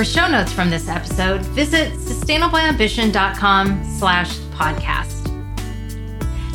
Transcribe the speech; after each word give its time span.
For 0.00 0.04
show 0.04 0.28
notes 0.28 0.50
from 0.50 0.70
this 0.70 0.88
episode, 0.88 1.42
visit 1.48 1.92
sustainableambition.com 1.92 3.84
slash 3.98 4.38
podcast. 4.54 5.28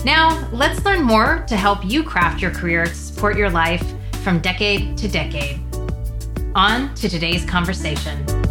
Now, 0.04 0.50
let's 0.52 0.84
learn 0.84 1.04
more 1.04 1.46
to 1.48 1.56
help 1.56 1.86
you 1.86 2.02
craft 2.02 2.42
your 2.42 2.50
career 2.50 2.86
to 2.86 2.96
support 2.96 3.38
your 3.38 3.52
life 3.52 3.86
from 4.24 4.40
decade 4.40 4.98
to 4.98 5.08
decade. 5.08 5.60
On 6.56 6.92
to 6.96 7.08
today's 7.08 7.46
conversation. 7.46 8.45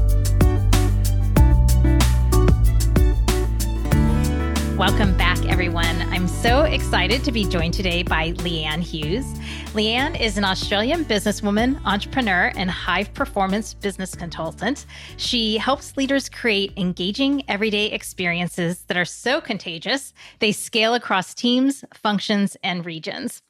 Welcome 4.78 5.16
back, 5.16 5.38
everyone. 5.46 6.02
I'm 6.12 6.26
so 6.26 6.62
excited 6.62 7.22
to 7.22 7.30
be 7.30 7.44
joined 7.44 7.74
today 7.74 8.02
by 8.02 8.32
Leanne 8.32 8.82
Hughes. 8.82 9.24
Leanne 9.72 10.20
is 10.20 10.36
an 10.36 10.44
Australian 10.44 11.04
businesswoman, 11.04 11.80
entrepreneur, 11.84 12.50
and 12.56 12.68
high 12.68 13.04
performance 13.04 13.72
business 13.72 14.16
consultant. 14.16 14.86
She 15.16 15.58
helps 15.58 15.96
leaders 15.96 16.28
create 16.28 16.72
engaging 16.76 17.44
everyday 17.46 17.86
experiences 17.92 18.82
that 18.88 18.96
are 18.96 19.04
so 19.04 19.40
contagious, 19.40 20.12
they 20.40 20.50
scale 20.50 20.94
across 20.94 21.34
teams, 21.34 21.84
functions, 21.94 22.56
and 22.64 22.84
regions. 22.84 23.42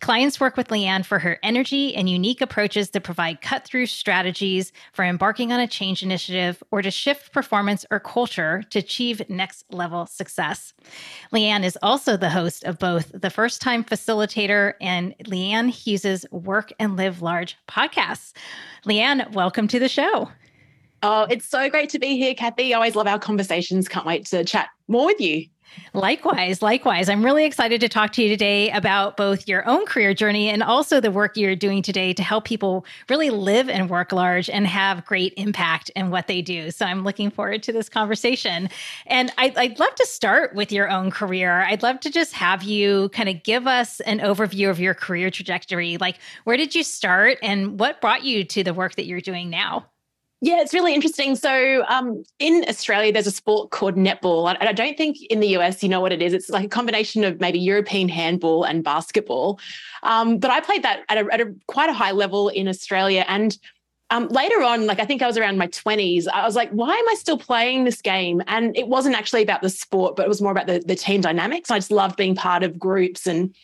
Clients 0.00 0.40
work 0.40 0.56
with 0.56 0.68
Leanne 0.68 1.04
for 1.04 1.18
her 1.18 1.38
energy 1.42 1.94
and 1.94 2.08
unique 2.08 2.40
approaches 2.40 2.90
that 2.90 3.02
provide 3.02 3.40
cut 3.40 3.64
through 3.64 3.86
strategies 3.86 4.72
for 4.92 5.04
embarking 5.04 5.52
on 5.52 5.60
a 5.60 5.66
change 5.66 6.02
initiative 6.02 6.62
or 6.70 6.82
to 6.82 6.90
shift 6.90 7.32
performance 7.32 7.84
or 7.90 8.00
culture 8.00 8.62
to 8.70 8.78
achieve 8.78 9.22
next 9.28 9.64
level 9.72 10.06
success. 10.06 10.72
Leanne 11.32 11.64
is 11.64 11.78
also 11.82 12.16
the 12.16 12.30
host 12.30 12.64
of 12.64 12.78
both 12.78 13.10
the 13.12 13.30
First 13.30 13.60
Time 13.60 13.84
Facilitator 13.84 14.74
and 14.80 15.14
Leanne 15.26 15.70
Hughes's 15.70 16.26
Work 16.30 16.72
and 16.78 16.96
Live 16.96 17.22
Large 17.22 17.56
podcasts. 17.68 18.32
Leanne, 18.86 19.30
welcome 19.32 19.68
to 19.68 19.78
the 19.78 19.88
show. 19.88 20.28
Oh, 21.02 21.26
it's 21.30 21.46
so 21.46 21.70
great 21.70 21.88
to 21.90 21.98
be 21.98 22.18
here, 22.18 22.34
Kathy. 22.34 22.74
I 22.74 22.76
always 22.76 22.94
love 22.94 23.06
our 23.06 23.18
conversations. 23.18 23.88
Can't 23.88 24.04
wait 24.04 24.26
to 24.26 24.44
chat 24.44 24.68
more 24.86 25.06
with 25.06 25.20
you. 25.20 25.46
Likewise, 25.92 26.62
likewise. 26.62 27.08
I'm 27.08 27.24
really 27.24 27.44
excited 27.44 27.80
to 27.80 27.88
talk 27.88 28.12
to 28.12 28.22
you 28.22 28.28
today 28.28 28.70
about 28.70 29.16
both 29.16 29.48
your 29.48 29.66
own 29.68 29.86
career 29.86 30.14
journey 30.14 30.48
and 30.48 30.62
also 30.62 31.00
the 31.00 31.10
work 31.10 31.36
you're 31.36 31.56
doing 31.56 31.82
today 31.82 32.12
to 32.12 32.22
help 32.22 32.44
people 32.44 32.84
really 33.08 33.30
live 33.30 33.68
and 33.68 33.90
work 33.90 34.12
large 34.12 34.48
and 34.48 34.66
have 34.66 35.04
great 35.04 35.34
impact 35.36 35.90
in 35.96 36.10
what 36.10 36.26
they 36.26 36.42
do. 36.42 36.70
So 36.70 36.86
I'm 36.86 37.02
looking 37.02 37.30
forward 37.30 37.62
to 37.64 37.72
this 37.72 37.88
conversation. 37.88 38.68
And 39.06 39.32
I'd, 39.36 39.56
I'd 39.56 39.78
love 39.80 39.94
to 39.96 40.06
start 40.06 40.54
with 40.54 40.70
your 40.70 40.88
own 40.88 41.10
career. 41.10 41.62
I'd 41.62 41.82
love 41.82 42.00
to 42.00 42.10
just 42.10 42.34
have 42.34 42.62
you 42.62 43.08
kind 43.10 43.28
of 43.28 43.42
give 43.42 43.66
us 43.66 44.00
an 44.00 44.20
overview 44.20 44.70
of 44.70 44.78
your 44.78 44.94
career 44.94 45.30
trajectory. 45.30 45.96
Like, 45.96 46.18
where 46.44 46.56
did 46.56 46.74
you 46.74 46.84
start 46.84 47.38
and 47.42 47.80
what 47.80 48.00
brought 48.00 48.24
you 48.24 48.44
to 48.44 48.62
the 48.62 48.74
work 48.74 48.94
that 48.94 49.06
you're 49.06 49.20
doing 49.20 49.50
now? 49.50 49.86
Yeah, 50.42 50.62
it's 50.62 50.72
really 50.72 50.94
interesting. 50.94 51.36
So, 51.36 51.84
um, 51.88 52.24
in 52.38 52.64
Australia, 52.66 53.12
there's 53.12 53.26
a 53.26 53.30
sport 53.30 53.70
called 53.70 53.96
netball, 53.96 54.48
and 54.48 54.68
I 54.68 54.72
don't 54.72 54.96
think 54.96 55.20
in 55.24 55.40
the 55.40 55.48
US 55.58 55.82
you 55.82 55.88
know 55.88 56.00
what 56.00 56.12
it 56.12 56.22
is. 56.22 56.32
It's 56.32 56.48
like 56.48 56.64
a 56.64 56.68
combination 56.68 57.24
of 57.24 57.40
maybe 57.40 57.58
European 57.58 58.08
handball 58.08 58.64
and 58.64 58.82
basketball. 58.82 59.60
Um, 60.02 60.38
but 60.38 60.50
I 60.50 60.60
played 60.60 60.82
that 60.82 61.04
at 61.10 61.18
a, 61.18 61.28
at 61.30 61.40
a 61.42 61.54
quite 61.66 61.90
a 61.90 61.92
high 61.92 62.12
level 62.12 62.48
in 62.48 62.68
Australia, 62.68 63.26
and 63.28 63.58
um, 64.08 64.28
later 64.28 64.62
on, 64.62 64.86
like 64.86 64.98
I 64.98 65.04
think 65.04 65.20
I 65.20 65.26
was 65.26 65.36
around 65.36 65.58
my 65.58 65.68
20s, 65.68 66.26
I 66.26 66.44
was 66.44 66.56
like, 66.56 66.70
why 66.70 66.94
am 66.94 67.08
I 67.08 67.14
still 67.14 67.38
playing 67.38 67.84
this 67.84 68.00
game? 68.00 68.42
And 68.48 68.76
it 68.76 68.88
wasn't 68.88 69.16
actually 69.16 69.42
about 69.42 69.62
the 69.62 69.70
sport, 69.70 70.16
but 70.16 70.24
it 70.24 70.28
was 70.28 70.42
more 70.42 70.50
about 70.50 70.66
the, 70.66 70.82
the 70.84 70.96
team 70.96 71.20
dynamics. 71.20 71.70
I 71.70 71.78
just 71.78 71.92
loved 71.92 72.16
being 72.16 72.34
part 72.34 72.64
of 72.64 72.78
groups 72.78 73.26
and 73.26 73.54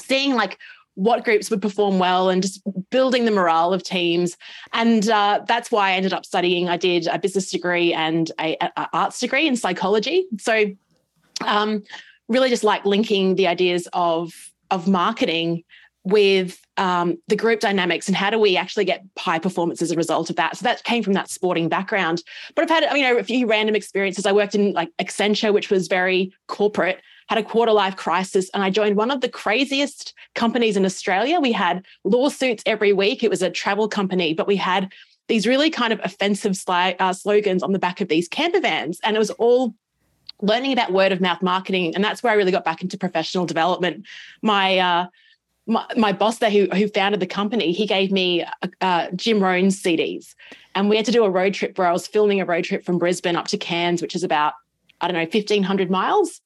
seeing 0.00 0.34
like 0.34 0.58
what 0.98 1.24
groups 1.24 1.48
would 1.48 1.62
perform 1.62 2.00
well 2.00 2.28
and 2.28 2.42
just 2.42 2.60
building 2.90 3.24
the 3.24 3.30
morale 3.30 3.72
of 3.72 3.84
teams. 3.84 4.36
And 4.72 5.08
uh, 5.08 5.42
that's 5.46 5.70
why 5.70 5.90
I 5.90 5.92
ended 5.92 6.12
up 6.12 6.26
studying. 6.26 6.68
I 6.68 6.76
did 6.76 7.06
a 7.06 7.20
business 7.20 7.52
degree 7.52 7.94
and 7.94 8.32
a, 8.40 8.56
a 8.60 8.88
arts 8.92 9.20
degree 9.20 9.46
in 9.46 9.54
psychology. 9.54 10.26
So, 10.40 10.64
um, 11.46 11.84
really, 12.26 12.48
just 12.48 12.64
like 12.64 12.84
linking 12.84 13.36
the 13.36 13.46
ideas 13.46 13.86
of 13.92 14.32
of 14.72 14.88
marketing 14.88 15.62
with 16.02 16.60
um, 16.78 17.16
the 17.28 17.36
group 17.36 17.60
dynamics 17.60 18.08
and 18.08 18.16
how 18.16 18.30
do 18.30 18.38
we 18.38 18.56
actually 18.56 18.84
get 18.84 19.04
high 19.18 19.38
performance 19.38 19.80
as 19.80 19.92
a 19.92 19.96
result 19.96 20.30
of 20.30 20.36
that. 20.36 20.56
So 20.56 20.64
that 20.64 20.82
came 20.82 21.02
from 21.04 21.12
that 21.12 21.30
sporting 21.30 21.68
background. 21.68 22.22
But 22.56 22.62
I've 22.62 22.70
had 22.70 22.96
you 22.96 23.02
know 23.02 23.18
a 23.18 23.22
few 23.22 23.46
random 23.46 23.76
experiences. 23.76 24.26
I 24.26 24.32
worked 24.32 24.56
in 24.56 24.72
like 24.72 24.90
Accenture, 24.98 25.54
which 25.54 25.70
was 25.70 25.86
very 25.86 26.32
corporate 26.48 27.00
had 27.28 27.38
a 27.38 27.42
quarter 27.42 27.72
life 27.72 27.96
crisis, 27.96 28.50
and 28.54 28.62
I 28.62 28.70
joined 28.70 28.96
one 28.96 29.10
of 29.10 29.20
the 29.20 29.28
craziest 29.28 30.14
companies 30.34 30.76
in 30.76 30.84
Australia. 30.84 31.40
We 31.40 31.52
had 31.52 31.84
lawsuits 32.04 32.62
every 32.66 32.92
week. 32.92 33.22
It 33.22 33.30
was 33.30 33.42
a 33.42 33.50
travel 33.50 33.88
company, 33.88 34.34
but 34.34 34.46
we 34.46 34.56
had 34.56 34.92
these 35.28 35.46
really 35.46 35.70
kind 35.70 35.92
of 35.92 36.00
offensive 36.02 36.52
sli- 36.52 36.96
uh, 36.98 37.12
slogans 37.12 37.62
on 37.62 37.72
the 37.72 37.78
back 37.78 38.00
of 38.00 38.08
these 38.08 38.28
camper 38.28 38.60
vans, 38.60 38.98
and 39.04 39.14
it 39.14 39.18
was 39.18 39.30
all 39.32 39.74
learning 40.40 40.72
about 40.72 40.92
word 40.92 41.12
of 41.12 41.20
mouth 41.20 41.42
marketing, 41.42 41.94
and 41.94 42.02
that's 42.02 42.22
where 42.22 42.32
I 42.32 42.36
really 42.36 42.52
got 42.52 42.64
back 42.64 42.82
into 42.82 42.96
professional 42.96 43.44
development. 43.44 44.06
My 44.42 44.78
uh, 44.78 45.06
my, 45.68 45.84
my, 45.98 46.12
boss 46.12 46.38
there 46.38 46.50
who, 46.50 46.66
who 46.74 46.88
founded 46.88 47.20
the 47.20 47.26
company, 47.26 47.72
he 47.72 47.86
gave 47.86 48.10
me 48.10 48.42
uh, 48.42 48.68
uh, 48.80 49.10
Jim 49.14 49.38
Rohn's 49.38 49.80
CDs. 49.80 50.34
And 50.74 50.88
we 50.88 50.96
had 50.96 51.04
to 51.04 51.12
do 51.12 51.24
a 51.24 51.30
road 51.30 51.52
trip 51.52 51.76
where 51.76 51.86
I 51.86 51.92
was 51.92 52.06
filming 52.06 52.40
a 52.40 52.46
road 52.46 52.64
trip 52.64 52.86
from 52.86 52.98
Brisbane 52.98 53.36
up 53.36 53.48
to 53.48 53.58
Cairns, 53.58 54.00
which 54.00 54.14
is 54.14 54.24
about, 54.24 54.54
I 55.02 55.08
don't 55.08 55.14
know, 55.14 55.20
1,500 55.20 55.90
miles. 55.90 56.40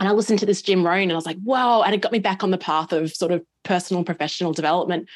And 0.00 0.08
I 0.08 0.12
listened 0.12 0.38
to 0.40 0.46
this 0.46 0.62
Jim 0.62 0.84
Rohn 0.84 1.02
and 1.02 1.12
I 1.12 1.14
was 1.14 1.26
like, 1.26 1.38
wow. 1.44 1.82
And 1.82 1.94
it 1.94 2.00
got 2.00 2.10
me 2.10 2.18
back 2.18 2.42
on 2.42 2.50
the 2.50 2.58
path 2.58 2.92
of 2.92 3.12
sort 3.12 3.30
of 3.30 3.44
personal 3.62 4.02
professional 4.02 4.52
development. 4.52 5.08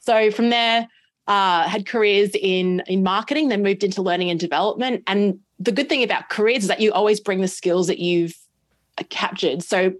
So 0.00 0.30
from 0.32 0.50
there, 0.50 0.88
uh, 1.28 1.68
had 1.68 1.86
careers 1.86 2.30
in 2.34 2.82
in 2.88 3.02
marketing, 3.04 3.48
then 3.48 3.62
moved 3.62 3.84
into 3.84 4.02
learning 4.02 4.30
and 4.30 4.40
development. 4.40 5.04
And 5.06 5.38
the 5.60 5.70
good 5.70 5.88
thing 5.88 6.02
about 6.02 6.28
careers 6.28 6.64
is 6.64 6.68
that 6.68 6.80
you 6.80 6.92
always 6.92 7.20
bring 7.20 7.40
the 7.40 7.48
skills 7.48 7.86
that 7.86 8.00
you've 8.00 8.34
captured. 9.08 9.62
So 9.62 9.94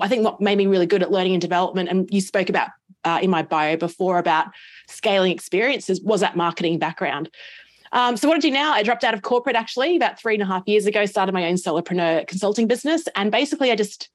I 0.00 0.08
think 0.08 0.24
what 0.24 0.40
made 0.40 0.58
me 0.58 0.66
really 0.66 0.86
good 0.86 1.02
at 1.02 1.12
learning 1.12 1.34
and 1.34 1.40
development, 1.40 1.88
and 1.88 2.08
you 2.12 2.20
spoke 2.20 2.48
about 2.48 2.70
uh, 3.04 3.20
in 3.22 3.30
my 3.30 3.42
bio 3.42 3.76
before 3.76 4.18
about 4.18 4.48
scaling 4.88 5.30
experiences, 5.30 6.00
was 6.00 6.20
that 6.20 6.36
marketing 6.36 6.80
background. 6.80 7.30
Um, 7.96 8.14
so 8.18 8.28
what 8.28 8.36
I 8.36 8.40
do 8.40 8.50
now, 8.50 8.72
I 8.72 8.82
dropped 8.82 9.04
out 9.04 9.14
of 9.14 9.22
corporate 9.22 9.56
actually 9.56 9.96
about 9.96 10.20
three 10.20 10.34
and 10.34 10.42
a 10.42 10.46
half 10.46 10.64
years 10.66 10.84
ago, 10.84 11.06
started 11.06 11.32
my 11.32 11.46
own 11.46 11.54
solopreneur 11.54 12.26
consulting 12.26 12.66
business. 12.66 13.08
And 13.16 13.32
basically 13.32 13.72
I 13.72 13.74
just 13.74 14.10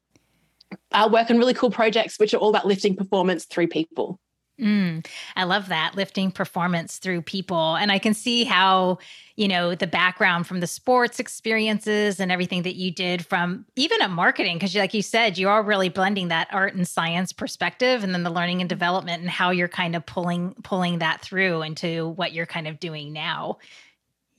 uh, 0.91 1.09
work 1.11 1.31
on 1.31 1.39
really 1.39 1.55
cool 1.55 1.71
projects, 1.71 2.19
which 2.19 2.35
are 2.35 2.37
all 2.37 2.51
about 2.51 2.67
lifting 2.67 2.95
performance 2.95 3.45
through 3.45 3.69
people. 3.69 4.19
Mm, 4.61 5.03
I 5.35 5.44
love 5.45 5.69
that 5.69 5.95
lifting 5.95 6.31
performance 6.31 6.99
through 6.99 7.23
people. 7.23 7.75
And 7.75 7.91
I 7.91 7.97
can 7.97 8.13
see 8.13 8.44
how, 8.44 8.99
you 9.35 9.47
know, 9.47 9.73
the 9.73 9.88
background 9.88 10.45
from 10.45 10.59
the 10.59 10.67
sports 10.67 11.19
experiences 11.19 12.19
and 12.19 12.31
everything 12.31 12.61
that 12.61 12.75
you 12.75 12.91
did 12.91 13.25
from 13.25 13.66
even 13.75 14.01
a 14.01 14.07
marketing, 14.07 14.57
because 14.57 14.75
like 14.75 14.94
you 14.94 15.01
said, 15.01 15.39
you 15.39 15.49
are 15.49 15.63
really 15.63 15.89
blending 15.89 16.27
that 16.27 16.47
art 16.51 16.75
and 16.75 16.88
science 16.88 17.33
perspective 17.33 18.03
and 18.03 18.13
then 18.13 18.22
the 18.22 18.29
learning 18.29 18.61
and 18.61 18.69
development 18.69 19.22
and 19.22 19.31
how 19.31 19.49
you're 19.49 19.67
kind 19.67 19.95
of 19.95 20.05
pulling 20.05 20.53
pulling 20.63 20.99
that 20.99 21.22
through 21.22 21.63
into 21.63 22.09
what 22.09 22.31
you're 22.31 22.45
kind 22.45 22.67
of 22.67 22.79
doing 22.79 23.11
now. 23.11 23.58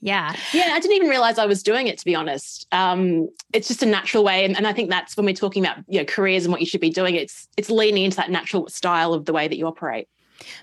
Yeah. 0.03 0.35
Yeah. 0.51 0.71
I 0.73 0.79
didn't 0.81 0.97
even 0.97 1.07
realize 1.07 1.37
I 1.37 1.45
was 1.45 1.63
doing 1.63 1.87
it, 1.87 1.97
to 1.97 2.05
be 2.05 2.13
honest. 2.13 2.67
Um, 2.73 3.29
it's 3.53 3.69
just 3.69 3.81
a 3.81 3.85
natural 3.85 4.23
way. 4.23 4.43
And, 4.43 4.55
and 4.57 4.67
I 4.67 4.73
think 4.73 4.89
that's 4.89 5.15
when 5.15 5.25
we're 5.25 5.33
talking 5.33 5.63
about 5.63 5.77
you 5.87 5.99
know, 5.99 6.05
careers 6.05 6.43
and 6.43 6.51
what 6.51 6.59
you 6.59 6.67
should 6.67 6.81
be 6.81 6.89
doing, 6.89 7.15
it's 7.15 7.47
it's 7.55 7.69
leaning 7.69 8.03
into 8.03 8.17
that 8.17 8.29
natural 8.29 8.67
style 8.67 9.13
of 9.13 9.25
the 9.25 9.31
way 9.31 9.47
that 9.47 9.57
you 9.57 9.65
operate. 9.65 10.09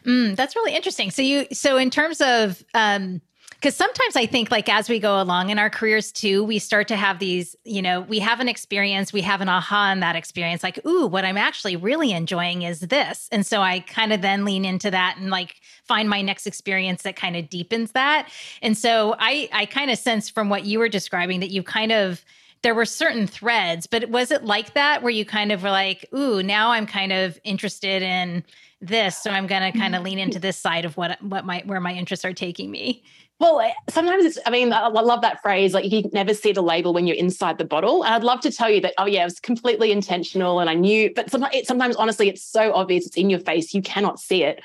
Mm, 0.04 0.36
that's 0.36 0.54
really 0.54 0.74
interesting. 0.74 1.10
So 1.10 1.22
you 1.22 1.46
so 1.52 1.78
in 1.78 1.88
terms 1.88 2.20
of 2.20 2.62
um 2.74 3.22
because 3.60 3.76
sometimes 3.76 4.16
I 4.16 4.24
think 4.24 4.50
like 4.50 4.70
as 4.70 4.88
we 4.88 4.98
go 4.98 5.20
along 5.20 5.50
in 5.50 5.58
our 5.58 5.68
careers 5.68 6.12
too, 6.12 6.42
we 6.42 6.58
start 6.58 6.88
to 6.88 6.96
have 6.96 7.18
these, 7.18 7.54
you 7.64 7.82
know, 7.82 8.00
we 8.00 8.18
have 8.18 8.40
an 8.40 8.48
experience, 8.48 9.12
we 9.12 9.20
have 9.20 9.42
an 9.42 9.50
aha 9.50 9.90
in 9.92 10.00
that 10.00 10.16
experience, 10.16 10.62
like, 10.62 10.84
ooh, 10.86 11.06
what 11.06 11.26
I'm 11.26 11.36
actually 11.36 11.76
really 11.76 12.12
enjoying 12.12 12.62
is 12.62 12.80
this. 12.80 13.28
And 13.30 13.44
so 13.44 13.60
I 13.60 13.80
kind 13.80 14.14
of 14.14 14.22
then 14.22 14.46
lean 14.46 14.64
into 14.64 14.90
that 14.90 15.18
and 15.18 15.28
like 15.28 15.56
find 15.84 16.08
my 16.08 16.22
next 16.22 16.46
experience 16.46 17.02
that 17.02 17.16
kind 17.16 17.36
of 17.36 17.50
deepens 17.50 17.92
that. 17.92 18.30
And 18.62 18.78
so 18.78 19.14
I 19.18 19.50
I 19.52 19.66
kind 19.66 19.90
of 19.90 19.98
sense 19.98 20.30
from 20.30 20.48
what 20.48 20.64
you 20.64 20.78
were 20.78 20.88
describing 20.88 21.40
that 21.40 21.50
you 21.50 21.62
kind 21.62 21.92
of 21.92 22.24
there 22.62 22.74
were 22.74 22.86
certain 22.86 23.26
threads, 23.26 23.86
but 23.86 24.08
was 24.08 24.30
it 24.30 24.44
like 24.44 24.72
that 24.72 25.02
where 25.02 25.12
you 25.12 25.24
kind 25.26 25.52
of 25.52 25.62
were 25.62 25.70
like, 25.70 26.06
ooh, 26.14 26.42
now 26.42 26.70
I'm 26.70 26.86
kind 26.86 27.12
of 27.12 27.38
interested 27.44 28.02
in 28.02 28.42
this, 28.82 29.16
so 29.16 29.30
I'm 29.30 29.46
going 29.46 29.70
to 29.72 29.78
kind 29.78 29.94
of 29.94 29.98
mm-hmm. 29.98 30.04
lean 30.06 30.18
into 30.18 30.38
this 30.38 30.56
side 30.56 30.86
of 30.86 30.96
what 30.96 31.22
what 31.22 31.44
my 31.44 31.62
where 31.66 31.80
my 31.80 31.92
interests 31.92 32.24
are 32.24 32.32
taking 32.32 32.70
me? 32.70 33.02
Well, 33.40 33.72
sometimes 33.88 34.26
it's, 34.26 34.38
I 34.44 34.50
mean, 34.50 34.70
I 34.70 34.88
love 34.88 35.22
that 35.22 35.40
phrase, 35.40 35.72
like 35.72 35.90
you 35.90 36.08
never 36.12 36.34
see 36.34 36.52
the 36.52 36.62
label 36.62 36.92
when 36.92 37.06
you're 37.06 37.16
inside 37.16 37.56
the 37.56 37.64
bottle. 37.64 38.04
And 38.04 38.14
I'd 38.14 38.22
love 38.22 38.40
to 38.42 38.52
tell 38.52 38.68
you 38.68 38.82
that, 38.82 38.92
oh, 38.98 39.06
yeah, 39.06 39.22
it 39.22 39.24
was 39.24 39.40
completely 39.40 39.92
intentional 39.92 40.60
and 40.60 40.68
I 40.68 40.74
knew, 40.74 41.10
but 41.16 41.30
sometimes, 41.30 41.54
it, 41.54 41.66
sometimes 41.66 41.96
honestly, 41.96 42.28
it's 42.28 42.44
so 42.44 42.74
obvious, 42.74 43.06
it's 43.06 43.16
in 43.16 43.30
your 43.30 43.40
face, 43.40 43.72
you 43.72 43.80
cannot 43.80 44.20
see 44.20 44.44
it. 44.44 44.62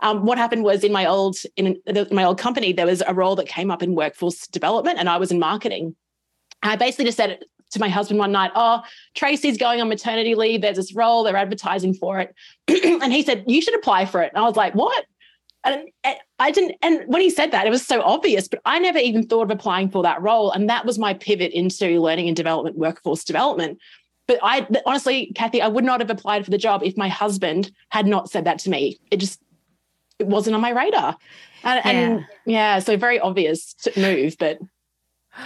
Um, 0.00 0.26
what 0.26 0.38
happened 0.38 0.64
was 0.64 0.84
in 0.84 0.92
my 0.92 1.06
old 1.06 1.36
in 1.56 1.80
my 2.10 2.24
old 2.24 2.38
company, 2.38 2.72
there 2.72 2.86
was 2.86 3.02
a 3.06 3.14
role 3.14 3.36
that 3.36 3.48
came 3.48 3.70
up 3.70 3.82
in 3.82 3.94
workforce 3.94 4.46
development, 4.46 4.98
and 4.98 5.08
I 5.08 5.16
was 5.16 5.30
in 5.30 5.38
marketing. 5.38 5.96
I 6.62 6.76
basically 6.76 7.06
just 7.06 7.16
said 7.16 7.38
to 7.70 7.80
my 7.80 7.88
husband 7.88 8.18
one 8.18 8.32
night, 8.32 8.50
"Oh, 8.54 8.82
Tracy's 9.14 9.56
going 9.56 9.80
on 9.80 9.88
maternity 9.88 10.34
leave. 10.34 10.60
There's 10.60 10.76
this 10.76 10.94
role. 10.94 11.24
They're 11.24 11.36
advertising 11.36 11.94
for 11.94 12.20
it," 12.20 12.34
and 12.68 13.12
he 13.12 13.22
said, 13.22 13.44
"You 13.46 13.62
should 13.62 13.74
apply 13.74 14.04
for 14.04 14.22
it." 14.22 14.32
And 14.34 14.44
I 14.44 14.46
was 14.46 14.56
like, 14.56 14.74
"What?" 14.74 15.06
And 15.66 16.16
I 16.38 16.50
didn't. 16.50 16.76
And 16.82 17.02
when 17.06 17.20
he 17.20 17.30
said 17.30 17.50
that, 17.50 17.66
it 17.66 17.70
was 17.70 17.84
so 17.84 18.00
obvious, 18.02 18.48
but 18.48 18.60
I 18.64 18.78
never 18.78 18.98
even 18.98 19.26
thought 19.26 19.42
of 19.42 19.50
applying 19.50 19.90
for 19.90 20.02
that 20.04 20.22
role. 20.22 20.52
And 20.52 20.68
that 20.70 20.86
was 20.86 20.98
my 20.98 21.14
pivot 21.14 21.52
into 21.52 22.00
learning 22.00 22.28
and 22.28 22.36
development, 22.36 22.76
workforce 22.76 23.24
development. 23.24 23.78
But 24.26 24.38
I 24.42 24.66
honestly, 24.86 25.32
Kathy, 25.34 25.62
I 25.62 25.68
would 25.68 25.84
not 25.84 26.00
have 26.00 26.10
applied 26.10 26.44
for 26.44 26.50
the 26.50 26.58
job 26.58 26.82
if 26.82 26.96
my 26.96 27.08
husband 27.08 27.70
had 27.90 28.06
not 28.06 28.30
said 28.30 28.44
that 28.44 28.58
to 28.60 28.70
me. 28.70 28.98
It 29.10 29.18
just 29.18 29.40
it 30.18 30.26
wasn't 30.26 30.54
on 30.54 30.62
my 30.62 30.70
radar. 30.70 31.16
And 31.62 31.84
yeah, 31.84 31.90
and, 31.90 32.26
yeah 32.44 32.78
so 32.78 32.96
very 32.96 33.20
obvious 33.20 33.74
move, 33.96 34.36
but 34.38 34.58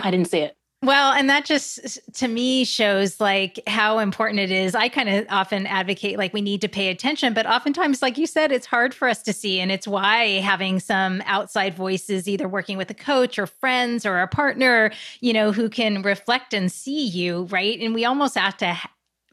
I 0.02 0.10
didn't 0.10 0.28
see 0.28 0.40
it. 0.40 0.56
Well, 0.82 1.12
and 1.12 1.28
that 1.28 1.44
just 1.44 2.00
to 2.14 2.26
me 2.26 2.64
shows 2.64 3.20
like 3.20 3.60
how 3.66 3.98
important 3.98 4.40
it 4.40 4.50
is. 4.50 4.74
I 4.74 4.88
kind 4.88 5.10
of 5.10 5.26
often 5.28 5.66
advocate 5.66 6.16
like 6.16 6.32
we 6.32 6.40
need 6.40 6.62
to 6.62 6.68
pay 6.68 6.88
attention, 6.88 7.34
but 7.34 7.44
oftentimes, 7.44 8.00
like 8.00 8.16
you 8.16 8.26
said, 8.26 8.50
it's 8.50 8.64
hard 8.64 8.94
for 8.94 9.06
us 9.06 9.22
to 9.24 9.34
see. 9.34 9.60
And 9.60 9.70
it's 9.70 9.86
why 9.86 10.38
having 10.40 10.80
some 10.80 11.22
outside 11.26 11.74
voices, 11.74 12.26
either 12.26 12.48
working 12.48 12.78
with 12.78 12.88
a 12.88 12.94
coach 12.94 13.38
or 13.38 13.46
friends 13.46 14.06
or 14.06 14.20
a 14.20 14.26
partner, 14.26 14.90
you 15.20 15.34
know, 15.34 15.52
who 15.52 15.68
can 15.68 16.00
reflect 16.00 16.54
and 16.54 16.72
see 16.72 17.06
you, 17.06 17.42
right? 17.50 17.78
And 17.78 17.92
we 17.92 18.06
almost 18.06 18.38
have 18.38 18.56
to 18.58 18.74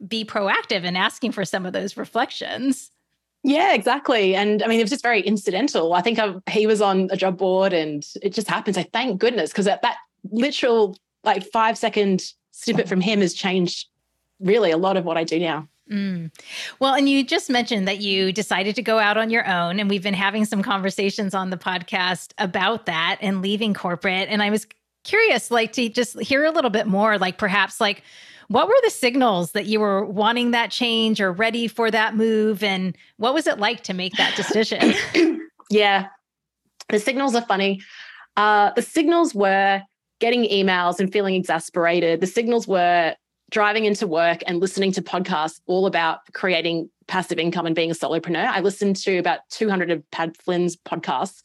be 0.06 0.26
proactive 0.26 0.84
in 0.84 0.96
asking 0.96 1.32
for 1.32 1.46
some 1.46 1.64
of 1.64 1.72
those 1.72 1.96
reflections. 1.96 2.90
Yeah, 3.42 3.72
exactly. 3.72 4.34
And 4.34 4.62
I 4.62 4.66
mean, 4.66 4.80
it 4.80 4.82
was 4.82 4.90
just 4.90 5.02
very 5.02 5.22
incidental. 5.22 5.94
I 5.94 6.02
think 6.02 6.18
I, 6.18 6.34
he 6.50 6.66
was 6.66 6.82
on 6.82 7.08
a 7.10 7.16
job 7.16 7.38
board 7.38 7.72
and 7.72 8.06
it 8.22 8.34
just 8.34 8.48
happens. 8.48 8.76
I 8.76 8.82
thank 8.82 9.18
goodness 9.18 9.50
because 9.50 9.64
that, 9.64 9.80
that 9.80 9.96
literal 10.30 10.98
like 11.24 11.44
five 11.44 11.76
second 11.78 12.22
snippet 12.50 12.88
from 12.88 13.00
him 13.00 13.20
has 13.20 13.34
changed 13.34 13.88
really 14.40 14.70
a 14.70 14.76
lot 14.76 14.96
of 14.96 15.04
what 15.04 15.16
I 15.16 15.24
do 15.24 15.38
now. 15.38 15.68
Mm. 15.90 16.30
Well, 16.80 16.94
and 16.94 17.08
you 17.08 17.24
just 17.24 17.48
mentioned 17.48 17.88
that 17.88 18.00
you 18.00 18.32
decided 18.32 18.74
to 18.76 18.82
go 18.82 18.98
out 18.98 19.16
on 19.16 19.30
your 19.30 19.48
own, 19.48 19.80
and 19.80 19.88
we've 19.88 20.02
been 20.02 20.14
having 20.14 20.44
some 20.44 20.62
conversations 20.62 21.34
on 21.34 21.50
the 21.50 21.56
podcast 21.56 22.32
about 22.38 22.86
that 22.86 23.18
and 23.22 23.40
leaving 23.40 23.74
corporate. 23.74 24.28
And 24.28 24.42
I 24.42 24.50
was 24.50 24.66
curious, 25.04 25.50
like, 25.50 25.72
to 25.72 25.88
just 25.88 26.20
hear 26.20 26.44
a 26.44 26.50
little 26.50 26.70
bit 26.70 26.86
more, 26.86 27.18
like, 27.18 27.38
perhaps, 27.38 27.80
like, 27.80 28.02
what 28.48 28.66
were 28.66 28.74
the 28.82 28.90
signals 28.90 29.52
that 29.52 29.66
you 29.66 29.80
were 29.80 30.04
wanting 30.04 30.50
that 30.50 30.70
change 30.70 31.20
or 31.20 31.32
ready 31.32 31.68
for 31.68 31.90
that 31.90 32.16
move? 32.16 32.62
And 32.62 32.96
what 33.16 33.34
was 33.34 33.46
it 33.46 33.58
like 33.58 33.82
to 33.84 33.94
make 33.94 34.14
that 34.14 34.36
decision? 34.36 34.94
yeah, 35.70 36.08
the 36.88 36.98
signals 36.98 37.34
are 37.34 37.42
funny. 37.42 37.80
Uh, 38.36 38.72
the 38.74 38.82
signals 38.82 39.34
were 39.34 39.82
getting 40.20 40.44
emails 40.44 41.00
and 41.00 41.12
feeling 41.12 41.34
exasperated. 41.34 42.20
The 42.20 42.26
signals 42.26 42.66
were 42.66 43.14
driving 43.50 43.84
into 43.84 44.06
work 44.06 44.42
and 44.46 44.60
listening 44.60 44.92
to 44.92 45.02
podcasts 45.02 45.60
all 45.66 45.86
about 45.86 46.20
creating 46.34 46.90
passive 47.06 47.38
income 47.38 47.66
and 47.66 47.74
being 47.74 47.90
a 47.90 47.94
solopreneur. 47.94 48.46
I 48.46 48.60
listened 48.60 48.96
to 48.96 49.18
about 49.18 49.40
200 49.50 49.90
of 49.90 50.08
Pat 50.10 50.36
Flynn's 50.36 50.76
podcasts. 50.76 51.42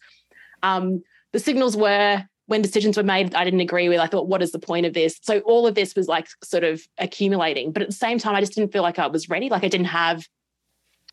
Um, 0.64 1.02
the 1.32 1.40
signals 1.40 1.78
were 1.78 2.24
when 2.48 2.62
decisions 2.62 2.98
were 2.98 3.04
made 3.04 3.34
I 3.36 3.46
didn't 3.46 3.62
agree 3.62 3.88
with, 3.88 4.00
I 4.00 4.08
thought, 4.08 4.28
what 4.28 4.42
is 4.42 4.52
the 4.52 4.60
point 4.60 4.86
of 4.86 4.94
this? 4.94 5.18
So 5.22 5.40
all 5.40 5.66
of 5.66 5.76
this 5.76 5.96
was 5.96 6.08
like 6.08 6.28
sort 6.44 6.64
of 6.64 6.82
accumulating. 6.98 7.72
But 7.72 7.84
at 7.84 7.88
the 7.90 7.96
same 7.96 8.20
time, 8.20 8.36
I 8.36 8.42
just 8.42 8.54
didn't 8.54 8.74
feel 8.74 8.84
like 8.84 9.00
I 9.00 9.08
was 9.08 9.30
ready. 9.30 9.50
Like 9.50 9.64
I 9.64 9.70
didn't 9.70 9.88
have 9.88 10.28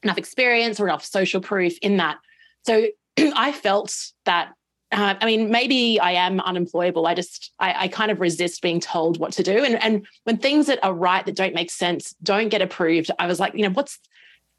enough 0.03 0.19
experience 0.19 0.81
or 0.81 0.89
enough 0.89 1.05
social 1.05 1.41
proof 1.41 1.79
in 1.83 1.99
that. 1.99 2.19
So 2.67 2.89
I 3.19 3.53
felt 3.53 3.95
that 4.25 4.53
uh, 4.93 5.15
I 5.21 5.27
mean, 5.27 5.51
maybe 5.51 6.01
I 6.01 6.13
am 6.13 6.41
unemployable. 6.41 7.07
I 7.07 7.15
just, 7.15 7.53
I, 7.61 7.85
I, 7.85 7.89
kind 7.89 8.11
of 8.11 8.21
resist 8.21 8.61
being 8.61 8.81
told 8.81 9.21
what 9.21 9.33
to 9.35 9.43
do. 9.45 9.65
And, 9.65 9.81
and 9.83 10.05
when 10.25 10.37
things 10.37 10.67
that 10.67 10.83
are 10.83 10.93
right 10.93 11.25
that 11.27 11.37
don't 11.37 11.55
make 11.55 11.71
sense 11.71 12.15
don't 12.25 12.49
get 12.49 12.61
approved, 12.61 13.11
I 13.19 13.27
was 13.27 13.39
like, 13.39 13.55
you 13.55 13.63
know, 13.63 13.71
what's, 13.71 14.01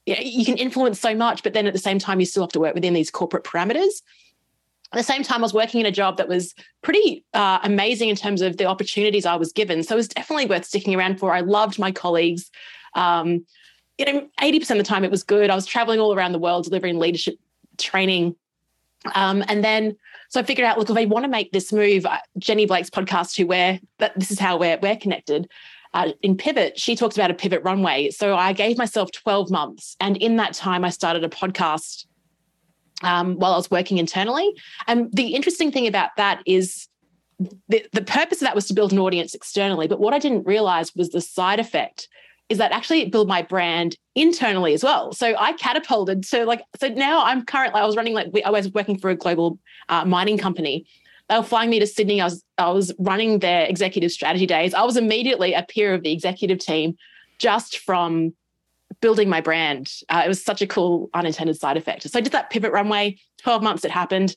you 0.06 0.45
can 0.45 0.57
influence 0.57 1.01
so 1.01 1.13
much, 1.13 1.44
but 1.44 1.54
then 1.54 1.68
at 1.68 1.74
the 1.74 1.80
same 1.80 2.00
time, 2.00 2.19
you 2.19 2.25
still 2.25 2.44
have 2.44 2.51
to 2.54 2.62
work 2.62 2.74
within 2.74 2.94
these 2.94 3.12
corporate 3.12 3.44
parameters. 3.44 4.01
At 4.94 4.98
the 4.98 5.04
same 5.04 5.24
time, 5.24 5.39
I 5.39 5.44
was 5.44 5.54
working 5.54 5.81
in 5.81 5.86
a 5.86 5.92
job 5.92 6.18
that 6.18 6.28
was 6.28 6.56
pretty 6.81 7.25
uh, 7.34 7.60
amazing 7.63 8.10
in 8.10 8.16
terms 8.16 8.42
of 8.42 8.57
the 8.57 8.66
opportunities 8.66 9.25
I 9.25 9.36
was 9.36 9.51
given. 9.51 9.84
So 9.84 9.95
it 9.95 9.98
was 9.98 10.07
definitely 10.07 10.48
worth 10.48 10.66
sticking 10.66 10.95
around 10.95 11.19
for. 11.19 11.34
I 11.34 11.42
loved 11.42 11.77
my 11.77 11.92
colleagues. 11.92 12.50
Um, 12.95 13.45
you 13.98 14.06
know, 14.06 14.27
80% 14.42 14.72
of 14.72 14.77
the 14.77 14.84
time 14.84 15.04
it 15.04 15.12
was 15.12 15.24
good. 15.24 15.50
I 15.50 15.56
was 15.56 15.66
traveling 15.66 16.00
all 16.00 16.13
around 16.13 16.31
the 16.31 16.39
world 16.39 16.66
delivering 16.66 17.00
leadership 17.00 17.36
training. 17.77 18.36
Um, 19.15 19.44
and 19.48 19.63
then, 19.63 19.95
so 20.30 20.39
I 20.39 20.44
figured 20.44 20.65
out, 20.65 20.77
look, 20.77 20.89
if 20.89 20.98
I 20.98 21.06
want 21.06 21.25
to 21.25 21.30
make 21.30 21.51
this 21.51 21.74
move, 21.74 22.06
uh, 22.06 22.19
Jenny 22.38 22.65
Blake's 22.65 22.89
podcast, 22.89 23.38
who 23.38 23.48
we're, 23.48 23.80
this 24.15 24.31
is 24.31 24.39
how 24.39 24.57
we're, 24.57 24.77
we're 24.81 24.95
connected. 24.95 25.50
Uh, 25.94 26.12
in 26.21 26.38
Pivot, 26.38 26.80
she 26.80 26.95
talks 26.95 27.18
about 27.18 27.31
a 27.31 27.33
pivot 27.33 27.62
runway. 27.63 28.09
So 28.12 28.36
I 28.36 28.53
gave 28.53 28.77
myself 28.77 29.12
12 29.12 29.51
months. 29.51 29.98
And 30.00 30.15
in 30.18 30.38
that 30.38 30.53
time, 30.53 30.86
I 30.86 30.89
started 30.89 31.24
a 31.24 31.30
podcast 31.30 32.06
um, 33.03 33.36
while 33.36 33.53
I 33.53 33.57
was 33.57 33.69
working 33.69 33.98
internally. 33.98 34.53
And 34.88 35.12
the 35.12 35.33
interesting 35.36 35.71
thing 35.71 35.88
about 35.88 36.12
that 36.18 36.42
is 36.45 36.88
the, 37.68 37.86
the 37.92 38.03
purpose 38.03 38.42
of 38.42 38.45
that 38.45 38.56
was 38.56 38.68
to 38.68 38.74
build 38.74 38.94
an 38.94 39.00
audience 39.00 39.33
externally. 39.33 39.88
But 39.88 40.00
what 40.00 40.13
I 40.13 40.19
didn't 40.19 40.45
realize 40.45 40.95
was 40.95 41.09
the 41.09 41.21
side 41.21 41.59
effect 41.59 42.07
is 42.51 42.57
that 42.57 42.74
actually 42.74 43.01
it 43.01 43.13
built 43.13 43.30
my 43.30 43.42
brand 43.42 43.95
internally 44.13 44.74
as 44.74 44.83
well. 44.83 45.13
So 45.13 45.33
I 45.39 45.53
catapulted 45.53 46.25
So 46.25 46.44
like, 46.44 46.62
so 46.77 46.89
now 46.89 47.24
I'm 47.24 47.45
currently, 47.45 47.80
I 47.80 47.86
was 47.86 47.95
running 47.95 48.13
like, 48.13 48.27
I 48.44 48.50
was 48.50 48.69
working 48.74 49.00
for 49.00 49.09
a 49.09 49.15
global 49.15 49.57
uh, 49.88 50.03
mining 50.03 50.38
company. 50.38 50.86
They 51.30 51.38
were 51.38 51.44
flying 51.44 51.69
me 51.69 51.80
to 51.80 51.88
Sydney. 51.88 52.19
I 52.19 52.25
was, 52.25 52.44
I 52.57 52.69
was 52.71 52.94
running 53.00 53.39
their 53.39 53.65
executive 53.65 54.12
strategy 54.12 54.45
days. 54.45 54.74
I 54.74 54.83
was 54.83 54.98
immediately 54.98 55.53
a 55.53 55.63
peer 55.63 55.94
of 55.94 56.03
the 56.03 56.12
executive 56.12 56.59
team 56.59 56.98
just 57.39 57.77
from 57.80 58.33
building 59.00 59.30
my 59.30 59.39
brand. 59.39 59.89
Uh, 60.09 60.24
it 60.25 60.27
was 60.27 60.44
such 60.44 60.62
a 60.62 60.68
cool 60.68 61.09
unintended 61.13 61.56
side 61.56 61.77
effect. 61.77 62.03
So 62.03 62.19
I 62.19 62.21
did 62.21 62.33
that 62.33 62.50
pivot 62.50 62.74
runway, 62.74 63.18
12 63.44 63.63
months 63.63 63.86
it 63.86 63.92
happened. 63.92 64.36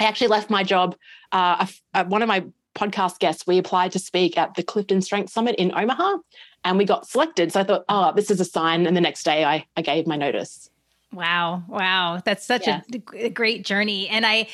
I 0.00 0.04
actually 0.04 0.28
left 0.28 0.50
my 0.50 0.64
job. 0.64 0.96
Uh, 1.30 1.64
one 2.08 2.22
of 2.22 2.28
my 2.28 2.44
podcast 2.74 3.18
guests, 3.18 3.46
we 3.46 3.58
applied 3.58 3.92
to 3.92 3.98
speak 3.98 4.38
at 4.38 4.54
the 4.54 4.62
Clifton 4.62 5.02
Strength 5.02 5.32
Summit 5.32 5.56
in 5.56 5.72
Omaha 5.74 6.18
and 6.64 6.78
we 6.78 6.84
got 6.84 7.06
selected. 7.06 7.52
So 7.52 7.60
I 7.60 7.64
thought, 7.64 7.84
oh, 7.88 8.12
this 8.14 8.30
is 8.30 8.40
a 8.40 8.44
sign. 8.44 8.86
And 8.86 8.96
the 8.96 9.00
next 9.00 9.24
day 9.24 9.44
I, 9.44 9.66
I 9.76 9.82
gave 9.82 10.06
my 10.06 10.16
notice. 10.16 10.70
Wow. 11.12 11.64
Wow. 11.68 12.20
That's 12.24 12.46
such 12.46 12.66
yeah. 12.66 12.82
a, 12.92 13.26
a 13.26 13.30
great 13.30 13.64
journey. 13.64 14.08
And 14.08 14.24
I, 14.24 14.48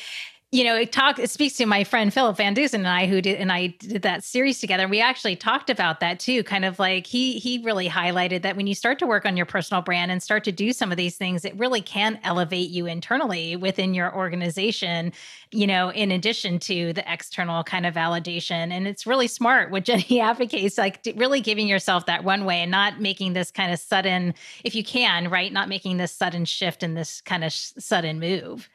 you 0.53 0.63
know, 0.63 0.77
it 0.77 0.93
talk 0.93 1.19
it 1.19 1.29
speaks 1.29 1.55
to 1.57 1.65
my 1.65 1.83
friend 1.83 2.13
Philip 2.13 2.37
VanDusen 2.37 2.75
and 2.75 2.87
I 2.87 3.05
who 3.05 3.21
did 3.21 3.37
and 3.37 3.51
I 3.51 3.67
did 3.67 4.03
that 4.03 4.23
series 4.23 4.61
together. 4.61 4.87
We 4.87 5.01
actually 5.01 5.35
talked 5.35 5.69
about 5.69 5.99
that 5.99 6.21
too. 6.21 6.41
Kind 6.43 6.63
of 6.63 6.79
like 6.79 7.05
he 7.05 7.37
he 7.37 7.57
really 7.65 7.89
highlighted 7.89 8.43
that 8.43 8.55
when 8.55 8.65
you 8.65 8.73
start 8.73 8.97
to 8.99 9.05
work 9.05 9.25
on 9.25 9.35
your 9.35 9.45
personal 9.45 9.81
brand 9.81 10.09
and 10.09 10.23
start 10.23 10.45
to 10.45 10.53
do 10.53 10.71
some 10.71 10.89
of 10.89 10.97
these 10.97 11.17
things, 11.17 11.43
it 11.43 11.57
really 11.59 11.81
can 11.81 12.17
elevate 12.23 12.69
you 12.69 12.85
internally 12.85 13.57
within 13.57 13.93
your 13.93 14.15
organization, 14.15 15.11
you 15.51 15.67
know, 15.67 15.89
in 15.89 16.11
addition 16.11 16.59
to 16.59 16.93
the 16.93 17.03
external 17.11 17.61
kind 17.65 17.85
of 17.85 17.93
validation. 17.93 18.71
And 18.71 18.87
it's 18.87 19.05
really 19.05 19.27
smart 19.27 19.69
what 19.69 19.83
Jenny 19.83 20.21
advocates, 20.21 20.77
like 20.77 21.05
really 21.17 21.41
giving 21.41 21.67
yourself 21.67 22.05
that 22.05 22.23
runway 22.23 22.59
and 22.59 22.71
not 22.71 23.01
making 23.01 23.33
this 23.33 23.51
kind 23.51 23.73
of 23.73 23.79
sudden, 23.79 24.33
if 24.63 24.75
you 24.75 24.83
can, 24.85 25.29
right, 25.29 25.51
not 25.51 25.67
making 25.67 25.97
this 25.97 26.13
sudden 26.13 26.45
shift 26.45 26.83
and 26.83 26.95
this 26.95 27.19
kind 27.19 27.43
of 27.43 27.51
sh- 27.51 27.73
sudden 27.77 28.17
move 28.21 28.69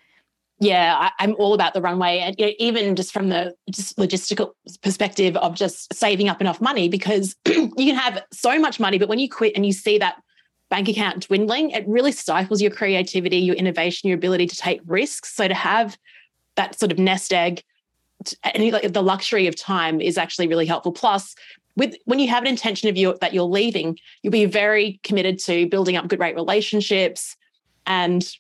yeah, 0.62 1.11
I, 1.19 1.25
am 1.25 1.35
all 1.40 1.54
about 1.54 1.75
the 1.75 1.81
runway, 1.81 2.21
and 2.21 2.37
you 2.38 2.47
know, 2.47 2.52
even 2.61 2.95
just 2.95 3.12
from 3.12 3.31
the 3.31 3.52
just 3.69 3.97
logistical 3.97 4.52
perspective 4.81 5.37
of 5.37 5.57
just 5.57 5.92
saving 5.92 6.28
up 6.28 6.40
enough 6.40 6.61
money, 6.61 6.88
because 6.88 7.35
you 7.47 7.69
can 7.75 7.97
have 7.97 8.23
so 8.33 8.61
much 8.61 8.78
money, 8.78 8.97
but 8.97 9.09
when 9.09 9.19
you 9.19 9.28
quit 9.28 9.54
and 9.57 9.66
you 9.66 9.73
see 9.73 9.99
that 9.99 10.23
bank 10.71 10.88
account 10.88 11.26
dwindling, 11.26 11.71
it 11.71 11.85
really 11.88 12.12
stifles 12.12 12.62
your 12.62 12.71
creativity, 12.71 13.38
your 13.38 13.57
innovation, 13.57 14.09
your 14.09 14.16
ability 14.16 14.47
to 14.47 14.54
take 14.54 14.81
risks. 14.87 15.35
So 15.35 15.49
to 15.49 15.54
have 15.54 15.99
that 16.54 16.78
sort 16.78 16.92
of 16.92 16.99
nest 16.99 17.33
egg, 17.33 17.64
and 18.45 18.71
like 18.71 18.92
the 18.92 19.02
luxury 19.02 19.49
of 19.49 19.57
time 19.57 20.00
is 20.00 20.16
actually 20.16 20.47
really 20.47 20.66
helpful. 20.66 20.92
Plus, 20.92 21.35
with 21.75 21.97
when 22.04 22.21
you 22.21 22.28
have 22.28 22.45
an 22.45 22.49
intention 22.49 22.88
of 22.88 22.97
you 22.97 23.19
that 23.21 23.35
you're 23.35 23.42
leaving, 23.42 23.99
you'll 24.23 24.31
be 24.31 24.45
very 24.45 25.00
committed 25.02 25.40
to 25.40 25.66
building 25.66 25.97
up 25.97 26.07
good, 26.07 26.21
great 26.21 26.37
relationships 26.37 27.37
and 27.85 28.33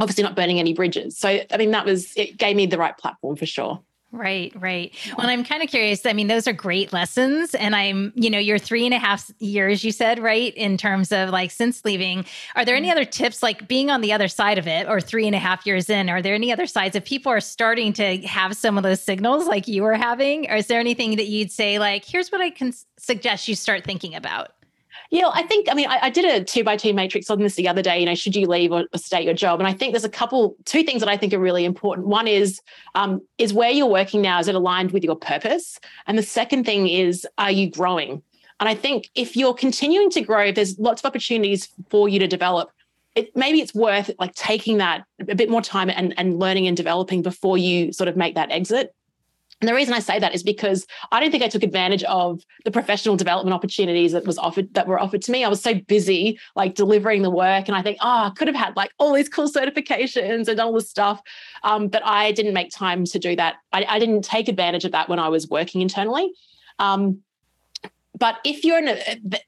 obviously 0.00 0.24
not 0.24 0.34
burning 0.34 0.58
any 0.58 0.72
bridges. 0.72 1.16
So, 1.16 1.28
I 1.28 1.56
mean, 1.56 1.70
that 1.70 1.84
was, 1.84 2.12
it 2.16 2.36
gave 2.38 2.56
me 2.56 2.66
the 2.66 2.78
right 2.78 2.96
platform 2.96 3.36
for 3.36 3.46
sure. 3.46 3.80
Right, 4.12 4.52
right. 4.56 4.92
Well, 5.16 5.28
I'm 5.28 5.44
kind 5.44 5.62
of 5.62 5.68
curious. 5.68 6.04
I 6.04 6.14
mean, 6.14 6.26
those 6.26 6.48
are 6.48 6.52
great 6.52 6.92
lessons. 6.92 7.54
And 7.54 7.76
I'm, 7.76 8.12
you 8.16 8.28
know, 8.28 8.40
you're 8.40 8.58
three 8.58 8.84
and 8.84 8.92
a 8.92 8.98
half 8.98 9.30
years, 9.38 9.84
you 9.84 9.92
said, 9.92 10.18
right? 10.18 10.52
In 10.56 10.76
terms 10.76 11.12
of 11.12 11.28
like 11.28 11.52
since 11.52 11.84
leaving. 11.84 12.24
Are 12.56 12.64
there 12.64 12.74
any 12.74 12.88
mm-hmm. 12.88 12.98
other 12.98 13.04
tips, 13.04 13.40
like 13.40 13.68
being 13.68 13.88
on 13.88 14.00
the 14.00 14.12
other 14.12 14.26
side 14.26 14.58
of 14.58 14.66
it 14.66 14.88
or 14.88 15.00
three 15.00 15.26
and 15.26 15.36
a 15.36 15.38
half 15.38 15.64
years 15.64 15.88
in? 15.88 16.10
Are 16.10 16.20
there 16.20 16.34
any 16.34 16.52
other 16.52 16.66
sides 16.66 16.96
if 16.96 17.04
people 17.04 17.30
are 17.30 17.40
starting 17.40 17.92
to 17.92 18.18
have 18.22 18.56
some 18.56 18.76
of 18.76 18.82
those 18.82 19.00
signals 19.00 19.46
like 19.46 19.68
you 19.68 19.84
were 19.84 19.94
having? 19.94 20.50
Or 20.50 20.56
is 20.56 20.66
there 20.66 20.80
anything 20.80 21.14
that 21.14 21.28
you'd 21.28 21.52
say, 21.52 21.78
like, 21.78 22.04
here's 22.04 22.32
what 22.32 22.40
I 22.40 22.50
can 22.50 22.74
suggest 22.98 23.46
you 23.46 23.54
start 23.54 23.84
thinking 23.84 24.16
about? 24.16 24.48
Yeah, 25.10 25.28
I 25.32 25.42
think, 25.42 25.68
I 25.68 25.74
mean, 25.74 25.88
I, 25.88 25.98
I, 26.02 26.10
did 26.10 26.24
a 26.24 26.44
two 26.44 26.62
by 26.62 26.76
two 26.76 26.94
matrix 26.94 27.30
on 27.30 27.40
this 27.40 27.56
the 27.56 27.66
other 27.66 27.82
day, 27.82 27.98
you 27.98 28.06
know, 28.06 28.14
should 28.14 28.36
you 28.36 28.46
leave 28.46 28.70
or, 28.70 28.84
or 28.92 28.98
stay 28.98 29.24
your 29.24 29.34
job? 29.34 29.58
And 29.58 29.66
I 29.66 29.72
think 29.72 29.92
there's 29.92 30.04
a 30.04 30.08
couple, 30.08 30.54
two 30.64 30.84
things 30.84 31.00
that 31.00 31.08
I 31.08 31.16
think 31.16 31.34
are 31.34 31.40
really 31.40 31.64
important. 31.64 32.06
One 32.06 32.28
is, 32.28 32.60
um, 32.94 33.20
is 33.36 33.52
where 33.52 33.70
you're 33.70 33.86
working 33.86 34.22
now, 34.22 34.38
is 34.38 34.46
it 34.46 34.54
aligned 34.54 34.92
with 34.92 35.02
your 35.02 35.16
purpose? 35.16 35.80
And 36.06 36.16
the 36.16 36.22
second 36.22 36.64
thing 36.64 36.86
is, 36.86 37.26
are 37.38 37.50
you 37.50 37.68
growing? 37.68 38.22
And 38.60 38.68
I 38.68 38.74
think 38.76 39.10
if 39.16 39.36
you're 39.36 39.54
continuing 39.54 40.10
to 40.10 40.20
grow, 40.20 40.52
there's 40.52 40.78
lots 40.78 41.00
of 41.00 41.06
opportunities 41.06 41.68
for 41.88 42.08
you 42.08 42.20
to 42.20 42.28
develop. 42.28 42.70
It, 43.16 43.34
maybe 43.34 43.60
it's 43.60 43.74
worth 43.74 44.12
like 44.20 44.34
taking 44.36 44.78
that 44.78 45.04
a 45.28 45.34
bit 45.34 45.50
more 45.50 45.62
time 45.62 45.90
and, 45.90 46.14
and 46.18 46.38
learning 46.38 46.68
and 46.68 46.76
developing 46.76 47.22
before 47.22 47.58
you 47.58 47.92
sort 47.92 48.06
of 48.08 48.16
make 48.16 48.36
that 48.36 48.52
exit. 48.52 48.94
And 49.60 49.68
the 49.68 49.74
reason 49.74 49.92
I 49.92 49.98
say 49.98 50.18
that 50.18 50.34
is 50.34 50.42
because 50.42 50.86
I 51.12 51.20
don't 51.20 51.30
think 51.30 51.42
I 51.42 51.48
took 51.48 51.62
advantage 51.62 52.02
of 52.04 52.42
the 52.64 52.70
professional 52.70 53.16
development 53.16 53.54
opportunities 53.54 54.12
that 54.12 54.24
was 54.24 54.38
offered 54.38 54.72
that 54.74 54.86
were 54.86 54.98
offered 54.98 55.22
to 55.22 55.32
me. 55.32 55.44
I 55.44 55.48
was 55.48 55.62
so 55.62 55.74
busy 55.74 56.38
like 56.56 56.74
delivering 56.74 57.22
the 57.22 57.30
work, 57.30 57.68
and 57.68 57.76
I 57.76 57.82
think, 57.82 57.98
oh, 58.00 58.26
I 58.26 58.30
could 58.30 58.48
have 58.48 58.56
had 58.56 58.76
like 58.76 58.92
all 58.98 59.12
these 59.12 59.28
cool 59.28 59.50
certifications 59.50 60.48
and 60.48 60.58
all 60.60 60.72
this 60.72 60.88
stuff, 60.88 61.20
um, 61.62 61.88
but 61.88 62.04
I 62.04 62.32
didn't 62.32 62.54
make 62.54 62.70
time 62.70 63.04
to 63.04 63.18
do 63.18 63.36
that. 63.36 63.56
I, 63.72 63.84
I, 63.88 63.98
didn't 63.98 64.22
take 64.22 64.48
advantage 64.48 64.84
of 64.84 64.92
that 64.92 65.08
when 65.08 65.18
I 65.18 65.28
was 65.28 65.48
working 65.48 65.82
internally. 65.82 66.32
Um, 66.78 67.20
but 68.20 68.36
if 68.44 68.64
you're 68.64 68.78
in 68.78 68.86
a, 68.86 68.98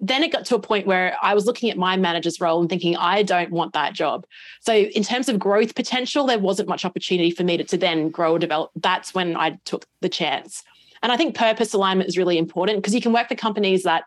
then 0.00 0.22
it 0.22 0.32
got 0.32 0.46
to 0.46 0.56
a 0.56 0.58
point 0.58 0.86
where 0.86 1.16
I 1.22 1.34
was 1.34 1.44
looking 1.44 1.70
at 1.70 1.76
my 1.76 1.96
manager's 1.96 2.40
role 2.40 2.58
and 2.58 2.70
thinking, 2.70 2.96
I 2.96 3.22
don't 3.22 3.50
want 3.50 3.74
that 3.74 3.92
job. 3.92 4.26
So, 4.60 4.74
in 4.74 5.04
terms 5.04 5.28
of 5.28 5.38
growth 5.38 5.74
potential, 5.74 6.26
there 6.26 6.38
wasn't 6.38 6.70
much 6.70 6.84
opportunity 6.84 7.30
for 7.30 7.44
me 7.44 7.58
to, 7.58 7.64
to 7.64 7.76
then 7.76 8.08
grow 8.08 8.32
or 8.32 8.38
develop. 8.38 8.70
That's 8.74 9.14
when 9.14 9.36
I 9.36 9.58
took 9.66 9.84
the 10.00 10.08
chance. 10.08 10.64
And 11.02 11.12
I 11.12 11.16
think 11.16 11.36
purpose 11.36 11.74
alignment 11.74 12.08
is 12.08 12.16
really 12.16 12.38
important 12.38 12.78
because 12.78 12.94
you 12.94 13.02
can 13.02 13.12
work 13.12 13.28
for 13.28 13.34
companies 13.34 13.82
that 13.82 14.04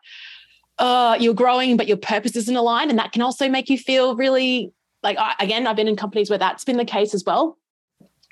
uh, 0.79 1.15
you're 1.19 1.33
growing, 1.35 1.77
but 1.77 1.87
your 1.87 1.97
purpose 1.97 2.35
isn't 2.35 2.55
aligned. 2.55 2.89
And 2.89 2.97
that 2.97 3.11
can 3.11 3.21
also 3.21 3.47
make 3.47 3.69
you 3.69 3.77
feel 3.77 4.15
really 4.15 4.73
like, 5.03 5.17
again, 5.39 5.67
I've 5.67 5.75
been 5.75 5.87
in 5.87 5.95
companies 5.95 6.29
where 6.29 6.39
that's 6.39 6.63
been 6.63 6.77
the 6.77 6.85
case 6.85 7.13
as 7.13 7.23
well. 7.23 7.57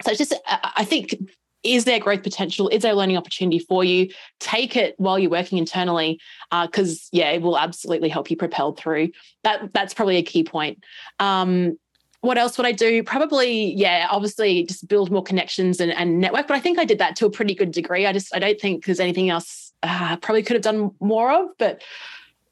So 0.01 0.11
it's 0.11 0.17
just, 0.17 0.33
I 0.47 0.83
think 0.83 1.15
is 1.63 1.85
there 1.85 1.99
growth 1.99 2.23
potential? 2.23 2.69
Is 2.69 2.81
there 2.83 2.93
learning 2.93 3.17
opportunity 3.17 3.59
for 3.59 3.83
you? 3.83 4.09
Take 4.39 4.75
it 4.75 4.95
while 4.97 5.17
you're 5.17 5.31
working 5.31 5.57
internally, 5.57 6.19
because 6.51 6.97
uh, 6.97 7.09
yeah, 7.11 7.31
it 7.31 7.41
will 7.41 7.57
absolutely 7.57 8.09
help 8.09 8.29
you 8.29 8.37
propel 8.37 8.73
through. 8.73 9.09
That 9.43 9.73
that's 9.73 9.93
probably 9.93 10.17
a 10.17 10.23
key 10.23 10.43
point. 10.43 10.83
Um, 11.19 11.77
what 12.21 12.37
else 12.37 12.57
would 12.57 12.65
I 12.65 12.71
do? 12.71 13.03
Probably, 13.03 13.73
yeah, 13.73 14.07
obviously 14.09 14.63
just 14.63 14.87
build 14.87 15.11
more 15.11 15.23
connections 15.23 15.81
and, 15.81 15.91
and 15.91 16.19
network. 16.21 16.47
But 16.47 16.55
I 16.55 16.61
think 16.61 16.79
I 16.79 16.85
did 16.85 16.99
that 16.99 17.17
to 17.17 17.25
a 17.25 17.29
pretty 17.29 17.53
good 17.53 17.71
degree. 17.71 18.05
I 18.05 18.13
just 18.13 18.33
I 18.33 18.39
don't 18.39 18.59
think 18.59 18.85
there's 18.85 19.01
anything 19.01 19.29
else 19.29 19.73
uh, 19.83 20.15
probably 20.17 20.43
could 20.43 20.55
have 20.55 20.63
done 20.63 20.91
more 21.01 21.31
of. 21.31 21.49
But 21.57 21.81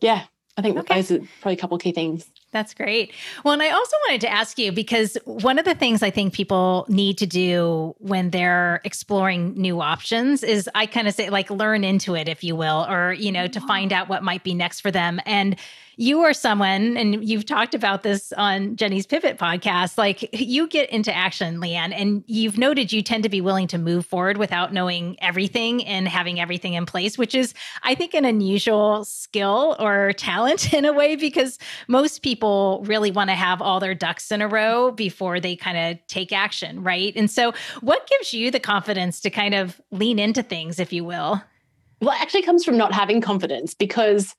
yeah, 0.01 0.23
I 0.57 0.61
think 0.61 0.77
okay. 0.77 0.95
those 0.95 1.11
are 1.11 1.19
probably 1.41 1.53
a 1.53 1.57
couple 1.57 1.75
of 1.75 1.81
key 1.81 1.93
things. 1.93 2.29
That's 2.51 2.73
great. 2.73 3.13
Well, 3.45 3.53
and 3.53 3.63
I 3.63 3.69
also 3.69 3.95
wanted 4.07 4.21
to 4.21 4.31
ask 4.31 4.59
you 4.59 4.73
because 4.73 5.17
one 5.23 5.57
of 5.57 5.63
the 5.63 5.73
things 5.73 6.03
I 6.03 6.09
think 6.09 6.33
people 6.33 6.85
need 6.89 7.17
to 7.19 7.25
do 7.25 7.95
when 7.99 8.31
they're 8.31 8.81
exploring 8.83 9.53
new 9.53 9.79
options 9.79 10.43
is 10.43 10.69
I 10.75 10.85
kind 10.85 11.07
of 11.07 11.13
say 11.13 11.29
like 11.29 11.49
learn 11.49 11.85
into 11.85 12.13
it, 12.13 12.27
if 12.27 12.43
you 12.43 12.57
will, 12.57 12.85
or, 12.89 13.13
you 13.13 13.31
know, 13.31 13.47
to 13.47 13.59
mm-hmm. 13.59 13.67
find 13.67 13.93
out 13.93 14.09
what 14.09 14.21
might 14.21 14.43
be 14.43 14.53
next 14.53 14.81
for 14.81 14.91
them. 14.91 15.21
And 15.25 15.55
you 16.01 16.21
are 16.21 16.33
someone, 16.33 16.97
and 16.97 17.23
you've 17.29 17.45
talked 17.45 17.75
about 17.75 18.01
this 18.01 18.33
on 18.33 18.75
Jenny's 18.75 19.05
Pivot 19.05 19.37
podcast, 19.37 19.99
like 19.99 20.27
you 20.33 20.67
get 20.67 20.89
into 20.89 21.15
action, 21.15 21.61
Leanne, 21.61 21.93
and 21.95 22.23
you've 22.25 22.57
noted 22.57 22.91
you 22.91 23.03
tend 23.03 23.21
to 23.21 23.29
be 23.29 23.39
willing 23.39 23.67
to 23.67 23.77
move 23.77 24.03
forward 24.03 24.37
without 24.37 24.73
knowing 24.73 25.15
everything 25.21 25.85
and 25.85 26.07
having 26.07 26.39
everything 26.39 26.73
in 26.73 26.87
place, 26.87 27.19
which 27.19 27.35
is, 27.35 27.53
I 27.83 27.93
think, 27.93 28.15
an 28.15 28.25
unusual 28.25 29.05
skill 29.05 29.75
or 29.79 30.13
talent 30.13 30.73
in 30.73 30.85
a 30.85 30.91
way, 30.91 31.15
because 31.15 31.59
most 31.87 32.23
people 32.23 32.83
really 32.87 33.11
want 33.11 33.29
to 33.29 33.35
have 33.35 33.61
all 33.61 33.79
their 33.79 33.93
ducks 33.93 34.31
in 34.31 34.41
a 34.41 34.47
row 34.47 34.89
before 34.89 35.39
they 35.39 35.55
kind 35.55 35.77
of 35.77 36.07
take 36.07 36.33
action, 36.33 36.81
right? 36.81 37.13
And 37.15 37.29
so, 37.29 37.53
what 37.81 38.07
gives 38.07 38.33
you 38.33 38.49
the 38.49 38.59
confidence 38.59 39.19
to 39.19 39.29
kind 39.29 39.53
of 39.53 39.79
lean 39.91 40.17
into 40.17 40.41
things, 40.41 40.79
if 40.79 40.91
you 40.91 41.03
will? 41.03 41.43
Well, 42.01 42.15
it 42.15 42.21
actually 42.21 42.41
comes 42.41 42.65
from 42.65 42.77
not 42.77 42.93
having 42.93 43.21
confidence 43.21 43.75
because 43.75 44.35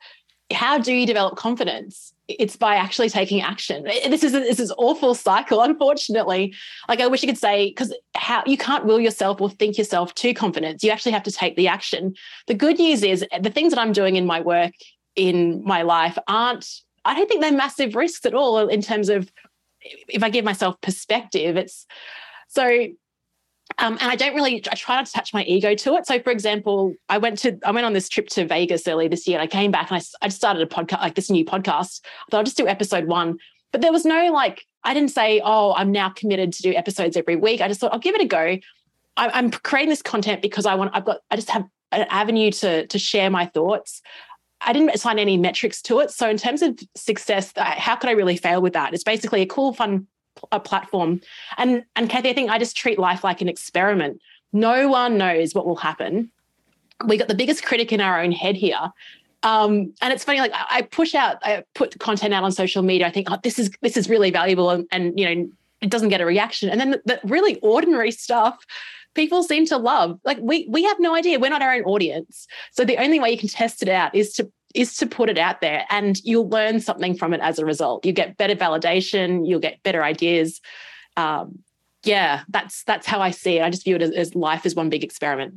how 0.52 0.78
do 0.78 0.92
you 0.92 1.06
develop 1.06 1.36
confidence? 1.36 2.12
It's 2.28 2.56
by 2.56 2.76
actually 2.76 3.10
taking 3.10 3.42
action. 3.42 3.84
This 3.84 4.22
is 4.22 4.34
a, 4.34 4.40
this 4.40 4.60
is 4.60 4.72
awful 4.78 5.14
cycle, 5.14 5.60
unfortunately. 5.62 6.54
Like 6.88 7.00
I 7.00 7.06
wish 7.06 7.22
you 7.22 7.28
could 7.28 7.38
say 7.38 7.70
because 7.70 7.94
how 8.14 8.42
you 8.46 8.56
can't 8.56 8.84
will 8.84 9.00
yourself 9.00 9.40
or 9.40 9.50
think 9.50 9.78
yourself 9.78 10.14
to 10.16 10.32
confidence. 10.34 10.82
You 10.82 10.90
actually 10.90 11.12
have 11.12 11.22
to 11.24 11.32
take 11.32 11.56
the 11.56 11.68
action. 11.68 12.14
The 12.46 12.54
good 12.54 12.78
news 12.78 13.02
is 13.02 13.24
the 13.40 13.50
things 13.50 13.72
that 13.72 13.80
I'm 13.80 13.92
doing 13.92 14.16
in 14.16 14.26
my 14.26 14.40
work 14.40 14.72
in 15.16 15.62
my 15.64 15.82
life 15.82 16.16
aren't. 16.28 16.68
I 17.04 17.14
don't 17.14 17.28
think 17.28 17.40
they're 17.40 17.52
massive 17.52 17.94
risks 17.94 18.24
at 18.24 18.34
all 18.34 18.68
in 18.68 18.80
terms 18.80 19.08
of 19.08 19.30
if 20.08 20.22
I 20.22 20.30
give 20.30 20.44
myself 20.44 20.80
perspective. 20.80 21.56
It's 21.56 21.86
so 22.48 22.86
um, 23.78 23.98
and 24.00 24.10
I 24.10 24.16
don't 24.16 24.34
really, 24.34 24.62
I 24.70 24.74
try 24.74 24.96
not 24.96 25.06
to 25.06 25.10
attach 25.10 25.32
my 25.34 25.44
ego 25.44 25.74
to 25.74 25.94
it. 25.94 26.06
So, 26.06 26.20
for 26.20 26.30
example, 26.30 26.94
I 27.08 27.18
went 27.18 27.38
to, 27.38 27.58
I 27.64 27.70
went 27.70 27.86
on 27.86 27.92
this 27.92 28.08
trip 28.08 28.28
to 28.30 28.46
Vegas 28.46 28.86
early 28.86 29.08
this 29.08 29.26
year. 29.26 29.38
And 29.38 29.42
I 29.42 29.46
came 29.46 29.70
back 29.70 29.90
and 29.90 30.00
I, 30.00 30.26
I 30.26 30.28
started 30.28 30.62
a 30.62 30.66
podcast, 30.66 31.00
like 31.00 31.14
this 31.14 31.30
new 31.30 31.44
podcast. 31.44 32.00
I 32.04 32.30
thought 32.30 32.38
I'll 32.38 32.44
just 32.44 32.56
do 32.56 32.66
episode 32.66 33.06
one. 33.06 33.38
But 33.70 33.80
there 33.80 33.92
was 33.92 34.04
no 34.04 34.30
like, 34.32 34.66
I 34.84 34.94
didn't 34.94 35.10
say, 35.10 35.40
oh, 35.44 35.74
I'm 35.74 35.92
now 35.92 36.10
committed 36.10 36.52
to 36.54 36.62
do 36.62 36.74
episodes 36.74 37.16
every 37.16 37.36
week. 37.36 37.60
I 37.60 37.68
just 37.68 37.80
thought 37.80 37.92
I'll 37.92 37.98
give 37.98 38.14
it 38.14 38.20
a 38.20 38.26
go. 38.26 38.58
I, 39.16 39.28
I'm 39.28 39.50
creating 39.50 39.90
this 39.90 40.02
content 40.02 40.42
because 40.42 40.66
I 40.66 40.74
want, 40.74 40.90
I've 40.94 41.04
got, 41.04 41.18
I 41.30 41.36
just 41.36 41.50
have 41.50 41.64
an 41.92 42.06
avenue 42.08 42.50
to 42.50 42.86
to 42.86 42.98
share 42.98 43.30
my 43.30 43.46
thoughts. 43.46 44.00
I 44.62 44.72
didn't 44.72 44.90
assign 44.90 45.18
any 45.18 45.36
metrics 45.36 45.82
to 45.82 46.00
it. 46.00 46.10
So 46.10 46.28
in 46.28 46.36
terms 46.36 46.62
of 46.62 46.78
success, 46.94 47.52
how 47.56 47.96
could 47.96 48.08
I 48.08 48.12
really 48.12 48.36
fail 48.36 48.62
with 48.62 48.72
that? 48.74 48.94
It's 48.94 49.04
basically 49.04 49.42
a 49.42 49.46
cool, 49.46 49.72
fun 49.72 50.06
a 50.50 50.60
platform. 50.60 51.20
And 51.58 51.84
and 51.96 52.08
Kathy, 52.08 52.30
I 52.30 52.32
think 52.32 52.50
I 52.50 52.58
just 52.58 52.76
treat 52.76 52.98
life 52.98 53.24
like 53.24 53.40
an 53.40 53.48
experiment. 53.48 54.20
No 54.52 54.88
one 54.88 55.16
knows 55.18 55.54
what 55.54 55.66
will 55.66 55.76
happen. 55.76 56.30
We 57.06 57.16
got 57.16 57.28
the 57.28 57.34
biggest 57.34 57.64
critic 57.64 57.92
in 57.92 58.00
our 58.00 58.20
own 58.20 58.32
head 58.32 58.56
here. 58.56 58.92
Um, 59.42 59.92
and 60.00 60.12
it's 60.12 60.24
funny, 60.24 60.38
like 60.38 60.52
I 60.54 60.82
push 60.82 61.14
out, 61.14 61.38
I 61.42 61.64
put 61.74 61.98
content 61.98 62.32
out 62.32 62.44
on 62.44 62.52
social 62.52 62.82
media. 62.82 63.06
I 63.06 63.10
think, 63.10 63.28
oh, 63.30 63.38
this 63.42 63.58
is 63.58 63.70
this 63.80 63.96
is 63.96 64.08
really 64.08 64.30
valuable, 64.30 64.70
and, 64.70 64.86
and 64.92 65.18
you 65.18 65.34
know, 65.34 65.48
it 65.80 65.90
doesn't 65.90 66.10
get 66.10 66.20
a 66.20 66.26
reaction. 66.26 66.68
And 66.68 66.80
then 66.80 66.90
the, 66.92 67.02
the 67.04 67.20
really 67.24 67.58
ordinary 67.60 68.10
stuff, 68.26 68.64
people 69.14 69.42
seem 69.42 69.66
to 69.66 69.76
love. 69.76 70.20
Like 70.24 70.38
we 70.40 70.66
we 70.68 70.84
have 70.84 71.00
no 71.00 71.14
idea. 71.14 71.40
We're 71.40 71.50
not 71.50 71.62
our 71.62 71.72
own 71.74 71.82
audience. 71.82 72.46
So 72.72 72.84
the 72.84 72.98
only 72.98 73.18
way 73.18 73.30
you 73.30 73.38
can 73.38 73.48
test 73.48 73.82
it 73.82 73.88
out 73.88 74.14
is 74.14 74.32
to 74.34 74.50
is 74.74 74.96
to 74.96 75.06
put 75.06 75.28
it 75.28 75.38
out 75.38 75.60
there 75.60 75.84
and 75.90 76.18
you'll 76.24 76.48
learn 76.48 76.80
something 76.80 77.16
from 77.16 77.34
it 77.34 77.40
as 77.40 77.58
a 77.58 77.64
result. 77.64 78.04
You 78.04 78.12
get 78.12 78.36
better 78.36 78.54
validation, 78.54 79.46
you'll 79.46 79.60
get 79.60 79.82
better 79.82 80.02
ideas. 80.02 80.60
Um, 81.16 81.58
yeah, 82.04 82.42
that's 82.48 82.82
that's 82.84 83.06
how 83.06 83.20
I 83.20 83.30
see 83.30 83.58
it. 83.58 83.62
I 83.62 83.70
just 83.70 83.84
view 83.84 83.96
it 83.96 84.02
as, 84.02 84.10
as 84.10 84.34
life 84.34 84.66
is 84.66 84.74
one 84.74 84.90
big 84.90 85.04
experiment. 85.04 85.54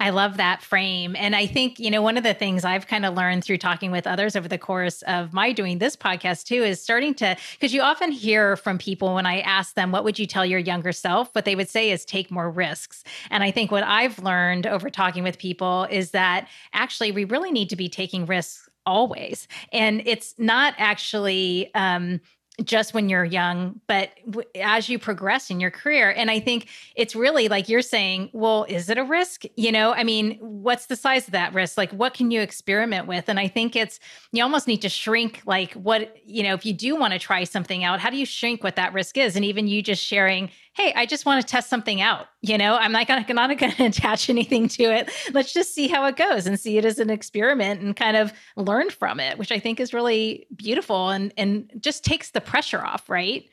I 0.00 0.10
love 0.10 0.38
that 0.38 0.62
frame. 0.62 1.14
And 1.14 1.36
I 1.36 1.46
think, 1.46 1.78
you 1.78 1.90
know, 1.90 2.00
one 2.00 2.16
of 2.16 2.24
the 2.24 2.32
things 2.32 2.64
I've 2.64 2.86
kind 2.86 3.04
of 3.04 3.14
learned 3.14 3.44
through 3.44 3.58
talking 3.58 3.90
with 3.90 4.06
others 4.06 4.34
over 4.34 4.48
the 4.48 4.56
course 4.58 5.02
of 5.02 5.34
my 5.34 5.52
doing 5.52 5.78
this 5.78 5.94
podcast 5.94 6.44
too 6.44 6.62
is 6.62 6.82
starting 6.82 7.12
to, 7.16 7.36
because 7.52 7.74
you 7.74 7.82
often 7.82 8.10
hear 8.10 8.56
from 8.56 8.78
people 8.78 9.14
when 9.14 9.26
I 9.26 9.40
ask 9.40 9.74
them, 9.74 9.92
what 9.92 10.02
would 10.04 10.18
you 10.18 10.26
tell 10.26 10.46
your 10.46 10.58
younger 10.58 10.90
self? 10.92 11.34
What 11.34 11.44
they 11.44 11.54
would 11.54 11.68
say 11.68 11.90
is 11.90 12.06
take 12.06 12.30
more 12.30 12.50
risks. 12.50 13.04
And 13.30 13.44
I 13.44 13.50
think 13.50 13.70
what 13.70 13.84
I've 13.84 14.18
learned 14.20 14.66
over 14.66 14.88
talking 14.88 15.22
with 15.22 15.38
people 15.38 15.86
is 15.90 16.12
that 16.12 16.48
actually 16.72 17.12
we 17.12 17.24
really 17.24 17.52
need 17.52 17.68
to 17.68 17.76
be 17.76 17.90
taking 17.90 18.24
risks 18.24 18.70
always. 18.86 19.46
And 19.70 20.02
it's 20.06 20.34
not 20.38 20.74
actually, 20.78 21.70
um, 21.74 22.20
just 22.64 22.94
when 22.94 23.08
you're 23.08 23.24
young, 23.24 23.80
but 23.86 24.10
w- 24.26 24.48
as 24.56 24.88
you 24.88 24.98
progress 24.98 25.50
in 25.50 25.60
your 25.60 25.70
career. 25.70 26.10
And 26.10 26.30
I 26.30 26.40
think 26.40 26.68
it's 26.94 27.16
really 27.16 27.48
like 27.48 27.68
you're 27.68 27.82
saying, 27.82 28.30
well, 28.32 28.64
is 28.68 28.88
it 28.90 28.98
a 28.98 29.04
risk? 29.04 29.44
You 29.56 29.72
know, 29.72 29.92
I 29.92 30.04
mean, 30.04 30.38
what's 30.40 30.86
the 30.86 30.96
size 30.96 31.26
of 31.26 31.32
that 31.32 31.54
risk? 31.54 31.78
Like, 31.78 31.90
what 31.92 32.14
can 32.14 32.30
you 32.30 32.40
experiment 32.40 33.06
with? 33.06 33.28
And 33.28 33.38
I 33.38 33.48
think 33.48 33.76
it's, 33.76 34.00
you 34.32 34.42
almost 34.42 34.66
need 34.66 34.82
to 34.82 34.88
shrink, 34.88 35.42
like, 35.46 35.72
what, 35.74 36.16
you 36.24 36.42
know, 36.42 36.54
if 36.54 36.66
you 36.66 36.72
do 36.72 36.96
want 36.96 37.12
to 37.12 37.18
try 37.18 37.44
something 37.44 37.84
out, 37.84 38.00
how 38.00 38.10
do 38.10 38.16
you 38.16 38.26
shrink 38.26 38.62
what 38.62 38.76
that 38.76 38.92
risk 38.92 39.16
is? 39.16 39.36
And 39.36 39.44
even 39.44 39.68
you 39.68 39.82
just 39.82 40.04
sharing, 40.04 40.50
hey, 40.74 40.92
I 40.94 41.04
just 41.06 41.26
want 41.26 41.40
to 41.40 41.46
test 41.46 41.68
something 41.68 42.00
out. 42.00 42.26
You 42.42 42.56
know, 42.56 42.76
I'm 42.76 42.92
not 42.92 43.06
going 43.06 43.24
not 43.28 43.58
going 43.58 43.72
to 43.76 43.84
attach 43.84 44.30
anything 44.30 44.68
to 44.68 44.84
it. 44.84 45.10
Let's 45.32 45.52
just 45.52 45.74
see 45.74 45.88
how 45.88 46.06
it 46.06 46.16
goes 46.16 46.46
and 46.46 46.58
see 46.58 46.78
it 46.78 46.84
as 46.84 46.98
an 46.98 47.10
experiment 47.10 47.80
and 47.80 47.96
kind 47.96 48.16
of 48.16 48.32
learn 48.56 48.90
from 48.90 49.20
it, 49.20 49.38
which 49.38 49.52
I 49.52 49.58
think 49.58 49.80
is 49.80 49.92
really 49.92 50.46
beautiful 50.54 51.10
and 51.10 51.32
and 51.36 51.70
just 51.80 52.04
takes 52.04 52.30
the 52.30 52.40
pressure 52.40 52.84
off, 52.84 53.08
right? 53.08 53.48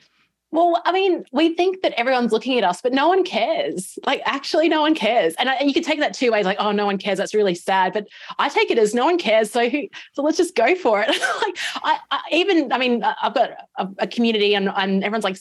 Well, 0.51 0.81
I 0.85 0.93
mean, 0.93 1.25
we 1.33 1.55
think 1.55 1.81
that 1.81 1.91
everyone's 1.99 2.31
looking 2.31 2.57
at 2.57 2.63
us, 2.63 2.81
but 2.81 2.93
no 2.93 3.09
one 3.09 3.25
cares. 3.25 3.99
Like, 4.05 4.21
actually, 4.25 4.69
no 4.69 4.79
one 4.79 4.95
cares. 4.95 5.33
And, 5.37 5.49
I, 5.49 5.55
and 5.55 5.67
you 5.67 5.73
can 5.73 5.83
take 5.83 5.99
that 5.99 6.13
two 6.13 6.31
ways, 6.31 6.45
like, 6.45 6.55
oh, 6.57 6.71
no 6.71 6.85
one 6.85 6.97
cares. 6.97 7.17
That's 7.17 7.33
really 7.33 7.53
sad. 7.53 7.91
But 7.91 8.07
I 8.39 8.47
take 8.47 8.71
it 8.71 8.79
as 8.79 8.93
no 8.93 9.03
one 9.03 9.17
cares. 9.17 9.51
So, 9.51 9.67
who, 9.69 9.89
so 10.13 10.21
let's 10.23 10.37
just 10.37 10.55
go 10.55 10.73
for 10.73 11.01
it. 11.01 11.09
like, 11.41 11.57
I, 11.83 11.99
I, 12.11 12.21
even, 12.31 12.71
I 12.71 12.77
mean, 12.77 13.03
I've 13.03 13.33
got 13.33 13.51
a, 13.77 13.89
a 13.99 14.07
community, 14.07 14.55
and, 14.55 14.69
and 14.69 15.03
everyone's 15.03 15.25
like, 15.25 15.37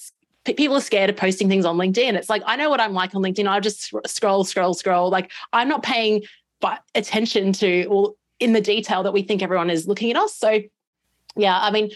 people 0.54 0.76
are 0.76 0.80
scared 0.80 1.10
of 1.10 1.16
posting 1.16 1.48
things 1.48 1.64
on 1.64 1.76
LinkedIn. 1.76 2.14
It's 2.14 2.30
like, 2.30 2.42
I 2.46 2.56
know 2.56 2.70
what 2.70 2.80
I'm 2.80 2.92
like 2.92 3.14
on 3.14 3.22
LinkedIn. 3.22 3.48
I'll 3.48 3.60
just 3.60 3.92
scroll, 4.06 4.44
scroll, 4.44 4.74
scroll. 4.74 5.10
Like, 5.10 5.32
I'm 5.52 5.68
not 5.68 5.82
paying 5.82 6.22
attention 6.94 7.52
to 7.54 7.84
all 7.86 8.16
in 8.38 8.52
the 8.52 8.60
detail 8.60 9.02
that 9.02 9.12
we 9.12 9.22
think 9.22 9.42
everyone 9.42 9.70
is 9.70 9.86
looking 9.86 10.10
at 10.10 10.16
us. 10.16 10.36
So, 10.36 10.60
yeah, 11.36 11.58
I 11.60 11.70
mean, 11.70 11.90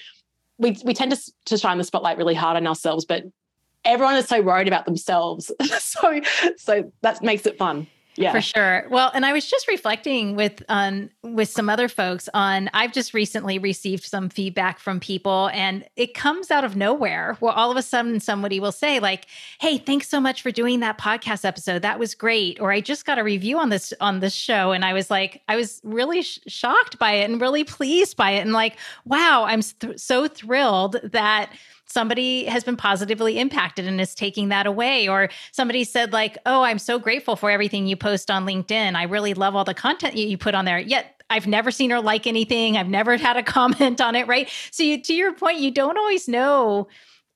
we 0.59 0.77
we 0.85 0.95
tend 0.95 1.13
to 1.13 1.33
to 1.47 1.59
shine 1.59 1.79
the 1.79 1.85
spotlight 1.85 2.19
really 2.19 2.35
hard 2.35 2.57
on 2.57 2.67
ourselves, 2.67 3.05
but 3.05 3.25
everyone 3.85 4.17
is 4.17 4.27
so 4.27 4.43
worried 4.43 4.69
about 4.69 4.85
themselves. 4.85 5.51
so 5.79 6.21
so 6.57 6.93
that 7.03 7.23
makes 7.23 7.47
it 7.47 7.57
fun 7.57 7.87
yeah. 8.17 8.33
for 8.33 8.41
sure. 8.41 8.87
Well 8.91 9.11
and 9.15 9.25
i 9.25 9.33
was 9.33 9.49
just 9.49 9.69
reflecting 9.69 10.37
with 10.37 10.63
um 10.69 11.11
with 11.23 11.49
some 11.49 11.69
other 11.69 11.89
folks 11.89 12.29
on 12.35 12.71
i've 12.75 12.93
just 12.93 13.15
recently 13.15 13.59
received 13.59 14.05
some 14.05 14.29
feedback 14.29 14.79
from 14.79 15.01
people 15.01 15.51
and 15.53 15.85
it 15.97 16.15
comes 16.15 16.51
out 16.51 16.65
of 16.65 16.77
nowhere 16.77 17.37
well 17.41 17.53
all 17.53 17.71
of 17.71 17.77
a 17.77 17.83
sudden 17.83 18.21
somebody 18.21 18.61
will 18.61 18.73
say 18.73 19.01
like 19.01 19.27
hey 19.61 19.79
thanks 19.79 20.09
so 20.09 20.21
much 20.21 20.43
for 20.43 20.51
doing 20.51 20.81
that 20.81 20.99
podcast 20.99 21.45
episode. 21.45 21.83
That 21.83 21.99
was 21.99 22.15
great. 22.15 22.61
Or 22.61 22.73
i 22.73 22.81
just 22.81 23.05
got 23.05 23.19
a 23.19 23.25
review 23.25 23.59
on 23.59 23.69
this 23.69 23.93
on 24.01 24.21
this 24.21 24.35
show 24.35 24.73
and 24.73 24.85
i 24.85 24.93
was 24.93 25.11
like 25.11 25.43
i 25.49 25.57
was 25.57 25.81
really 25.85 26.23
sh- 26.23 26.41
shocked 26.47 26.99
by 26.99 27.13
it 27.13 27.31
and 27.31 27.41
really 27.41 27.65
pleased 27.65 28.17
by 28.17 28.33
it 28.33 28.41
and 28.41 28.53
like 28.53 28.77
wow 29.05 29.45
i'm 29.47 29.63
th- 29.63 29.99
so 29.99 30.27
thrilled 30.27 30.99
that 31.05 31.51
somebody 31.91 32.45
has 32.45 32.63
been 32.63 32.77
positively 32.77 33.39
impacted 33.39 33.87
and 33.87 34.01
is 34.01 34.15
taking 34.15 34.49
that 34.49 34.67
away 34.67 35.09
or 35.09 35.29
somebody 35.53 35.85
said 35.85 36.13
like 36.13 36.39
oh 36.47 36.63
i'm 36.63 36.79
so 36.79 36.99
grateful 36.99 37.37
for 37.37 37.51
everything 37.51 37.87
you 37.87 37.97
post 37.97 38.31
on 38.31 38.47
linkedin 38.47 38.95
i 38.95 39.03
really 39.03 39.35
love 39.35 39.57
all 39.57 39.65
the 39.65 39.75
content 39.75 40.17
you 40.17 40.39
put 40.39 40.55
on 40.55 40.65
there 40.65 40.79
yet 40.79 41.17
I've 41.33 41.47
never 41.47 41.71
seen 41.71 41.91
her 41.91 42.01
like 42.01 42.27
anything. 42.27 42.77
I've 42.77 42.89
never 42.89 43.17
had 43.17 43.37
a 43.37 43.43
comment 43.45 44.01
on 44.01 44.17
it, 44.17 44.27
right? 44.27 44.51
So 44.73 44.83
you, 44.83 45.01
to 45.01 45.15
your 45.15 45.33
point, 45.33 45.59
you 45.59 45.71
don't 45.71 45.97
always 45.97 46.27
know 46.29 46.89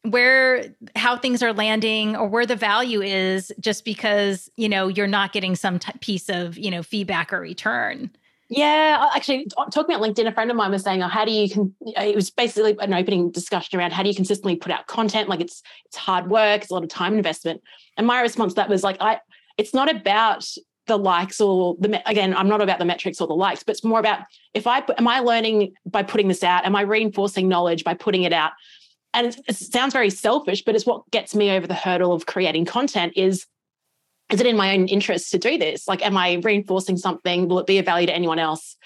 where 0.02 0.66
how 0.96 1.16
things 1.16 1.42
are 1.42 1.52
landing 1.52 2.14
or 2.14 2.28
where 2.28 2.44
the 2.44 2.56
value 2.56 3.00
is 3.00 3.50
just 3.58 3.84
because, 3.84 4.50
you 4.56 4.68
know, 4.68 4.88
you're 4.88 5.06
not 5.06 5.32
getting 5.32 5.54
some 5.56 5.78
t- 5.78 5.92
piece 6.00 6.28
of, 6.28 6.58
you 6.58 6.70
know, 6.70 6.82
feedback 6.82 7.32
or 7.32 7.40
return. 7.40 8.10
Yeah, 8.50 9.10
actually, 9.14 9.46
uh, 9.56 9.64
talking 9.70 9.94
about 9.94 10.06
LinkedIn, 10.06 10.26
a 10.26 10.32
friend 10.32 10.50
of 10.50 10.56
mine 10.56 10.70
was 10.70 10.82
saying, 10.82 11.02
"Oh, 11.02 11.08
how 11.08 11.24
do 11.24 11.30
you?" 11.32 11.48
Con-? 11.48 11.74
Uh, 11.96 12.02
it 12.02 12.14
was 12.14 12.30
basically 12.30 12.76
an 12.80 12.92
opening 12.92 13.30
discussion 13.30 13.78
around 13.78 13.92
how 13.92 14.02
do 14.02 14.08
you 14.08 14.14
consistently 14.14 14.56
put 14.56 14.70
out 14.70 14.86
content. 14.86 15.28
Like 15.28 15.40
it's 15.40 15.62
it's 15.86 15.96
hard 15.96 16.28
work, 16.28 16.62
it's 16.62 16.70
a 16.70 16.74
lot 16.74 16.82
of 16.82 16.90
time 16.90 17.14
investment. 17.14 17.62
And 17.96 18.06
my 18.06 18.20
response 18.20 18.52
to 18.52 18.56
that 18.56 18.68
was 18.68 18.82
like, 18.84 18.98
"I, 19.00 19.20
it's 19.56 19.72
not 19.72 19.90
about 19.90 20.46
the 20.86 20.98
likes 20.98 21.40
or 21.40 21.76
the 21.80 22.02
again, 22.08 22.36
I'm 22.36 22.48
not 22.48 22.60
about 22.60 22.78
the 22.78 22.84
metrics 22.84 23.20
or 23.20 23.26
the 23.26 23.34
likes, 23.34 23.62
but 23.62 23.72
it's 23.72 23.84
more 23.84 23.98
about 23.98 24.20
if 24.52 24.66
I 24.66 24.82
am 24.98 25.08
I 25.08 25.20
learning 25.20 25.72
by 25.86 26.02
putting 26.02 26.28
this 26.28 26.44
out? 26.44 26.66
Am 26.66 26.76
I 26.76 26.82
reinforcing 26.82 27.48
knowledge 27.48 27.82
by 27.82 27.94
putting 27.94 28.24
it 28.24 28.32
out?" 28.34 28.52
And 29.14 29.34
it 29.48 29.56
sounds 29.56 29.92
very 29.94 30.10
selfish, 30.10 30.64
but 30.64 30.74
it's 30.74 30.84
what 30.84 31.10
gets 31.12 31.34
me 31.34 31.50
over 31.52 31.66
the 31.66 31.74
hurdle 31.74 32.12
of 32.12 32.26
creating 32.26 32.66
content. 32.66 33.14
Is 33.16 33.46
is 34.30 34.40
it 34.40 34.46
in 34.46 34.56
my 34.56 34.74
own 34.74 34.88
interest 34.88 35.30
to 35.32 35.38
do 35.38 35.58
this? 35.58 35.86
Like, 35.86 36.04
am 36.04 36.16
I 36.16 36.34
reinforcing 36.42 36.96
something? 36.96 37.48
Will 37.48 37.58
it 37.58 37.66
be 37.66 37.78
of 37.78 37.84
value 37.84 38.06
to 38.06 38.14
anyone 38.14 38.38
else? 38.38 38.76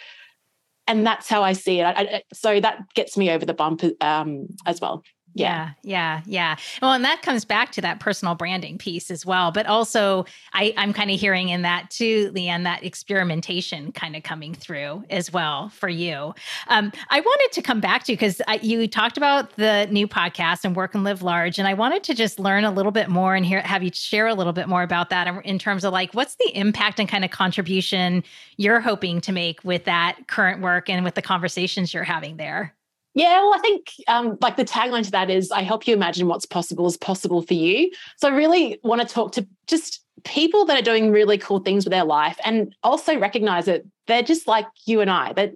And 0.86 1.06
that's 1.06 1.28
how 1.28 1.42
I 1.42 1.52
see 1.52 1.80
it. 1.80 1.84
I, 1.84 1.90
I, 1.90 2.22
so 2.32 2.60
that 2.60 2.92
gets 2.94 3.16
me 3.16 3.30
over 3.30 3.44
the 3.44 3.54
bump 3.54 3.82
um, 4.00 4.48
as 4.66 4.80
well 4.80 5.02
yeah 5.38 5.70
yeah 5.82 6.22
yeah. 6.26 6.56
Well 6.82 6.92
and 6.92 7.04
that 7.04 7.22
comes 7.22 7.44
back 7.44 7.72
to 7.72 7.80
that 7.80 8.00
personal 8.00 8.34
branding 8.34 8.78
piece 8.78 9.10
as 9.10 9.24
well 9.24 9.50
but 9.50 9.66
also 9.66 10.24
I, 10.52 10.74
i'm 10.76 10.92
kind 10.92 11.10
of 11.10 11.18
hearing 11.18 11.48
in 11.48 11.62
that 11.62 11.90
too 11.90 12.30
leanne 12.32 12.64
that 12.64 12.84
experimentation 12.84 13.92
kind 13.92 14.16
of 14.16 14.22
coming 14.22 14.54
through 14.54 15.04
as 15.10 15.32
well 15.32 15.68
for 15.70 15.88
you. 15.88 16.34
Um, 16.68 16.92
i 17.10 17.20
wanted 17.20 17.52
to 17.52 17.62
come 17.62 17.80
back 17.80 18.04
to 18.04 18.12
you 18.12 18.16
because 18.16 18.40
you 18.62 18.86
talked 18.88 19.16
about 19.16 19.56
the 19.56 19.86
new 19.90 20.08
podcast 20.08 20.64
and 20.64 20.74
work 20.76 20.94
and 20.94 21.04
live 21.04 21.22
large 21.22 21.58
and 21.58 21.68
i 21.68 21.74
wanted 21.74 22.02
to 22.04 22.14
just 22.14 22.38
learn 22.38 22.64
a 22.64 22.70
little 22.70 22.92
bit 22.92 23.08
more 23.08 23.34
and 23.34 23.44
hear 23.46 23.60
have 23.60 23.82
you 23.82 23.90
share 23.92 24.26
a 24.26 24.34
little 24.34 24.52
bit 24.52 24.68
more 24.68 24.82
about 24.82 25.10
that 25.10 25.28
in 25.44 25.58
terms 25.58 25.84
of 25.84 25.92
like 25.92 26.12
what's 26.14 26.36
the 26.36 26.50
impact 26.54 26.98
and 27.00 27.08
kind 27.08 27.24
of 27.24 27.30
contribution 27.30 28.22
you're 28.56 28.80
hoping 28.80 29.20
to 29.20 29.32
make 29.32 29.62
with 29.64 29.84
that 29.84 30.18
current 30.26 30.60
work 30.60 30.88
and 30.88 31.04
with 31.04 31.14
the 31.14 31.22
conversations 31.22 31.92
you're 31.94 32.04
having 32.04 32.36
there 32.36 32.74
yeah, 33.18 33.40
well, 33.40 33.52
I 33.52 33.58
think 33.58 33.92
um, 34.06 34.38
like 34.40 34.56
the 34.56 34.64
tagline 34.64 35.02
to 35.02 35.10
that 35.10 35.28
is 35.28 35.50
I 35.50 35.62
help 35.62 35.88
you 35.88 35.94
imagine 35.94 36.28
what's 36.28 36.46
possible 36.46 36.86
is 36.86 36.96
possible 36.96 37.42
for 37.42 37.54
you. 37.54 37.90
So 38.16 38.28
I 38.28 38.30
really 38.30 38.78
want 38.84 39.02
to 39.02 39.12
talk 39.12 39.32
to 39.32 39.46
just 39.66 40.04
people 40.22 40.64
that 40.66 40.78
are 40.78 40.84
doing 40.84 41.10
really 41.10 41.36
cool 41.36 41.58
things 41.58 41.84
with 41.84 41.90
their 41.90 42.04
life 42.04 42.38
and 42.44 42.76
also 42.84 43.18
recognize 43.18 43.64
that 43.64 43.82
they're 44.06 44.22
just 44.22 44.46
like 44.46 44.66
you 44.86 45.00
and 45.00 45.10
I. 45.10 45.32
That 45.32 45.52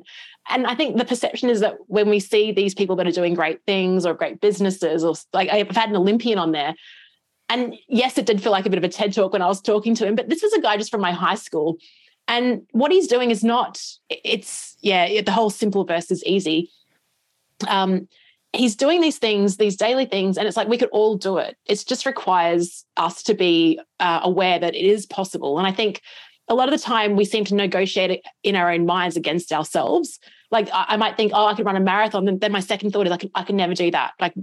and 0.51 0.67
I 0.67 0.75
think 0.75 0.97
the 0.97 1.05
perception 1.05 1.51
is 1.51 1.61
that 1.61 1.77
when 1.87 2.11
we 2.11 2.19
see 2.19 2.51
these 2.51 2.75
people 2.75 2.97
that 2.97 3.07
are 3.07 3.13
doing 3.13 3.35
great 3.35 3.61
things 3.65 4.05
or 4.05 4.13
great 4.13 4.41
businesses, 4.41 5.05
or 5.05 5.15
like 5.33 5.49
I've 5.49 5.71
had 5.71 5.89
an 5.89 5.95
Olympian 5.95 6.39
on 6.39 6.51
there. 6.51 6.75
And 7.49 7.77
yes, 7.87 8.19
it 8.19 8.27
did 8.27 8.43
feel 8.43 8.51
like 8.51 8.67
a 8.67 8.71
bit 8.71 8.79
of 8.79 8.85
a 8.85 8.89
TED 8.89 9.13
talk 9.13 9.33
when 9.33 9.43
I 9.43 9.47
was 9.47 9.61
talking 9.61 9.95
to 9.95 10.07
him, 10.07 10.17
but 10.17 10.29
this 10.29 10.43
was 10.43 10.53
a 10.53 10.61
guy 10.61 10.77
just 10.79 10.91
from 10.91 11.01
my 11.01 11.13
high 11.13 11.37
school. 11.37 11.77
And 12.27 12.63
what 12.73 12.91
he's 12.91 13.07
doing 13.07 13.31
is 13.31 13.45
not, 13.45 13.81
it's, 14.09 14.77
yeah, 14.81 15.21
the 15.21 15.31
whole 15.31 15.51
simple 15.51 15.85
versus 15.85 16.25
easy 16.25 16.71
um, 17.69 18.09
he's 18.53 18.77
doing 18.77 19.01
these 19.01 19.19
things, 19.19 19.57
these 19.57 19.77
daily 19.77 20.05
things, 20.05 20.37
and 20.37 20.47
it's 20.47 20.57
like 20.57 20.69
we 20.69 20.79
could 20.79 20.91
all 20.91 21.17
do 21.17 21.39
it. 21.39 21.57
It 21.67 21.85
just 21.87 22.07
requires 22.07 22.85
us 22.97 23.23
to 23.25 23.35
be 23.35 23.81
uh, 24.01 24.21
aware 24.23 24.59
that 24.59 24.75
it 24.75 24.85
is 24.85 25.07
possible. 25.07 25.59
And 25.59 25.67
I 25.67 25.73
think 25.73 26.03
a 26.49 26.55
lot 26.55 26.73
of 26.73 26.79
the 26.79 26.85
time 26.85 27.17
we 27.17 27.25
seem 27.25 27.45
to 27.47 27.55
negotiate 27.55 28.11
it 28.11 28.23
in 28.43 28.57
our 28.57 28.71
own 28.71 28.85
minds 28.85 29.17
against 29.17 29.53
ourselves. 29.53 30.19
Like 30.51 30.69
I, 30.73 30.87
I 30.89 30.97
might 30.97 31.17
think, 31.17 31.33
oh, 31.35 31.47
I 31.47 31.55
could 31.55 31.65
run 31.65 31.77
a 31.77 31.81
marathon. 31.81 32.29
And 32.29 32.41
then 32.41 32.53
my 32.53 32.61
second 32.61 32.91
thought 32.91 33.07
is, 33.07 33.13
I 33.13 33.17
can, 33.17 33.31
I 33.35 33.43
can 33.43 33.57
never 33.57 33.75
do 33.75 33.91
that. 33.91 34.13
Like 34.21 34.35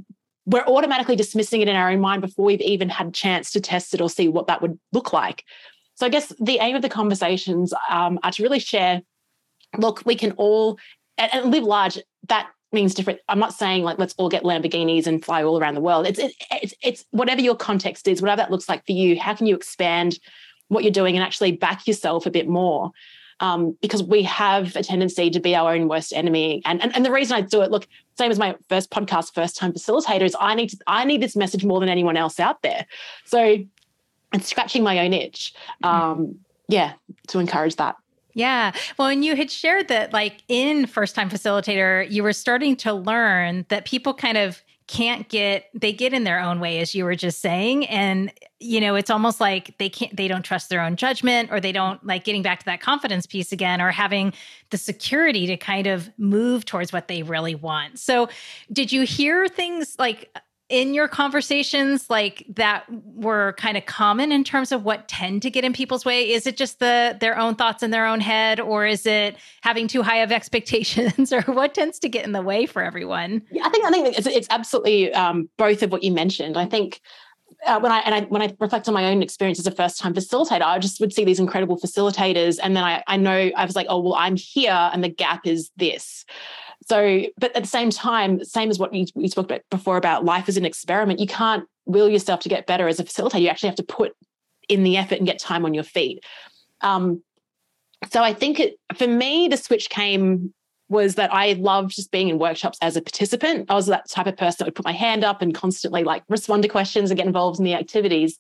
we're 0.46 0.66
automatically 0.66 1.16
dismissing 1.16 1.62
it 1.62 1.68
in 1.68 1.76
our 1.76 1.92
own 1.92 2.00
mind 2.00 2.22
before 2.22 2.46
we've 2.46 2.62
even 2.62 2.90
had 2.90 3.08
a 3.08 3.12
chance 3.12 3.52
to 3.52 3.62
test 3.62 3.94
it 3.94 4.02
or 4.02 4.10
see 4.10 4.28
what 4.28 4.48
that 4.48 4.62
would 4.62 4.80
look 4.92 5.14
like. 5.14 5.44
So 5.96 6.06
I 6.06 6.10
guess 6.10 6.34
the 6.40 6.60
aim 6.60 6.76
of 6.76 6.82
the 6.82 6.90
conversations 6.90 7.74
um, 7.90 8.20
are 8.24 8.32
to 8.32 8.42
really 8.42 8.60
share. 8.60 9.02
Look, 9.78 10.02
we 10.06 10.16
can 10.16 10.32
all 10.32 10.80
and 11.18 11.52
live 11.52 11.64
large. 11.64 12.00
That 12.28 12.50
means 12.72 12.94
different. 12.94 13.20
I'm 13.28 13.40
not 13.40 13.54
saying 13.54 13.84
like 13.84 13.98
let's 13.98 14.14
all 14.18 14.30
get 14.30 14.44
Lamborghinis 14.44 15.08
and 15.08 15.24
fly 15.24 15.44
all 15.44 15.60
around 15.60 15.76
the 15.76 15.82
world. 15.82 16.08
It's 16.08 16.20
it, 16.20 16.34
it's 16.52 16.74
it's 16.84 17.06
whatever 17.12 17.42
your 17.42 17.56
context 17.56 18.08
is, 18.08 18.22
whatever 18.22 18.38
that 18.38 18.52
looks 18.52 18.70
like 18.70 18.86
for 18.86 18.92
you. 18.92 19.20
How 19.20 19.34
can 19.34 19.48
you 19.48 19.56
expand 19.56 20.20
what 20.68 20.84
you're 20.84 20.94
doing 20.94 21.16
and 21.16 21.24
actually 21.24 21.52
back 21.54 21.88
yourself 21.88 22.26
a 22.26 22.32
bit 22.32 22.48
more? 22.48 22.92
Um, 23.42 23.78
because 23.82 24.04
we 24.04 24.24
have 24.24 24.76
a 24.76 24.84
tendency 24.84 25.30
to 25.30 25.40
be 25.40 25.56
our 25.56 25.74
own 25.74 25.88
worst 25.88 26.12
enemy. 26.14 26.62
And, 26.66 26.82
and 26.82 26.94
and 26.94 27.06
the 27.06 27.12
reason 27.12 27.38
I 27.38 27.42
do 27.42 27.62
it, 27.62 27.72
look, 27.72 27.88
same 28.18 28.32
as 28.32 28.38
my 28.38 28.56
first 28.68 28.92
podcast, 28.92 29.34
first 29.34 29.56
time 29.56 29.72
facilitator, 29.72 30.24
is 30.24 30.36
I 30.40 30.56
need 30.56 30.72
to, 30.72 30.78
I 30.88 31.06
need 31.06 31.22
this 31.22 31.38
message 31.38 31.64
more 31.64 31.80
than 31.80 31.88
anyone 31.88 32.18
else 32.18 32.40
out 32.40 32.62
there. 32.64 32.86
So 33.26 33.58
it's 34.34 34.48
scratching 34.50 34.84
my 34.84 35.00
own 35.00 35.14
itch. 35.14 35.54
Um, 35.84 36.40
yeah, 36.68 36.94
to 37.30 37.40
encourage 37.40 37.78
that. 37.78 37.96
Yeah. 38.34 38.72
Well, 38.98 39.08
and 39.08 39.24
you 39.26 39.36
had 39.36 39.52
shared 39.52 39.88
that, 39.88 40.14
like 40.14 40.44
in 40.48 40.86
first 40.86 41.16
time 41.16 41.30
facilitator, 41.30 42.10
you 42.10 42.24
were 42.24 42.34
starting 42.34 42.76
to 42.78 42.94
learn 42.94 43.66
that 43.70 43.86
people 43.86 44.14
kind 44.14 44.38
of 44.38 44.62
can't 44.90 45.30
get 45.30 45.66
they 45.76 45.94
get 45.94 46.14
in 46.14 46.24
their 46.24 46.40
own 46.40 46.60
way 46.60 46.80
as 46.80 46.96
you 46.96 47.06
were 47.06 47.14
just 47.14 47.42
saying 47.42 47.86
and 47.90 48.34
you 48.60 48.82
know 48.82 48.96
it's 48.96 49.12
almost 49.12 49.40
like 49.40 49.78
they 49.78 49.88
can't 49.88 50.18
they 50.18 50.28
don't 50.28 50.42
trust 50.42 50.68
their 50.68 50.82
own 50.82 50.96
judgment 50.96 51.52
or 51.52 51.60
they 51.60 51.72
don't 51.72 52.04
like 52.04 52.24
getting 52.24 52.42
back 52.42 52.58
to 52.58 52.66
that 52.66 52.82
confidence 52.82 53.28
piece 53.28 53.52
again 53.52 53.82
or 53.82 53.92
having 53.92 54.34
the 54.72 54.78
security 54.80 55.46
to 55.46 55.56
kind 55.56 55.86
of 55.86 56.10
move 56.18 56.66
towards 56.66 56.92
what 56.92 57.08
they 57.08 57.22
really 57.22 57.54
want 57.54 58.00
so 58.00 58.28
did 58.74 58.92
you 58.92 59.04
hear 59.04 59.48
things 59.48 59.96
like 60.00 60.36
in 60.70 60.94
your 60.94 61.08
conversations 61.08 62.10
like 62.10 62.46
that 62.56 62.86
were 62.90 63.54
kind 63.58 63.76
of 63.76 63.86
common 63.86 64.32
in 64.32 64.44
terms 64.44 64.72
of 64.72 64.84
what 64.84 65.08
tend 65.08 65.42
to 65.42 65.50
get 65.50 65.66
in 65.66 65.74
people's 65.74 66.06
way? 66.06 66.32
Is 66.32 66.46
it 66.48 66.56
just 66.58 66.80
the 66.80 67.18
their 67.20 67.38
own 67.38 67.56
thoughts 67.56 67.84
in 67.84 67.92
their 67.92 68.06
own 68.06 68.20
head 68.20 68.60
or 68.60 68.86
is 68.86 69.06
it 69.06 69.36
having 69.62 69.88
too 69.88 70.04
high 70.04 70.18
of 70.18 70.32
expectations 70.40 71.34
or 71.34 71.42
what 71.42 71.74
tends 71.74 72.00
to 72.00 72.10
get 72.10 72.26
in 72.26 72.32
the 72.32 72.42
way 72.42 72.66
for 72.66 72.84
everyone? 72.84 73.42
Yeah 73.52 73.64
i 73.66 73.70
think 73.70 73.86
i 73.86 73.90
think 73.90 74.18
it's, 74.18 74.28
it's 74.28 74.48
absolutely 74.50 75.12
um, 75.14 75.50
both 75.58 75.84
of 75.84 75.92
what 75.92 76.04
you 76.04 76.12
mentioned. 76.12 76.58
I 76.58 76.66
think 76.66 77.02
uh, 77.66 77.80
when 77.80 77.92
I 77.92 78.00
and 78.00 78.16
I 78.16 78.22
when 78.22 78.42
I 78.42 78.56
reflect 78.60 78.88
on 78.88 78.94
my 78.94 79.06
own 79.06 79.22
experience 79.22 79.60
as 79.60 79.68
a 79.68 79.72
first 79.72 80.00
time 80.00 80.14
facilitator, 80.14 80.62
I 80.62 80.80
just 80.80 81.00
would 81.00 81.12
see 81.12 81.26
these 81.26 81.40
incredible 81.40 81.78
facilitators, 81.78 82.58
and 82.62 82.76
then 82.76 82.84
I 82.84 83.04
I 83.08 83.18
know 83.18 83.52
I 83.56 83.66
was 83.66 83.76
like, 83.76 83.88
oh 83.90 84.00
well, 84.00 84.16
I'm 84.16 84.36
here, 84.36 84.90
and 84.94 85.04
the 85.04 85.10
gap 85.10 85.46
is 85.46 85.72
this. 85.76 86.26
So, 86.90 87.22
but 87.38 87.56
at 87.56 87.64
the 87.64 87.70
same 87.70 87.92
time, 87.92 88.44
same 88.44 88.72
as 88.72 88.80
what 88.80 88.92
we, 88.92 89.06
we 89.14 89.28
spoke 89.28 89.46
about 89.46 89.62
before 89.70 89.96
about 89.96 90.26
life 90.26 90.50
as 90.50 90.58
an 90.58 90.66
experiment, 90.66 91.20
you 91.20 91.28
can't 91.28 91.66
will 91.86 92.10
yourself 92.10 92.40
to 92.42 92.50
get 92.50 92.66
better 92.66 92.88
as 92.88 93.00
a 93.00 93.04
facilitator. 93.04 93.42
You 93.42 93.48
actually 93.48 93.70
have 93.70 93.76
to 93.76 93.84
put 93.84 94.14
in 94.68 94.84
the 94.84 94.98
effort 94.98 95.20
and 95.20 95.28
get 95.28 95.38
time 95.40 95.66
on 95.66 95.74
your 95.76 95.84
feet. 95.84 96.24
Um, 96.82 97.22
so 98.12 98.24
I 98.24 98.34
think 98.34 98.60
it 98.60 98.80
for 98.96 99.08
me, 99.08 99.48
the 99.48 99.58
switch 99.58 99.90
came 99.90 100.54
was 100.88 101.14
that 101.16 101.32
I 101.32 101.54
loved 101.54 101.92
just 101.92 102.10
being 102.10 102.30
in 102.30 102.40
workshops 102.40 102.80
as 102.82 102.98
a 102.98 103.02
participant. 103.02 103.70
I 103.70 103.76
was 103.76 103.86
that 103.86 104.10
type 104.10 104.26
of 104.26 104.36
person 104.36 104.58
that 104.60 104.66
would 104.66 104.76
put 104.76 104.86
my 104.86 104.92
hand 104.92 105.24
up 105.24 105.44
and 105.44 105.54
constantly 105.54 106.04
like 106.04 106.24
respond 106.28 106.64
to 106.64 106.70
questions 106.70 107.12
and 107.12 107.18
get 107.18 107.28
involved 107.28 107.60
in 107.60 107.66
the 107.66 107.76
activities. 107.76 108.40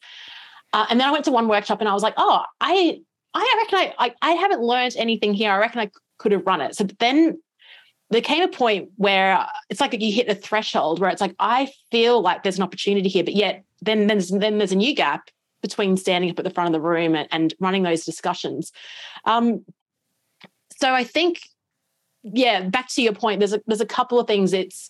Uh, 0.73 0.87
and 0.89 0.99
then 0.99 1.07
I 1.07 1.11
went 1.11 1.25
to 1.25 1.31
one 1.31 1.47
workshop 1.47 1.81
and 1.81 1.89
I 1.89 1.93
was 1.93 2.01
like, 2.01 2.15
oh, 2.17 2.43
I 2.59 2.99
I 3.35 3.63
reckon 3.63 3.93
I, 3.99 4.05
I, 4.07 4.15
I 4.23 4.31
haven't 4.31 4.61
learned 4.61 4.95
anything 4.97 5.35
here. 5.35 5.51
I 5.51 5.59
reckon 5.59 5.81
I 5.81 5.91
could 6.17 6.31
have 6.31 6.47
run 6.47 6.61
it. 6.61 6.75
So 6.75 6.85
then 6.99 7.39
there 8.09 8.21
came 8.21 8.41
a 8.41 8.47
point 8.47 8.89
where 8.95 9.45
it's 9.69 9.79
like 9.79 9.99
you 9.99 10.11
hit 10.11 10.29
a 10.29 10.35
threshold 10.35 10.99
where 10.99 11.09
it's 11.09 11.21
like 11.21 11.35
I 11.39 11.71
feel 11.91 12.21
like 12.21 12.43
there's 12.43 12.57
an 12.57 12.63
opportunity 12.63 13.07
here, 13.07 13.23
but 13.23 13.35
yet 13.35 13.63
then 13.81 14.07
there's 14.07 14.29
then 14.29 14.57
there's 14.57 14.71
a 14.71 14.77
new 14.77 14.95
gap 14.95 15.29
between 15.61 15.97
standing 15.97 16.29
up 16.29 16.39
at 16.39 16.45
the 16.45 16.51
front 16.51 16.67
of 16.67 16.73
the 16.73 16.81
room 16.81 17.15
and, 17.15 17.27
and 17.31 17.53
running 17.59 17.83
those 17.83 18.05
discussions. 18.05 18.71
Um, 19.25 19.65
so 20.77 20.93
I 20.93 21.03
think, 21.03 21.41
yeah, 22.23 22.61
back 22.61 22.87
to 22.89 23.01
your 23.01 23.13
point, 23.13 23.39
there's 23.39 23.53
a 23.53 23.61
there's 23.67 23.81
a 23.81 23.85
couple 23.85 24.19
of 24.19 24.27
things. 24.27 24.53
It's 24.53 24.89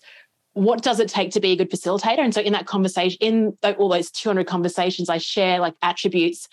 what 0.54 0.82
does 0.82 1.00
it 1.00 1.10
take 1.10 1.32
to 1.32 1.40
be 1.40 1.52
a 1.52 1.56
good 1.56 1.72
facilitator? 1.72 2.20
And 2.20 2.34
so 2.34 2.42
in 2.42 2.54
that 2.54 2.66
conversation, 2.66 3.18
in 3.22 3.58
all 3.78 3.90
those 3.90 4.12
200 4.12 4.48
conversations, 4.48 5.10
I 5.10 5.18
share 5.18 5.60
like 5.60 5.76
attributes. 5.82 6.48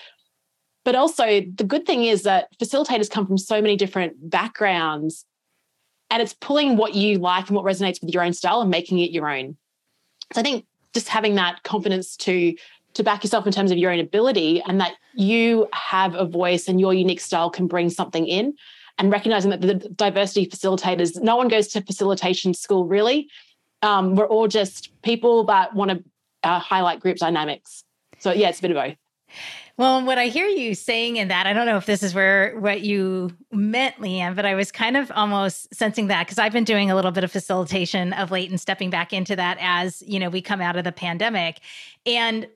But 0.84 0.94
also 0.94 1.24
the 1.24 1.64
good 1.64 1.86
thing 1.86 2.04
is 2.04 2.22
that 2.22 2.48
facilitators 2.60 3.10
come 3.10 3.26
from 3.26 3.38
so 3.38 3.60
many 3.60 3.76
different 3.76 4.30
backgrounds 4.30 5.24
and 6.10 6.22
it's 6.22 6.34
pulling 6.34 6.76
what 6.76 6.94
you 6.94 7.18
like 7.18 7.48
and 7.48 7.56
what 7.56 7.64
resonates 7.64 8.00
with 8.00 8.12
your 8.12 8.22
own 8.22 8.32
style 8.32 8.60
and 8.60 8.70
making 8.70 8.98
it 8.98 9.10
your 9.10 9.28
own. 9.28 9.56
So 10.32 10.40
I 10.40 10.42
think 10.42 10.66
just 10.94 11.08
having 11.08 11.34
that 11.36 11.62
confidence 11.62 12.16
to 12.18 12.54
to 12.94 13.02
back 13.02 13.22
yourself 13.22 13.46
in 13.46 13.52
terms 13.52 13.70
of 13.70 13.76
your 13.76 13.90
own 13.90 14.00
ability 14.00 14.62
and 14.66 14.80
that 14.80 14.94
you 15.14 15.68
have 15.74 16.14
a 16.14 16.24
voice 16.24 16.66
and 16.66 16.80
your 16.80 16.94
unique 16.94 17.20
style 17.20 17.50
can 17.50 17.66
bring 17.66 17.90
something 17.90 18.26
in 18.26 18.54
and 18.96 19.12
recognizing 19.12 19.50
that 19.50 19.60
the 19.60 19.74
diversity 19.74 20.46
facilitators 20.46 21.20
no 21.20 21.36
one 21.36 21.48
goes 21.48 21.68
to 21.68 21.82
facilitation 21.82 22.54
school 22.54 22.86
really. 22.86 23.28
Um, 23.82 24.16
we're 24.16 24.26
all 24.26 24.48
just 24.48 24.90
people 25.02 25.44
that 25.44 25.74
want 25.74 25.90
to 25.90 26.04
uh, 26.42 26.58
highlight 26.58 27.00
group 27.00 27.18
dynamics. 27.18 27.84
So 28.18 28.32
yeah 28.32 28.48
it's 28.48 28.60
a 28.60 28.62
bit 28.62 28.70
of 28.70 28.76
both 28.76 28.96
well, 29.78 30.04
what 30.04 30.16
I 30.16 30.26
hear 30.28 30.46
you 30.46 30.74
saying 30.74 31.16
in 31.16 31.28
that, 31.28 31.46
I 31.46 31.52
don't 31.52 31.66
know 31.66 31.76
if 31.76 31.84
this 31.84 32.02
is 32.02 32.14
where 32.14 32.58
what 32.58 32.80
you 32.80 33.30
meant, 33.52 33.96
Leanne, 33.96 34.34
but 34.34 34.46
I 34.46 34.54
was 34.54 34.72
kind 34.72 34.96
of 34.96 35.12
almost 35.14 35.74
sensing 35.74 36.06
that 36.06 36.26
because 36.26 36.38
I've 36.38 36.52
been 36.52 36.64
doing 36.64 36.90
a 36.90 36.94
little 36.94 37.10
bit 37.10 37.24
of 37.24 37.30
facilitation 37.30 38.14
of 38.14 38.30
late 38.30 38.48
and 38.48 38.60
stepping 38.60 38.88
back 38.88 39.12
into 39.12 39.36
that 39.36 39.58
as 39.60 40.02
you 40.06 40.18
know 40.18 40.30
we 40.30 40.40
come 40.40 40.62
out 40.62 40.76
of 40.76 40.84
the 40.84 40.92
pandemic, 40.92 41.60
and 42.06 42.48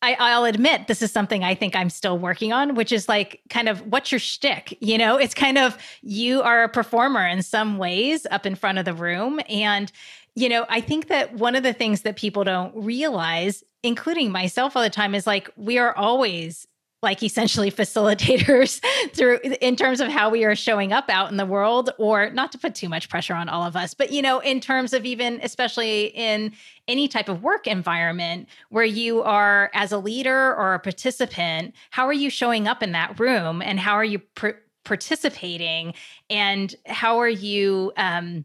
I, 0.00 0.38
will 0.38 0.44
admit 0.44 0.86
this 0.86 1.02
is 1.02 1.10
something 1.10 1.42
I 1.42 1.54
think 1.54 1.74
I'm 1.74 1.90
still 1.90 2.18
working 2.18 2.52
on, 2.52 2.74
which 2.74 2.92
is 2.92 3.08
like 3.08 3.40
kind 3.50 3.68
of 3.68 3.80
what's 3.86 4.12
your 4.12 4.20
shtick? 4.20 4.76
You 4.80 4.96
know, 4.98 5.16
it's 5.16 5.34
kind 5.34 5.58
of 5.58 5.76
you 6.02 6.42
are 6.42 6.62
a 6.62 6.68
performer 6.68 7.26
in 7.26 7.42
some 7.42 7.78
ways 7.78 8.26
up 8.30 8.46
in 8.46 8.54
front 8.54 8.78
of 8.78 8.84
the 8.84 8.94
room. 8.94 9.40
And, 9.48 9.90
you 10.38 10.48
know, 10.48 10.66
I 10.68 10.80
think 10.80 11.08
that 11.08 11.34
one 11.34 11.56
of 11.56 11.64
the 11.64 11.72
things 11.72 12.02
that 12.02 12.16
people 12.16 12.44
don't 12.44 12.72
realize 12.76 13.64
including 13.82 14.30
myself 14.30 14.76
all 14.76 14.82
the 14.82 14.90
time 14.90 15.14
is 15.14 15.26
like 15.26 15.50
we 15.56 15.78
are 15.78 15.96
always 15.96 16.66
like 17.02 17.22
essentially 17.24 17.70
facilitators 17.70 18.80
through 19.12 19.38
in 19.60 19.74
terms 19.74 20.00
of 20.00 20.08
how 20.08 20.30
we 20.30 20.44
are 20.44 20.54
showing 20.54 20.92
up 20.92 21.08
out 21.08 21.30
in 21.30 21.38
the 21.38 21.46
world 21.46 21.90
or 21.98 22.30
not 22.30 22.52
to 22.52 22.58
put 22.58 22.74
too 22.74 22.88
much 22.88 23.08
pressure 23.08 23.34
on 23.34 23.48
all 23.48 23.62
of 23.62 23.76
us 23.76 23.94
but 23.94 24.10
you 24.10 24.20
know 24.20 24.40
in 24.40 24.58
terms 24.58 24.92
of 24.92 25.04
even 25.06 25.38
especially 25.44 26.06
in 26.06 26.52
any 26.88 27.06
type 27.06 27.28
of 27.28 27.44
work 27.44 27.68
environment 27.68 28.48
where 28.70 28.84
you 28.84 29.22
are 29.22 29.70
as 29.74 29.92
a 29.92 29.98
leader 29.98 30.56
or 30.56 30.74
a 30.74 30.80
participant 30.80 31.72
how 31.90 32.04
are 32.04 32.12
you 32.12 32.28
showing 32.28 32.66
up 32.66 32.82
in 32.82 32.90
that 32.90 33.20
room 33.20 33.62
and 33.62 33.78
how 33.78 33.94
are 33.94 34.04
you 34.04 34.18
pr- 34.18 34.58
participating? 34.88 35.92
And 36.30 36.74
how 36.86 37.18
are 37.18 37.28
you 37.28 37.92
um 37.96 38.44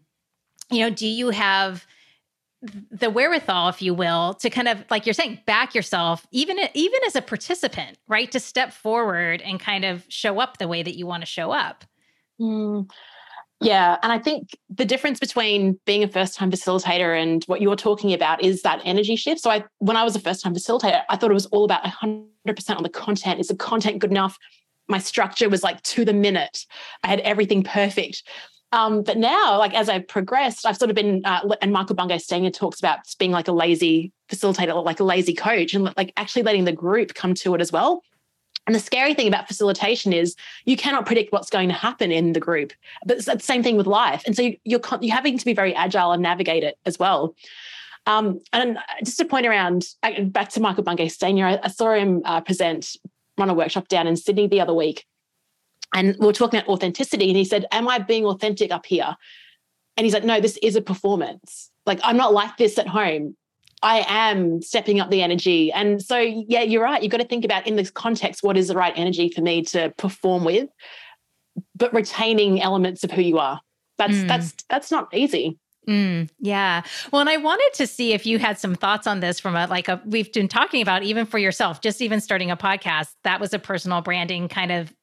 you 0.73 0.83
know 0.83 0.89
do 0.89 1.07
you 1.07 1.29
have 1.29 1.85
the 2.91 3.09
wherewithal 3.09 3.69
if 3.69 3.81
you 3.81 3.93
will 3.93 4.33
to 4.35 4.49
kind 4.49 4.67
of 4.67 4.83
like 4.89 5.05
you're 5.05 5.13
saying 5.13 5.39
back 5.45 5.75
yourself 5.75 6.25
even 6.31 6.57
even 6.73 6.99
as 7.05 7.15
a 7.15 7.21
participant 7.21 7.97
right? 8.07 8.31
To 8.31 8.39
step 8.39 8.71
forward 8.71 9.41
and 9.41 9.59
kind 9.59 9.83
of 9.85 10.05
show 10.07 10.39
up 10.39 10.57
the 10.57 10.67
way 10.67 10.83
that 10.83 10.95
you 10.95 11.05
want 11.05 11.21
to 11.21 11.27
show 11.27 11.51
up. 11.51 11.83
Mm, 12.39 12.89
yeah 13.61 13.97
and 14.01 14.11
i 14.11 14.17
think 14.17 14.49
the 14.69 14.85
difference 14.85 15.19
between 15.19 15.79
being 15.85 16.03
a 16.03 16.07
first 16.07 16.35
time 16.35 16.51
facilitator 16.51 17.21
and 17.21 17.43
what 17.45 17.61
you're 17.61 17.75
talking 17.75 18.11
about 18.13 18.43
is 18.43 18.61
that 18.63 18.81
energy 18.83 19.15
shift. 19.15 19.41
So 19.41 19.51
i 19.51 19.63
when 19.79 19.97
i 19.97 20.03
was 20.03 20.15
a 20.15 20.19
first 20.19 20.41
time 20.43 20.53
facilitator 20.53 21.03
i 21.09 21.15
thought 21.15 21.31
it 21.31 21.35
was 21.35 21.45
all 21.47 21.65
about 21.65 21.83
100% 21.83 22.27
on 22.75 22.83
the 22.83 22.89
content. 22.89 23.39
Is 23.39 23.47
the 23.47 23.55
content 23.55 23.99
good 23.99 24.11
enough? 24.11 24.37
My 24.87 24.99
structure 24.99 25.49
was 25.49 25.63
like 25.63 25.81
to 25.83 26.03
the 26.03 26.13
minute. 26.13 26.65
I 27.03 27.07
had 27.07 27.19
everything 27.21 27.63
perfect 27.63 28.23
um, 28.73 29.03
but 29.03 29.17
now, 29.17 29.59
like 29.59 29.75
as 29.75 29.87
I've 29.87 30.07
progressed, 30.07 30.65
I've 30.65 30.77
sort 30.77 30.89
of 30.89 30.95
been, 30.95 31.21
uh, 31.25 31.47
and 31.61 31.71
Michael 31.71 31.95
Bungay 31.95 32.17
Stanier 32.17 32.51
talks 32.51 32.79
about 32.79 32.99
being 33.19 33.29
like 33.29 33.47
a 33.47 33.51
lazy 33.51 34.11
facilitator, 34.29 34.83
like 34.83 34.99
a 34.99 35.03
lazy 35.03 35.35
coach, 35.35 35.75
and 35.75 35.93
like 35.95 36.11
actually 36.17 36.41
letting 36.41 36.65
the 36.65 36.71
group 36.71 37.13
come 37.13 37.35
to 37.35 37.53
it 37.53 37.61
as 37.61 37.71
well. 37.71 38.01
And 38.65 38.75
the 38.75 38.79
scary 38.79 39.13
thing 39.13 39.27
about 39.27 39.47
facilitation 39.47 40.11
is 40.11 40.35
you 40.65 40.75
cannot 40.75 41.05
predict 41.05 41.31
what's 41.31 41.51
going 41.51 41.69
to 41.69 41.75
happen 41.75 42.11
in 42.11 42.33
the 42.33 42.39
group. 42.39 42.73
But 43.05 43.17
it's 43.17 43.27
the 43.27 43.37
same 43.37 43.61
thing 43.61 43.77
with 43.77 43.85
life, 43.85 44.23
and 44.25 44.35
so 44.35 44.51
you're 44.63 44.81
you're 45.01 45.15
having 45.15 45.37
to 45.37 45.45
be 45.45 45.53
very 45.53 45.75
agile 45.75 46.11
and 46.11 46.23
navigate 46.23 46.63
it 46.63 46.79
as 46.87 46.97
well. 46.97 47.35
Um, 48.07 48.41
and 48.53 48.79
just 49.03 49.19
to 49.19 49.25
point 49.25 49.45
around 49.45 49.85
back 50.23 50.49
to 50.49 50.59
Michael 50.59 50.83
Bungay 50.83 51.09
Stanier, 51.09 51.45
I, 51.45 51.59
I 51.61 51.67
saw 51.67 51.93
him 51.93 52.23
uh, 52.25 52.41
present 52.41 52.97
run 53.37 53.51
a 53.51 53.53
workshop 53.53 53.87
down 53.87 54.07
in 54.07 54.15
Sydney 54.15 54.47
the 54.47 54.61
other 54.61 54.73
week, 54.73 55.05
and 55.93 56.15
we 56.19 56.25
were 56.25 56.33
talking 56.33 56.59
about 56.59 56.69
authenticity. 56.69 57.29
And 57.29 57.37
he 57.37 57.45
said, 57.45 57.65
Am 57.71 57.87
I 57.87 57.99
being 57.99 58.25
authentic 58.25 58.71
up 58.71 58.85
here? 58.85 59.15
And 59.95 60.05
he's 60.05 60.13
like, 60.13 60.23
No, 60.23 60.39
this 60.39 60.57
is 60.61 60.75
a 60.75 60.81
performance. 60.81 61.69
Like, 61.85 61.99
I'm 62.03 62.17
not 62.17 62.33
like 62.33 62.57
this 62.57 62.77
at 62.77 62.87
home. 62.87 63.35
I 63.81 64.05
am 64.07 64.61
stepping 64.61 65.01
up 65.01 65.09
the 65.09 65.21
energy. 65.21 65.71
And 65.71 66.01
so, 66.01 66.17
yeah, 66.17 66.61
you're 66.61 66.83
right. 66.83 67.03
You've 67.03 67.11
got 67.11 67.19
to 67.19 67.27
think 67.27 67.43
about 67.43 67.67
in 67.67 67.75
this 67.75 67.91
context, 67.91 68.41
what 68.41 68.55
is 68.55 68.69
the 68.69 68.75
right 68.75 68.93
energy 68.95 69.29
for 69.29 69.41
me 69.41 69.61
to 69.65 69.93
perform 69.97 70.45
with, 70.45 70.69
but 71.75 71.93
retaining 71.93 72.61
elements 72.61 73.03
of 73.03 73.11
who 73.11 73.21
you 73.21 73.39
are. 73.39 73.59
That's 73.97 74.13
mm. 74.13 74.27
that's 74.27 74.55
that's 74.69 74.89
not 74.89 75.13
easy. 75.13 75.59
Mm, 75.87 76.29
yeah. 76.39 76.83
Well, 77.11 77.19
and 77.19 77.29
I 77.29 77.37
wanted 77.37 77.71
to 77.75 77.87
see 77.87 78.13
if 78.13 78.25
you 78.25 78.39
had 78.39 78.57
some 78.57 78.73
thoughts 78.73 79.05
on 79.05 79.19
this 79.19 79.39
from 79.39 79.55
a 79.55 79.67
like 79.67 79.89
a 79.89 80.01
we've 80.05 80.31
been 80.31 80.47
talking 80.47 80.81
about 80.81 81.03
even 81.03 81.25
for 81.25 81.37
yourself, 81.37 81.81
just 81.81 82.01
even 82.01 82.21
starting 82.21 82.49
a 82.49 82.57
podcast. 82.57 83.09
That 83.23 83.39
was 83.41 83.53
a 83.53 83.59
personal 83.59 84.01
branding 84.01 84.47
kind 84.47 84.71
of 84.71 84.93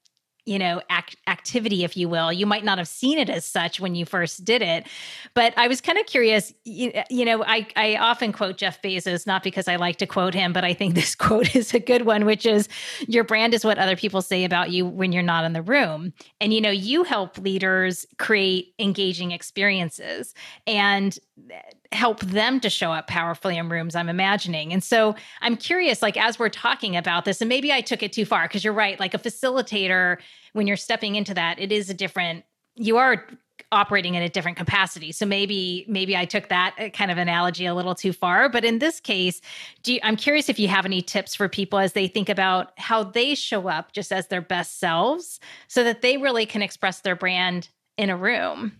you 0.50 0.58
know 0.58 0.82
act- 0.90 1.16
activity 1.26 1.84
if 1.84 1.96
you 1.96 2.08
will. 2.08 2.32
You 2.32 2.46
might 2.46 2.64
not 2.64 2.78
have 2.78 2.88
seen 2.88 3.18
it 3.18 3.30
as 3.30 3.44
such 3.44 3.80
when 3.80 3.94
you 3.94 4.04
first 4.04 4.44
did 4.44 4.62
it 4.62 4.86
but 5.34 5.52
i 5.56 5.68
was 5.68 5.80
kind 5.80 5.98
of 5.98 6.06
curious 6.06 6.52
you, 6.64 6.92
you 7.08 7.24
know 7.24 7.44
I, 7.44 7.66
I 7.76 7.96
often 7.96 8.32
quote 8.32 8.56
jeff 8.56 8.80
bezos 8.82 9.26
not 9.26 9.42
because 9.42 9.68
i 9.68 9.76
like 9.76 9.96
to 9.96 10.06
quote 10.06 10.34
him 10.34 10.52
but 10.52 10.64
i 10.64 10.72
think 10.74 10.94
this 11.00 11.14
quote 11.14 11.54
is 11.54 11.74
a 11.74 11.80
good 11.80 12.06
one 12.06 12.24
which 12.24 12.46
is 12.46 12.68
your 13.06 13.24
brand 13.24 13.54
is 13.54 13.64
what 13.64 13.78
other 13.78 13.96
people 13.96 14.22
say 14.22 14.44
about 14.44 14.70
you 14.70 14.86
when 14.86 15.12
you're 15.12 15.22
not 15.22 15.44
in 15.44 15.52
the 15.52 15.62
room. 15.62 16.12
And 16.40 16.52
you 16.52 16.60
know 16.60 16.70
you 16.70 17.04
help 17.04 17.38
leaders 17.38 18.06
create 18.18 18.74
engaging 18.78 19.32
experiences. 19.32 20.34
And 20.66 21.18
eh, 21.50 21.60
help 21.92 22.20
them 22.20 22.61
to 22.61 22.70
show 22.70 22.92
up 22.92 23.07
powerfully 23.09 23.57
in 23.57 23.68
rooms 23.68 23.94
i'm 23.94 24.09
imagining. 24.09 24.72
And 24.72 24.83
so 24.83 25.14
i'm 25.40 25.57
curious 25.57 26.03
like 26.03 26.16
as 26.16 26.38
we're 26.38 26.48
talking 26.48 26.96
about 26.96 27.24
this 27.24 27.40
and 27.40 27.48
maybe 27.48 27.72
i 27.72 27.81
took 27.81 28.03
it 28.03 28.12
too 28.12 28.24
far 28.24 28.46
because 28.46 28.64
you're 28.64 28.72
right 28.72 28.98
like 29.00 29.14
a 29.14 29.18
facilitator 29.18 30.18
when 30.53 30.66
you're 30.66 30.76
stepping 30.76 31.16
into 31.16 31.35
that 31.35 31.59
it 31.59 31.72
is 31.72 31.90
a 31.90 31.94
different 31.94 32.44
you 32.76 32.96
are 32.96 33.26
operating 33.72 34.14
in 34.14 34.22
a 34.22 34.29
different 34.29 34.57
capacity. 34.57 35.12
So 35.12 35.26
maybe 35.26 35.85
maybe 35.88 36.16
i 36.16 36.24
took 36.24 36.48
that 36.48 36.74
uh, 36.79 36.88
kind 36.90 37.11
of 37.11 37.18
analogy 37.18 37.66
a 37.66 37.74
little 37.74 37.94
too 37.94 38.12
far. 38.12 38.48
But 38.48 38.64
in 38.64 38.79
this 38.79 39.00
case 39.00 39.40
you, 39.87 40.00
i'm 40.03 40.16
curious 40.16 40.48
if 40.48 40.59
you 40.59 40.68
have 40.68 40.85
any 40.85 41.03
tips 41.03 41.35
for 41.35 41.48
people 41.48 41.79
as 41.79 41.92
they 41.92 42.09
think 42.09 42.29
about 42.29 42.72
how 42.79 43.03
they 43.03 43.35
show 43.35 43.68
up 43.68 43.92
just 43.92 44.12
as 44.12 44.29
their 44.29 44.40
best 44.40 44.79
selves 44.79 45.40
so 45.68 45.85
that 45.85 46.03
they 46.03 46.16
really 46.16 46.46
can 46.46 46.62
express 46.62 47.00
their 47.00 47.16
brand 47.16 47.68
in 47.96 48.11
a 48.11 48.16
room 48.16 48.72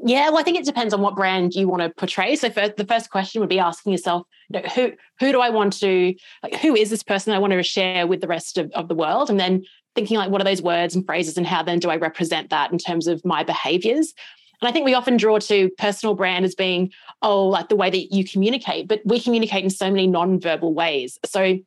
yeah, 0.00 0.28
well, 0.30 0.38
I 0.38 0.42
think 0.42 0.58
it 0.58 0.64
depends 0.64 0.94
on 0.94 1.00
what 1.00 1.14
brand 1.14 1.54
you 1.54 1.68
want 1.68 1.82
to 1.82 1.90
portray. 1.90 2.36
So, 2.36 2.48
the 2.48 2.86
first 2.88 3.10
question 3.10 3.40
would 3.40 3.50
be 3.50 3.58
asking 3.58 3.92
yourself, 3.92 4.26
you 4.48 4.60
know, 4.60 4.68
who 4.68 4.92
who 5.20 5.32
do 5.32 5.40
I 5.40 5.50
want 5.50 5.72
to 5.80 6.14
like? 6.42 6.56
Who 6.56 6.74
is 6.74 6.90
this 6.90 7.02
person 7.02 7.32
I 7.32 7.38
want 7.38 7.52
to 7.52 7.62
share 7.62 8.06
with 8.06 8.20
the 8.20 8.28
rest 8.28 8.58
of, 8.58 8.70
of 8.72 8.88
the 8.88 8.94
world? 8.94 9.28
And 9.28 9.38
then 9.38 9.64
thinking 9.94 10.16
like, 10.16 10.30
what 10.30 10.40
are 10.40 10.44
those 10.44 10.62
words 10.62 10.94
and 10.94 11.04
phrases, 11.04 11.36
and 11.36 11.46
how 11.46 11.62
then 11.62 11.78
do 11.78 11.90
I 11.90 11.96
represent 11.96 12.50
that 12.50 12.72
in 12.72 12.78
terms 12.78 13.06
of 13.06 13.24
my 13.24 13.44
behaviors? 13.44 14.14
And 14.60 14.68
I 14.68 14.72
think 14.72 14.84
we 14.84 14.94
often 14.94 15.16
draw 15.16 15.38
to 15.40 15.70
personal 15.76 16.14
brand 16.14 16.44
as 16.44 16.54
being, 16.54 16.92
oh, 17.20 17.48
like 17.48 17.68
the 17.68 17.76
way 17.76 17.90
that 17.90 18.14
you 18.14 18.24
communicate, 18.24 18.86
but 18.86 19.00
we 19.04 19.18
communicate 19.18 19.64
in 19.64 19.70
so 19.70 19.90
many 19.90 20.06
non-verbal 20.06 20.72
ways. 20.72 21.18
So, 21.24 21.40
I 21.42 21.62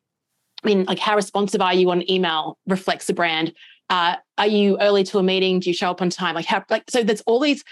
mean, 0.64 0.86
like, 0.86 1.00
how 1.00 1.16
responsive 1.16 1.62
are 1.62 1.74
you 1.74 1.92
on 1.92 2.10
email 2.10 2.58
reflects 2.66 3.08
the 3.08 3.14
brand. 3.14 3.54
Uh, 3.90 4.16
are 4.38 4.48
you 4.48 4.80
early 4.80 5.04
to 5.04 5.20
a 5.20 5.24
meeting? 5.24 5.60
Do 5.60 5.70
you 5.70 5.74
show 5.76 5.92
up 5.92 6.02
on 6.02 6.10
time? 6.10 6.36
Like, 6.36 6.46
how? 6.46 6.64
Like, 6.70 6.90
so 6.90 7.04
there's 7.04 7.22
all 7.22 7.40
these 7.40 7.64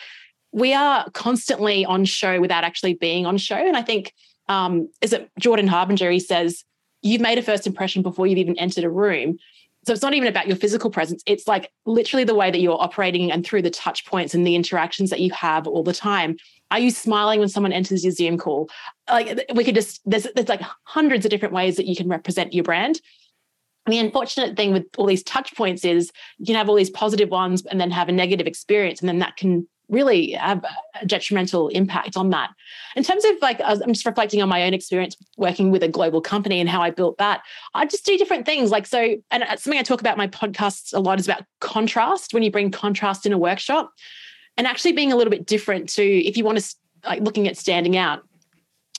we 0.54 0.74
are 0.74 1.10
constantly 1.12 1.84
on 1.84 2.06
show 2.06 2.40
without 2.40 2.64
actually 2.64 2.94
being 2.94 3.26
on 3.26 3.38
show. 3.38 3.56
And 3.56 3.76
I 3.76 3.82
think, 3.82 4.14
um, 4.48 4.88
is 5.02 5.12
it 5.12 5.30
Jordan 5.40 5.68
Harbinger? 5.68 6.10
He 6.12 6.20
says, 6.20 6.64
You've 7.02 7.22
made 7.22 7.38
a 7.38 7.42
first 7.42 7.68
impression 7.68 8.02
before 8.02 8.28
you've 8.28 8.38
even 8.38 8.58
entered 8.58 8.86
a 8.86 8.90
room. 8.90 9.38
So 9.86 9.92
it's 9.92 10.02
not 10.02 10.14
even 10.14 10.30
about 10.30 10.48
your 10.48 10.56
physical 10.56 10.90
presence. 10.90 11.22
It's 11.26 11.50
like 11.50 11.70
literally 11.86 12.24
the 12.24 12.36
way 12.36 12.50
that 12.50 12.62
you're 12.62 12.82
operating 12.82 13.30
and 13.30 13.46
through 13.46 13.64
the 13.64 13.70
touch 13.70 14.06
points 14.06 14.34
and 14.34 14.48
the 14.48 14.56
interactions 14.56 15.10
that 15.10 15.20
you 15.20 15.30
have 15.32 15.68
all 15.68 15.84
the 15.84 15.92
time. 15.92 16.38
Are 16.72 16.80
you 16.80 16.92
smiling 16.92 17.42
when 17.42 17.50
someone 17.50 17.74
enters 17.74 18.06
your 18.06 18.14
Zoom 18.14 18.38
call? 18.38 18.70
Like 19.10 19.44
we 19.54 19.66
could 19.66 19.76
just 19.76 20.00
there's 20.06 20.28
there's 20.36 20.48
like 20.48 20.62
hundreds 20.84 21.26
of 21.26 21.32
different 21.32 21.54
ways 21.54 21.76
that 21.76 21.88
you 21.88 21.96
can 21.96 22.08
represent 22.08 22.54
your 22.54 22.64
brand. 22.64 23.02
And 23.86 23.92
the 23.92 24.00
unfortunate 24.00 24.56
thing 24.56 24.72
with 24.72 24.86
all 24.98 25.06
these 25.06 25.24
touch 25.24 25.54
points 25.58 25.84
is 25.84 26.10
you 26.38 26.46
can 26.46 26.56
have 26.56 26.70
all 26.70 26.76
these 26.76 26.90
positive 26.90 27.30
ones 27.30 27.66
and 27.66 27.82
then 27.82 27.92
have 27.92 28.08
a 28.08 28.14
negative 28.14 28.48
experience, 28.48 29.02
and 29.02 29.10
then 29.10 29.20
that 29.20 29.36
can 29.36 29.68
really 29.94 30.32
have 30.32 30.66
a 31.00 31.06
detrimental 31.06 31.70
impact 31.70 32.18
on 32.18 32.30
that. 32.32 32.50
In 32.96 33.04
terms 33.04 33.24
of 33.24 33.36
like, 33.42 33.62
I'm 33.64 33.94
just 33.94 34.06
reflecting 34.06 34.42
on 34.42 34.50
my 34.50 34.64
own 34.64 34.74
experience 34.74 35.16
working 35.38 35.72
with 35.72 35.84
a 35.84 35.88
global 35.88 36.22
company 36.22 36.60
and 36.60 36.70
how 36.70 36.82
I 36.82 36.90
built 36.90 37.18
that. 37.20 37.44
I 37.74 37.86
just 37.86 38.06
do 38.06 38.18
different 38.18 38.46
things. 38.46 38.72
Like, 38.72 38.86
so, 38.86 39.16
and 39.32 39.44
something 39.58 39.80
I 39.80 39.84
talk 39.84 40.02
about 40.02 40.18
my 40.18 40.28
podcasts 40.28 40.94
a 40.94 41.00
lot 41.00 41.20
is 41.20 41.28
about 41.28 41.44
contrast 41.62 42.34
when 42.34 42.44
you 42.44 42.52
bring 42.52 42.72
contrast 42.72 43.26
in 43.26 43.34
a 43.34 43.38
workshop 43.38 43.92
and 44.58 44.68
actually 44.68 44.94
being 44.94 45.12
a 45.12 45.16
little 45.16 45.32
bit 45.32 45.46
different 45.46 45.90
to 45.90 46.04
if 46.04 46.38
you 46.38 46.44
want 46.44 46.60
to 46.60 46.76
like 47.06 47.22
looking 47.22 47.48
at 47.48 47.58
standing 47.58 47.98
out 47.98 48.24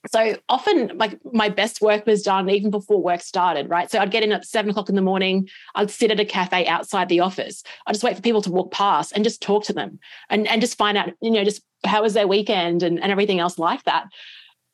so 0.07 0.37
often 0.49 0.97
like 0.97 1.19
my 1.33 1.49
best 1.49 1.81
work 1.81 2.07
was 2.07 2.23
done 2.23 2.51
even 2.51 2.71
before 2.71 3.03
work 3.03 3.21
started 3.21 3.69
right? 3.69 3.91
So 3.91 3.99
i'd 3.99 4.11
get 4.11 4.23
in 4.23 4.33
at 4.33 4.45
seven 4.45 4.71
o'clock 4.71 4.89
in 4.89 4.95
the 4.95 5.03
morning 5.03 5.49
i'd 5.75 5.91
sit 5.91 6.11
at 6.11 6.21
a 6.21 6.25
cafe 6.25 6.67
outside 6.67 7.09
the 7.09 7.21
office. 7.21 7.63
I'd 7.87 7.93
just 7.93 8.05
wait 8.05 8.17
for 8.17 8.23
people 8.23 8.43
to 8.43 8.51
walk 8.51 8.71
past 8.73 9.13
and 9.13 9.25
just 9.25 9.43
talk 9.43 9.65
to 9.65 9.73
them 9.73 9.99
and, 10.31 10.47
and 10.49 10.61
just 10.61 10.79
find 10.79 10.97
out 10.97 11.11
you 11.21 11.31
know 11.31 11.45
just 11.45 11.63
how 11.85 12.03
was 12.03 12.15
their 12.15 12.29
weekend 12.29 12.83
and, 12.83 13.01
and 13.03 13.13
everything 13.13 13.41
else 13.41 13.59
like 13.59 13.83
that. 13.85 14.07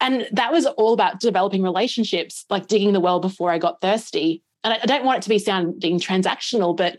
And 0.00 0.28
that 0.32 0.52
was 0.52 0.64
all 0.64 0.92
about 0.92 1.20
developing 1.20 1.62
relationships 1.62 2.46
like 2.48 2.68
digging 2.68 2.92
the 2.92 3.00
well 3.00 3.20
before 3.20 3.50
i 3.50 3.58
got 3.58 3.80
thirsty. 3.80 4.42
And 4.64 4.74
I, 4.74 4.78
I 4.82 4.86
don't 4.86 5.04
want 5.04 5.18
it 5.18 5.22
to 5.22 5.28
be 5.28 5.38
sounding 5.38 5.98
transactional 5.98 6.76
but 6.76 6.98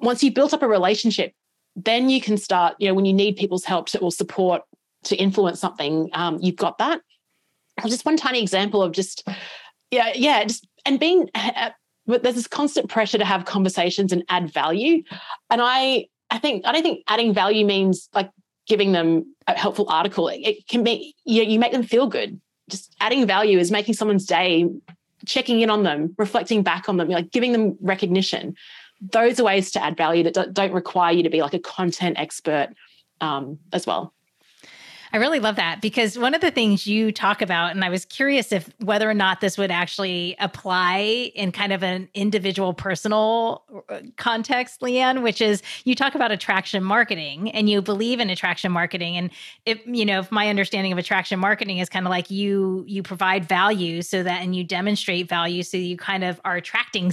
once 0.00 0.22
you 0.22 0.32
built 0.32 0.54
up 0.54 0.62
a 0.62 0.68
relationship 0.68 1.32
then 1.76 2.08
you 2.08 2.20
can 2.20 2.36
start 2.36 2.74
you 2.78 2.88
know 2.88 2.94
when 2.94 3.04
you 3.04 3.12
need 3.12 3.36
people's 3.36 3.64
help 3.64 3.88
to, 3.88 3.98
or 3.98 4.10
support 4.10 4.62
to 5.04 5.16
influence 5.16 5.60
something 5.60 6.08
um, 6.12 6.38
you've 6.40 6.56
got 6.56 6.78
that 6.78 7.00
just 7.84 8.04
one 8.04 8.16
tiny 8.16 8.40
example 8.40 8.82
of 8.82 8.92
just 8.92 9.26
yeah 9.90 10.12
yeah 10.14 10.44
just 10.44 10.66
and 10.84 10.98
being 10.98 11.28
uh, 11.34 11.70
there's 12.06 12.36
this 12.36 12.46
constant 12.46 12.88
pressure 12.88 13.18
to 13.18 13.24
have 13.24 13.44
conversations 13.44 14.12
and 14.12 14.24
add 14.28 14.50
value. 14.52 15.02
And 15.50 15.60
i 15.62 16.06
i 16.30 16.38
think 16.38 16.66
i 16.66 16.72
don't 16.72 16.82
think 16.82 17.04
adding 17.08 17.32
value 17.32 17.64
means 17.64 18.08
like 18.12 18.30
giving 18.66 18.92
them 18.92 19.34
a 19.46 19.56
helpful 19.56 19.86
article. 19.88 20.28
It, 20.28 20.40
it 20.40 20.68
can 20.68 20.82
be 20.82 21.14
you 21.24 21.44
know, 21.44 21.50
you 21.50 21.58
make 21.58 21.72
them 21.72 21.84
feel 21.84 22.08
good. 22.08 22.40
Just 22.68 22.94
adding 23.00 23.26
value 23.26 23.58
is 23.58 23.70
making 23.70 23.94
someone's 23.94 24.26
day 24.26 24.68
checking 25.24 25.60
in 25.60 25.70
on 25.70 25.82
them 25.82 26.14
reflecting 26.18 26.62
back 26.62 26.88
on 26.88 26.96
them 26.96 27.08
like 27.08 27.30
giving 27.30 27.52
them 27.52 27.76
recognition. 27.80 28.54
Those 29.00 29.38
are 29.38 29.44
ways 29.44 29.70
to 29.72 29.84
add 29.84 29.96
value 29.96 30.22
that 30.24 30.34
don't, 30.34 30.52
don't 30.54 30.72
require 30.72 31.12
you 31.12 31.22
to 31.22 31.30
be 31.30 31.42
like 31.42 31.54
a 31.54 31.58
content 31.58 32.18
expert 32.18 32.70
um, 33.20 33.58
as 33.72 33.86
well 33.86 34.14
I 35.16 35.18
really 35.18 35.40
love 35.40 35.56
that 35.56 35.80
because 35.80 36.18
one 36.18 36.34
of 36.34 36.42
the 36.42 36.50
things 36.50 36.86
you 36.86 37.10
talk 37.10 37.40
about, 37.40 37.70
and 37.70 37.82
I 37.82 37.88
was 37.88 38.04
curious 38.04 38.52
if 38.52 38.68
whether 38.80 39.08
or 39.08 39.14
not 39.14 39.40
this 39.40 39.56
would 39.56 39.70
actually 39.70 40.36
apply 40.38 41.32
in 41.34 41.52
kind 41.52 41.72
of 41.72 41.82
an 41.82 42.10
individual 42.12 42.74
personal 42.74 43.62
uh, 43.88 44.00
context, 44.18 44.82
Leanne, 44.82 45.22
which 45.22 45.40
is 45.40 45.62
you 45.84 45.94
talk 45.94 46.14
about 46.14 46.32
attraction 46.32 46.84
marketing 46.84 47.50
and 47.52 47.70
you 47.70 47.80
believe 47.80 48.20
in 48.20 48.28
attraction 48.28 48.70
marketing. 48.70 49.16
And 49.16 49.30
if, 49.64 49.80
you 49.86 50.04
know, 50.04 50.18
if 50.18 50.30
my 50.30 50.50
understanding 50.50 50.92
of 50.92 50.98
attraction 50.98 51.38
marketing 51.38 51.78
is 51.78 51.88
kind 51.88 52.04
of 52.04 52.10
like 52.10 52.30
you, 52.30 52.84
you 52.86 53.02
provide 53.02 53.48
value 53.48 54.02
so 54.02 54.22
that, 54.22 54.42
and 54.42 54.54
you 54.54 54.64
demonstrate 54.64 55.30
value 55.30 55.62
so 55.62 55.78
you 55.78 55.96
kind 55.96 56.24
of 56.24 56.38
are 56.44 56.56
attracting 56.56 57.10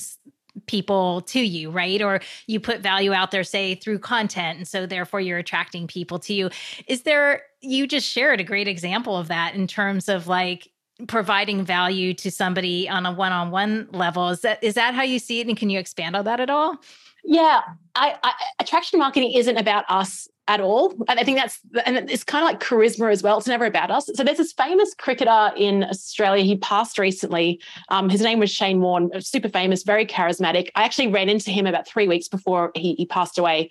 people 0.67 1.21
to 1.21 1.39
you, 1.39 1.71
right? 1.71 2.01
Or 2.01 2.19
you 2.47 2.59
put 2.59 2.81
value 2.81 3.13
out 3.13 3.31
there, 3.31 3.45
say 3.45 3.75
through 3.75 3.99
content. 3.99 4.57
And 4.57 4.67
so 4.67 4.85
therefore 4.85 5.21
you're 5.21 5.37
attracting 5.37 5.87
people 5.87 6.19
to 6.19 6.33
you. 6.33 6.49
Is 6.85 7.03
there, 7.03 7.43
you 7.63 7.87
just 7.87 8.07
shared 8.07 8.39
a 8.39 8.43
great 8.43 8.67
example 8.67 9.17
of 9.17 9.29
that 9.29 9.55
in 9.55 9.67
terms 9.67 10.09
of 10.09 10.27
like, 10.27 10.69
providing 11.07 11.65
value 11.65 12.13
to 12.13 12.29
somebody 12.29 12.87
on 12.87 13.03
a 13.05 13.11
one-on-one 13.11 13.87
level 13.91 14.29
is 14.29 14.41
that 14.41 14.63
is 14.63 14.75
that 14.75 14.93
how 14.93 15.01
you 15.01 15.17
see 15.17 15.39
it 15.39 15.47
and 15.47 15.57
can 15.57 15.71
you 15.71 15.79
expand 15.79 16.15
on 16.15 16.23
that 16.23 16.39
at 16.39 16.51
all 16.51 16.77
yeah 17.23 17.61
I, 17.95 18.15
I 18.21 18.31
attraction 18.59 18.99
marketing 18.99 19.31
isn't 19.31 19.57
about 19.57 19.85
us 19.89 20.29
at 20.47 20.59
all. 20.59 20.93
And 21.07 21.19
I 21.19 21.23
think 21.23 21.37
that's, 21.37 21.59
and 21.85 22.09
it's 22.09 22.23
kind 22.23 22.43
of 22.43 22.49
like 22.49 22.59
charisma 22.59 23.11
as 23.11 23.23
well. 23.23 23.37
It's 23.37 23.47
never 23.47 23.65
about 23.65 23.91
us. 23.91 24.09
So 24.13 24.23
there's 24.23 24.37
this 24.37 24.51
famous 24.51 24.93
cricketer 24.93 25.51
in 25.55 25.85
Australia. 25.85 26.43
He 26.43 26.57
passed 26.57 26.99
recently. 26.99 27.61
Um, 27.89 28.09
his 28.09 28.21
name 28.21 28.39
was 28.39 28.51
Shane 28.51 28.81
Warne, 28.81 29.09
super 29.21 29.49
famous, 29.49 29.83
very 29.83 30.05
charismatic. 30.05 30.69
I 30.75 30.83
actually 30.83 31.07
ran 31.07 31.29
into 31.29 31.49
him 31.49 31.65
about 31.65 31.87
three 31.87 32.07
weeks 32.07 32.27
before 32.27 32.71
he, 32.75 32.95
he 32.95 33.05
passed 33.05 33.37
away. 33.37 33.69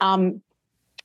Um, 0.00 0.40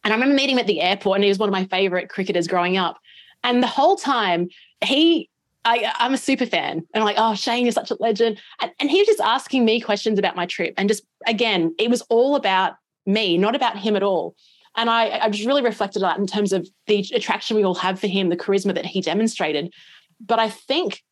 and 0.03 0.13
I 0.13 0.15
remember 0.15 0.35
meeting 0.35 0.55
him 0.55 0.59
at 0.59 0.67
the 0.67 0.81
airport, 0.81 1.17
and 1.17 1.23
he 1.23 1.29
was 1.29 1.39
one 1.39 1.49
of 1.49 1.53
my 1.53 1.65
favorite 1.65 2.09
cricketers 2.09 2.47
growing 2.47 2.77
up. 2.77 2.99
And 3.43 3.63
the 3.63 3.67
whole 3.67 3.95
time, 3.95 4.49
he 4.81 5.29
I, 5.65 5.93
am 5.99 6.13
a 6.13 6.17
super 6.17 6.45
fan. 6.45 6.77
And 6.77 6.87
I'm 6.95 7.03
like, 7.03 7.17
oh, 7.19 7.35
Shane, 7.35 7.65
you're 7.65 7.71
such 7.71 7.91
a 7.91 7.97
legend. 7.99 8.39
And, 8.61 8.71
and, 8.79 8.89
he 8.89 8.99
was 8.99 9.07
just 9.07 9.19
asking 9.19 9.65
me 9.65 9.81
questions 9.81 10.17
about 10.17 10.35
my 10.35 10.45
trip. 10.45 10.73
And 10.77 10.87
just, 10.87 11.03
again, 11.27 11.75
it 11.77 11.89
was 11.89 12.01
all 12.03 12.35
about 12.35 12.73
me, 13.05 13.37
not 13.37 13.55
about 13.55 13.77
him 13.77 13.95
at 13.95 14.03
all. 14.03 14.35
And 14.75 14.89
I, 14.89 15.19
I 15.19 15.29
just 15.29 15.45
really 15.45 15.61
reflected 15.61 16.01
on 16.03 16.09
that 16.09 16.19
in 16.19 16.27
terms 16.27 16.53
of 16.53 16.67
the 16.87 17.05
attraction 17.13 17.57
we 17.57 17.63
all 17.63 17.75
have 17.75 17.99
for 17.99 18.07
him, 18.07 18.29
the 18.29 18.37
charisma 18.37 18.73
that 18.73 18.85
he 18.85 19.01
demonstrated. 19.01 19.73
But 20.25 20.39
I 20.39 20.49
think 20.49 21.03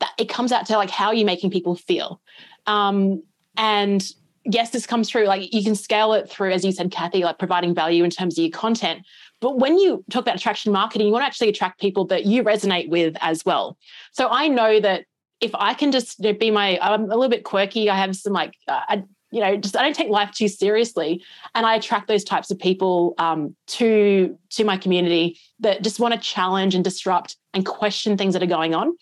that 0.00 0.10
it 0.18 0.28
comes 0.28 0.52
out 0.52 0.66
to 0.66 0.76
like 0.76 0.90
how 0.90 1.08
are 1.08 1.14
you 1.14 1.24
making 1.24 1.50
people 1.50 1.74
feel? 1.74 2.20
Um, 2.66 3.22
and 3.56 4.02
yes, 4.50 4.70
this 4.70 4.86
comes 4.86 5.10
through 5.10 5.26
like 5.26 5.52
you 5.52 5.62
can 5.62 5.74
scale 5.74 6.12
it 6.12 6.28
through, 6.28 6.52
as 6.52 6.64
you 6.64 6.72
said, 6.72 6.90
Kathy, 6.90 7.22
like 7.22 7.38
providing 7.38 7.74
value 7.74 8.04
in 8.04 8.10
terms 8.10 8.38
of 8.38 8.42
your 8.42 8.50
content. 8.50 9.06
But 9.40 9.58
when 9.58 9.78
you 9.78 10.04
talk 10.10 10.22
about 10.22 10.36
attraction 10.36 10.72
marketing, 10.72 11.06
you 11.06 11.12
want 11.12 11.22
to 11.22 11.26
actually 11.26 11.48
attract 11.48 11.80
people 11.80 12.06
that 12.06 12.24
you 12.26 12.42
resonate 12.42 12.88
with 12.88 13.16
as 13.20 13.44
well. 13.44 13.78
So 14.12 14.28
I 14.28 14.48
know 14.48 14.80
that 14.80 15.04
if 15.40 15.52
I 15.54 15.74
can 15.74 15.92
just 15.92 16.20
be 16.20 16.50
my, 16.50 16.78
I'm 16.80 17.04
a 17.04 17.14
little 17.14 17.28
bit 17.28 17.44
quirky. 17.44 17.88
I 17.88 17.96
have 17.96 18.16
some 18.16 18.32
like, 18.32 18.54
uh, 18.66 18.98
you 19.30 19.40
know 19.40 19.56
just 19.56 19.76
i 19.76 19.82
don't 19.82 19.94
take 19.94 20.08
life 20.08 20.30
too 20.30 20.48
seriously 20.48 21.22
and 21.54 21.66
i 21.66 21.74
attract 21.74 22.08
those 22.08 22.24
types 22.24 22.50
of 22.50 22.58
people 22.58 23.14
um, 23.18 23.54
to 23.66 24.38
to 24.48 24.64
my 24.64 24.76
community 24.76 25.38
that 25.60 25.82
just 25.82 26.00
want 26.00 26.14
to 26.14 26.20
challenge 26.20 26.74
and 26.74 26.82
disrupt 26.82 27.36
and 27.52 27.66
question 27.66 28.16
things 28.16 28.32
that 28.32 28.42
are 28.42 28.46
going 28.46 28.74
on 28.74 28.96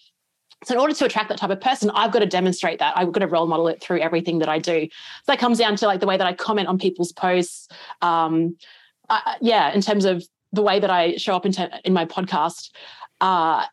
so 0.66 0.74
in 0.74 0.80
order 0.80 0.92
to 0.92 1.04
attract 1.04 1.28
that 1.28 1.38
type 1.38 1.50
of 1.50 1.60
person 1.60 1.90
i've 1.94 2.12
got 2.12 2.18
to 2.18 2.26
demonstrate 2.26 2.78
that 2.78 2.96
i've 2.96 3.12
got 3.12 3.20
to 3.20 3.26
role 3.26 3.46
model 3.46 3.68
it 3.68 3.80
through 3.80 4.00
everything 4.00 4.38
that 4.38 4.48
i 4.48 4.58
do 4.58 4.86
so 4.90 5.32
that 5.32 5.38
comes 5.38 5.58
down 5.58 5.76
to 5.76 5.86
like 5.86 6.00
the 6.00 6.06
way 6.06 6.16
that 6.16 6.26
i 6.26 6.32
comment 6.32 6.68
on 6.68 6.78
people's 6.78 7.12
posts 7.12 7.68
um, 8.02 8.56
uh, 9.08 9.20
yeah 9.40 9.72
in 9.72 9.80
terms 9.80 10.04
of 10.04 10.24
the 10.52 10.62
way 10.62 10.78
that 10.80 10.90
i 10.90 11.16
show 11.16 11.34
up 11.34 11.46
in, 11.46 11.52
te- 11.52 11.68
in 11.84 11.92
my 11.92 12.04
podcast 12.04 12.70
uh, 13.20 13.64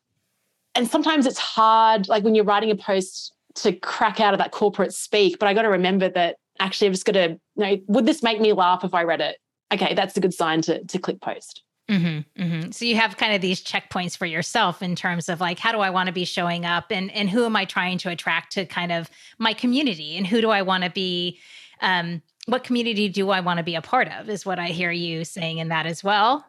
and 0.76 0.88
sometimes 0.88 1.26
it's 1.26 1.40
hard 1.40 2.08
like 2.08 2.24
when 2.24 2.36
you're 2.36 2.46
writing 2.46 2.72
a 2.72 2.76
post 2.76 3.34
to 3.56 3.72
crack 3.72 4.20
out 4.20 4.34
of 4.34 4.40
that 4.40 4.52
corporate 4.52 4.94
speak 4.94 5.38
but 5.40 5.48
i 5.48 5.54
got 5.54 5.64
to 5.64 5.70
remember 5.70 6.10
that 6.10 6.38
actually 6.60 6.88
I've 6.88 6.94
just 6.94 7.06
got 7.06 7.14
to, 7.14 7.30
you 7.30 7.40
know, 7.56 7.78
would 7.88 8.06
this 8.06 8.24
make 8.24 8.40
me 8.40 8.54
laugh 8.54 8.84
if 8.84 8.94
I 8.94 9.04
read 9.04 9.22
it? 9.22 9.38
Okay, 9.74 9.94
that's 9.94 10.16
a 10.18 10.20
good 10.20 10.34
sign 10.34 10.62
to 10.64 10.84
to 10.84 11.00
click 11.00 11.22
post. 11.22 11.63
Mm-hmm, 11.90 12.42
mm-hmm. 12.42 12.72
So 12.72 12.86
you 12.86 12.96
have 12.96 13.18
kind 13.18 13.34
of 13.34 13.42
these 13.42 13.62
checkpoints 13.62 14.18
for 14.18 14.26
yourself 14.26 14.82
in 14.82 14.96
terms 14.96 15.28
of 15.28 15.42
like, 15.42 15.60
how 15.60 15.72
do 15.72 15.80
I 15.80 15.90
want 15.90 16.08
to 16.08 16.14
be 16.14 16.26
showing 16.26 16.66
up, 16.66 16.86
and 16.92 17.12
and 17.12 17.30
who 17.30 17.46
am 17.46 17.56
I 17.56 17.66
trying 17.66 17.98
to 18.00 18.10
attract 18.10 18.54
to 18.54 18.66
kind 18.66 18.92
of 18.92 19.10
my 19.38 19.54
community, 19.54 20.18
and 20.18 20.26
who 20.26 20.42
do 20.42 20.50
I 20.50 20.62
want 20.62 20.84
to 20.86 20.90
be? 20.90 21.40
Um, 21.82 22.22
what 22.46 22.64
community 22.64 23.10
do 23.10 23.30
I 23.30 23.40
want 23.40 23.58
to 23.58 23.64
be 23.64 23.76
a 23.76 23.82
part 23.82 24.08
of? 24.10 24.30
Is 24.30 24.46
what 24.46 24.60
I 24.60 24.68
hear 24.68 24.92
you 24.92 25.26
saying 25.26 25.58
in 25.58 25.70
that 25.70 25.86
as 25.86 26.04
well. 26.04 26.46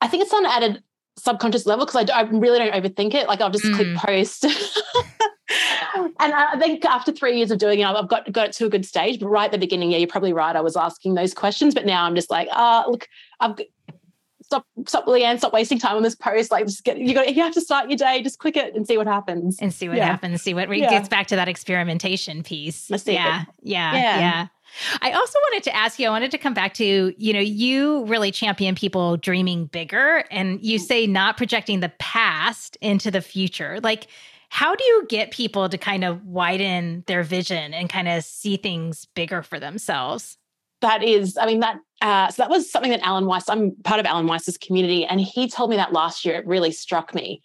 I 0.00 0.08
think 0.08 0.22
it's 0.22 0.32
on 0.32 0.46
an 0.46 0.50
added 0.50 0.82
subconscious 1.18 1.66
level 1.66 1.84
because 1.84 2.08
I, 2.08 2.20
I, 2.20 2.22
really 2.22 2.58
don't 2.58 2.72
overthink 2.72 3.14
it. 3.14 3.28
Like 3.28 3.40
I'll 3.40 3.50
just 3.50 3.64
mm. 3.64 3.74
click 3.74 3.96
post. 3.96 4.44
and 5.96 6.14
I 6.18 6.58
think 6.58 6.84
after 6.84 7.12
three 7.12 7.36
years 7.36 7.50
of 7.50 7.58
doing 7.58 7.80
it, 7.80 7.84
I've 7.84 8.08
got 8.08 8.30
got 8.32 8.48
it 8.48 8.52
to 8.54 8.66
a 8.66 8.70
good 8.70 8.86
stage. 8.86 9.20
But 9.20 9.28
right 9.28 9.46
at 9.46 9.52
the 9.52 9.58
beginning, 9.58 9.90
yeah, 9.90 9.98
you're 9.98 10.08
probably 10.08 10.32
right. 10.32 10.56
I 10.56 10.60
was 10.60 10.76
asking 10.76 11.14
those 11.14 11.34
questions, 11.34 11.74
but 11.74 11.84
now 11.84 12.04
I'm 12.04 12.14
just 12.14 12.30
like, 12.30 12.48
ah, 12.52 12.84
look, 12.88 13.08
I've 13.40 13.58
stop, 14.50 14.66
stop, 14.86 15.06
Leanne, 15.06 15.38
stop 15.38 15.52
wasting 15.52 15.78
time 15.78 15.96
on 15.96 16.02
this 16.02 16.16
post. 16.16 16.50
Like, 16.50 16.66
just 16.66 16.82
get 16.84 16.98
you 16.98 17.14
got. 17.14 17.26
If 17.26 17.36
you 17.36 17.42
have 17.42 17.54
to 17.54 17.60
start 17.60 17.88
your 17.88 17.96
day, 17.96 18.20
just 18.22 18.40
click 18.40 18.56
it 18.56 18.74
and 18.74 18.86
see 18.86 18.98
what 18.98 19.06
happens. 19.06 19.58
And 19.60 19.72
see 19.72 19.88
what 19.88 19.96
yeah. 19.96 20.06
happens. 20.06 20.42
See 20.42 20.54
what 20.54 20.68
yeah. 20.76 20.90
gets 20.90 21.08
back 21.08 21.28
to 21.28 21.36
that 21.36 21.48
experimentation 21.48 22.42
piece. 22.42 22.90
Yeah, 22.90 22.96
yeah, 23.06 23.44
yeah, 23.62 23.94
yeah. 23.94 24.46
I 25.02 25.12
also 25.12 25.38
wanted 25.50 25.64
to 25.64 25.76
ask 25.76 25.98
you, 25.98 26.06
I 26.06 26.10
wanted 26.10 26.30
to 26.32 26.38
come 26.38 26.54
back 26.54 26.74
to, 26.74 27.14
you 27.16 27.32
know, 27.32 27.40
you 27.40 28.04
really 28.04 28.30
champion 28.30 28.74
people 28.74 29.16
dreaming 29.16 29.66
bigger 29.66 30.24
and 30.30 30.62
you 30.62 30.78
mm. 30.78 30.82
say 30.82 31.06
not 31.06 31.36
projecting 31.36 31.80
the 31.80 31.92
past 31.98 32.76
into 32.80 33.10
the 33.10 33.20
future. 33.20 33.80
Like, 33.82 34.06
how 34.48 34.74
do 34.74 34.84
you 34.84 35.06
get 35.08 35.32
people 35.32 35.68
to 35.68 35.78
kind 35.78 36.04
of 36.04 36.24
widen 36.24 37.02
their 37.06 37.22
vision 37.22 37.74
and 37.74 37.88
kind 37.88 38.08
of 38.08 38.24
see 38.24 38.56
things 38.56 39.06
bigger 39.14 39.42
for 39.42 39.58
themselves? 39.58 40.36
That 40.82 41.02
is, 41.02 41.36
I 41.36 41.46
mean, 41.46 41.60
that 41.60 41.78
uh, 42.00 42.28
so 42.28 42.42
that 42.42 42.50
was 42.50 42.70
something 42.70 42.90
that 42.90 43.00
Alan 43.02 43.26
Weiss, 43.26 43.48
I'm 43.48 43.72
part 43.84 44.00
of 44.00 44.06
Alan 44.06 44.26
Weiss's 44.26 44.56
community, 44.56 45.04
and 45.04 45.20
he 45.20 45.48
told 45.48 45.70
me 45.70 45.76
that 45.76 45.92
last 45.92 46.24
year. 46.24 46.36
It 46.36 46.46
really 46.46 46.72
struck 46.72 47.14
me. 47.14 47.42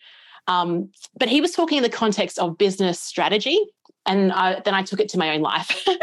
Um, 0.47 0.91
but 1.17 1.27
he 1.27 1.41
was 1.41 1.51
talking 1.51 1.77
in 1.77 1.83
the 1.83 1.89
context 1.89 2.39
of 2.39 2.57
business 2.57 2.99
strategy. 2.99 3.59
And 4.05 4.31
I, 4.31 4.61
then 4.63 4.75
I 4.75 4.83
took 4.83 4.99
it 4.99 5.09
to 5.09 5.17
my 5.17 5.33
own 5.33 5.41
life. 5.41 5.81
so 5.85 5.95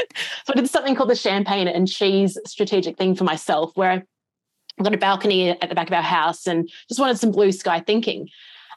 I 0.48 0.54
did 0.54 0.68
something 0.68 0.96
called 0.96 1.10
the 1.10 1.14
champagne 1.14 1.68
and 1.68 1.86
cheese 1.86 2.36
strategic 2.46 2.98
thing 2.98 3.14
for 3.14 3.24
myself, 3.24 3.70
where 3.76 3.90
I've 3.90 4.84
got 4.84 4.94
a 4.94 4.98
balcony 4.98 5.50
at 5.50 5.68
the 5.68 5.74
back 5.74 5.86
of 5.86 5.92
our 5.92 6.02
house 6.02 6.46
and 6.46 6.68
just 6.88 6.98
wanted 6.98 7.18
some 7.18 7.30
blue 7.30 7.52
sky 7.52 7.80
thinking. 7.80 8.28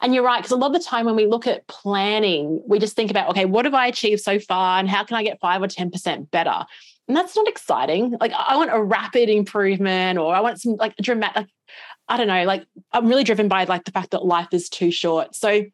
And 0.01 0.13
you're 0.13 0.23
right, 0.23 0.39
because 0.39 0.51
a 0.51 0.57
lot 0.57 0.67
of 0.67 0.73
the 0.73 0.87
time 0.87 1.05
when 1.05 1.15
we 1.15 1.25
look 1.25 1.47
at 1.47 1.65
planning, 1.67 2.61
we 2.67 2.79
just 2.79 2.95
think 2.95 3.09
about, 3.09 3.29
okay, 3.29 3.45
what 3.45 3.65
have 3.65 3.73
I 3.73 3.87
achieved 3.87 4.21
so 4.21 4.39
far 4.39 4.77
and 4.77 4.87
how 4.87 5.03
can 5.03 5.17
I 5.17 5.23
get 5.23 5.39
five 5.39 5.61
or 5.61 5.67
10% 5.67 6.29
better? 6.29 6.65
And 7.07 7.15
that's 7.15 7.35
not 7.35 7.47
exciting. 7.47 8.15
Like 8.19 8.31
I 8.33 8.57
want 8.57 8.71
a 8.73 8.81
rapid 8.81 9.29
improvement 9.29 10.17
or 10.17 10.33
I 10.33 10.39
want 10.39 10.59
some 10.59 10.75
like 10.75 10.95
dramatic, 10.97 11.35
like, 11.35 11.47
I 12.07 12.17
don't 12.17 12.27
know, 12.27 12.43
like 12.45 12.65
I'm 12.91 13.07
really 13.07 13.23
driven 13.23 13.47
by 13.47 13.63
like 13.65 13.85
the 13.85 13.91
fact 13.91 14.11
that 14.11 14.25
life 14.25 14.49
is 14.51 14.69
too 14.69 14.91
short. 14.91 15.35
So, 15.35 15.65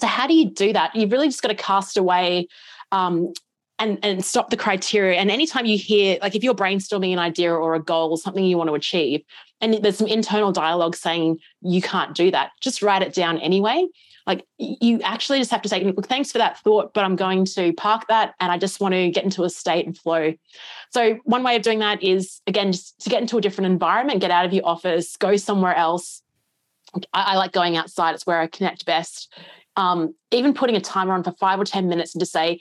so 0.00 0.06
how 0.06 0.26
do 0.26 0.34
you 0.34 0.50
do 0.50 0.72
that? 0.72 0.94
You've 0.94 1.12
really 1.12 1.28
just 1.28 1.42
got 1.42 1.48
to 1.48 1.54
cast 1.54 1.96
away 1.96 2.48
um, 2.92 3.32
and 3.78 3.98
and 4.02 4.24
stop 4.24 4.50
the 4.50 4.56
criteria. 4.56 5.18
And 5.18 5.30
anytime 5.30 5.66
you 5.66 5.76
hear, 5.76 6.18
like 6.22 6.34
if 6.34 6.44
you're 6.44 6.54
brainstorming 6.54 7.12
an 7.12 7.18
idea 7.18 7.52
or 7.52 7.74
a 7.74 7.82
goal 7.82 8.10
or 8.10 8.18
something 8.18 8.44
you 8.44 8.56
want 8.56 8.68
to 8.68 8.74
achieve, 8.74 9.22
and 9.60 9.74
there's 9.74 9.98
some 9.98 10.06
internal 10.06 10.52
dialogue 10.52 10.94
saying 10.94 11.38
you 11.62 11.82
can't 11.82 12.14
do 12.14 12.30
that, 12.30 12.52
just 12.60 12.82
write 12.82 13.02
it 13.02 13.14
down 13.14 13.38
anyway. 13.38 13.86
Like 14.26 14.44
you 14.58 15.00
actually 15.02 15.38
just 15.38 15.50
have 15.50 15.62
to 15.62 15.68
say, 15.68 15.82
look, 15.82 16.06
thanks 16.06 16.30
for 16.30 16.38
that 16.38 16.58
thought, 16.58 16.94
but 16.94 17.04
I'm 17.04 17.16
going 17.16 17.44
to 17.46 17.72
park 17.72 18.06
that 18.08 18.34
and 18.40 18.52
I 18.52 18.58
just 18.58 18.80
want 18.80 18.94
to 18.94 19.10
get 19.10 19.24
into 19.24 19.42
a 19.42 19.50
state 19.50 19.86
and 19.86 19.96
flow. 19.96 20.34
So 20.90 21.18
one 21.24 21.42
way 21.42 21.56
of 21.56 21.62
doing 21.62 21.80
that 21.80 22.02
is 22.02 22.40
again 22.46 22.72
just 22.72 23.00
to 23.00 23.10
get 23.10 23.20
into 23.20 23.38
a 23.38 23.40
different 23.40 23.70
environment, 23.72 24.20
get 24.20 24.30
out 24.30 24.44
of 24.44 24.52
your 24.52 24.66
office, 24.66 25.16
go 25.16 25.36
somewhere 25.36 25.74
else. 25.74 26.22
I, 27.12 27.32
I 27.32 27.36
like 27.36 27.52
going 27.52 27.76
outside, 27.76 28.14
it's 28.14 28.26
where 28.26 28.40
I 28.40 28.46
connect 28.46 28.86
best. 28.86 29.32
Um, 29.76 30.14
even 30.30 30.54
putting 30.54 30.76
a 30.76 30.80
timer 30.80 31.14
on 31.14 31.24
for 31.24 31.32
five 31.32 31.58
or 31.58 31.64
10 31.64 31.88
minutes 31.88 32.14
and 32.14 32.20
to 32.20 32.26
say, 32.26 32.60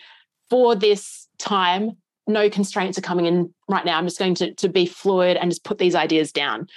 for 0.49 0.75
this 0.75 1.27
time, 1.37 1.97
no 2.27 2.49
constraints 2.49 2.97
are 2.97 3.01
coming 3.01 3.25
in 3.25 3.53
right 3.67 3.85
now. 3.85 3.97
I'm 3.97 4.05
just 4.05 4.19
going 4.19 4.35
to, 4.35 4.53
to 4.55 4.69
be 4.69 4.85
fluid 4.85 5.37
and 5.37 5.51
just 5.51 5.63
put 5.63 5.77
these 5.77 5.95
ideas 5.95 6.31
down. 6.31 6.67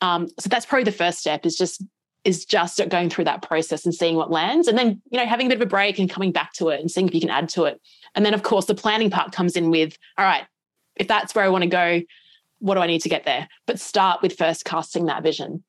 Um, 0.00 0.28
so 0.38 0.48
that's 0.48 0.66
probably 0.66 0.84
the 0.84 0.92
first 0.92 1.18
step 1.18 1.46
is 1.46 1.56
just 1.56 1.82
is 2.24 2.44
just 2.44 2.80
going 2.88 3.10
through 3.10 3.24
that 3.24 3.42
process 3.42 3.84
and 3.84 3.94
seeing 3.94 4.16
what 4.16 4.30
lands 4.30 4.68
and 4.68 4.78
then 4.78 5.00
you 5.10 5.18
know 5.18 5.26
having 5.26 5.46
a 5.46 5.48
bit 5.48 5.58
of 5.58 5.62
a 5.62 5.66
break 5.66 5.98
and 5.98 6.10
coming 6.10 6.32
back 6.32 6.52
to 6.52 6.68
it 6.68 6.80
and 6.80 6.90
seeing 6.90 7.08
if 7.08 7.14
you 7.14 7.20
can 7.20 7.30
add 7.30 7.48
to 7.48 7.64
it 7.64 7.80
and 8.14 8.24
then 8.24 8.34
of 8.34 8.42
course 8.42 8.66
the 8.66 8.74
planning 8.74 9.10
part 9.10 9.32
comes 9.32 9.56
in 9.56 9.70
with 9.70 9.96
all 10.18 10.24
right 10.24 10.44
if 10.96 11.08
that's 11.08 11.34
where 11.34 11.44
i 11.44 11.48
want 11.48 11.62
to 11.62 11.68
go 11.68 12.00
what 12.60 12.74
do 12.74 12.80
i 12.80 12.86
need 12.86 13.00
to 13.00 13.08
get 13.08 13.24
there 13.24 13.48
but 13.66 13.80
start 13.80 14.22
with 14.22 14.36
first 14.36 14.64
casting 14.64 15.06
that 15.06 15.22
vision 15.22 15.62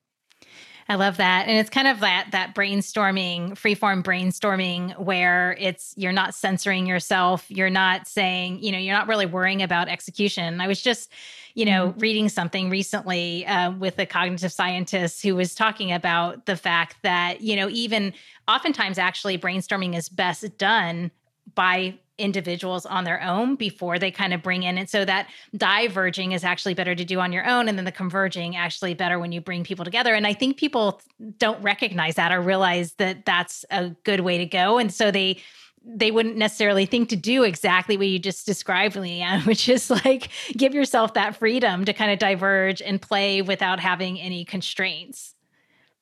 I 0.89 0.95
love 0.95 1.17
that. 1.17 1.47
And 1.47 1.57
it's 1.57 1.69
kind 1.69 1.87
of 1.87 2.01
that 2.01 2.27
that 2.31 2.53
brainstorming, 2.53 3.51
freeform 3.51 4.03
brainstorming 4.03 4.99
where 4.99 5.55
it's 5.59 5.93
you're 5.95 6.11
not 6.11 6.35
censoring 6.35 6.85
yourself, 6.85 7.45
you're 7.49 7.69
not 7.69 8.07
saying, 8.07 8.61
you 8.61 8.71
know, 8.71 8.77
you're 8.77 8.95
not 8.95 9.07
really 9.07 9.25
worrying 9.25 9.61
about 9.61 9.87
execution. 9.87 10.59
I 10.59 10.67
was 10.67 10.81
just, 10.81 11.11
you 11.55 11.65
know, 11.65 11.89
mm-hmm. 11.89 11.99
reading 11.99 12.29
something 12.29 12.69
recently 12.69 13.45
uh, 13.45 13.71
with 13.71 13.99
a 13.99 14.05
cognitive 14.05 14.51
scientist 14.51 15.21
who 15.21 15.35
was 15.35 15.53
talking 15.53 15.91
about 15.91 16.45
the 16.45 16.55
fact 16.55 16.97
that, 17.03 17.41
you 17.41 17.55
know, 17.55 17.69
even 17.69 18.13
oftentimes 18.47 18.97
actually 18.97 19.37
brainstorming 19.37 19.95
is 19.95 20.09
best 20.09 20.57
done 20.57 21.11
by 21.55 21.97
individuals 22.17 22.85
on 22.85 23.03
their 23.03 23.21
own 23.21 23.55
before 23.55 23.97
they 23.97 24.11
kind 24.11 24.33
of 24.33 24.41
bring 24.41 24.63
in. 24.63 24.77
And 24.77 24.89
so 24.89 25.03
that 25.05 25.27
diverging 25.57 26.31
is 26.31 26.43
actually 26.43 26.75
better 26.75 26.93
to 26.93 27.03
do 27.03 27.19
on 27.19 27.31
your 27.31 27.47
own 27.47 27.67
and 27.67 27.77
then 27.77 27.85
the 27.85 27.91
converging 27.91 28.55
actually 28.55 28.93
better 28.93 29.17
when 29.17 29.31
you 29.31 29.41
bring 29.41 29.63
people 29.63 29.83
together. 29.83 30.13
And 30.13 30.27
i 30.27 30.33
think 30.33 30.57
people 30.57 31.01
don't 31.39 31.61
recognize 31.63 32.15
that 32.15 32.31
or 32.31 32.39
realize 32.39 32.93
that 32.93 33.25
that's 33.25 33.65
a 33.71 33.89
good 34.03 34.19
way 34.19 34.37
to 34.37 34.45
go. 34.45 34.77
And 34.77 34.93
so 34.93 35.09
they 35.09 35.41
they 35.85 36.11
wouldn't 36.11 36.37
necessarily 36.37 36.85
think 36.85 37.09
to 37.09 37.15
do 37.15 37.43
exactly 37.43 37.97
what 37.97 38.07
you 38.07 38.19
just 38.19 38.45
described, 38.45 38.95
Leanne, 38.95 39.45
which 39.47 39.67
is 39.69 39.89
like 39.89 40.29
give 40.55 40.73
yourself 40.73 41.13
that 41.15 41.35
freedom 41.35 41.85
to 41.85 41.93
kind 41.93 42.11
of 42.11 42.19
diverge 42.19 42.81
and 42.81 43.01
play 43.01 43.41
without 43.41 43.79
having 43.79 44.19
any 44.19 44.45
constraints. 44.45 45.35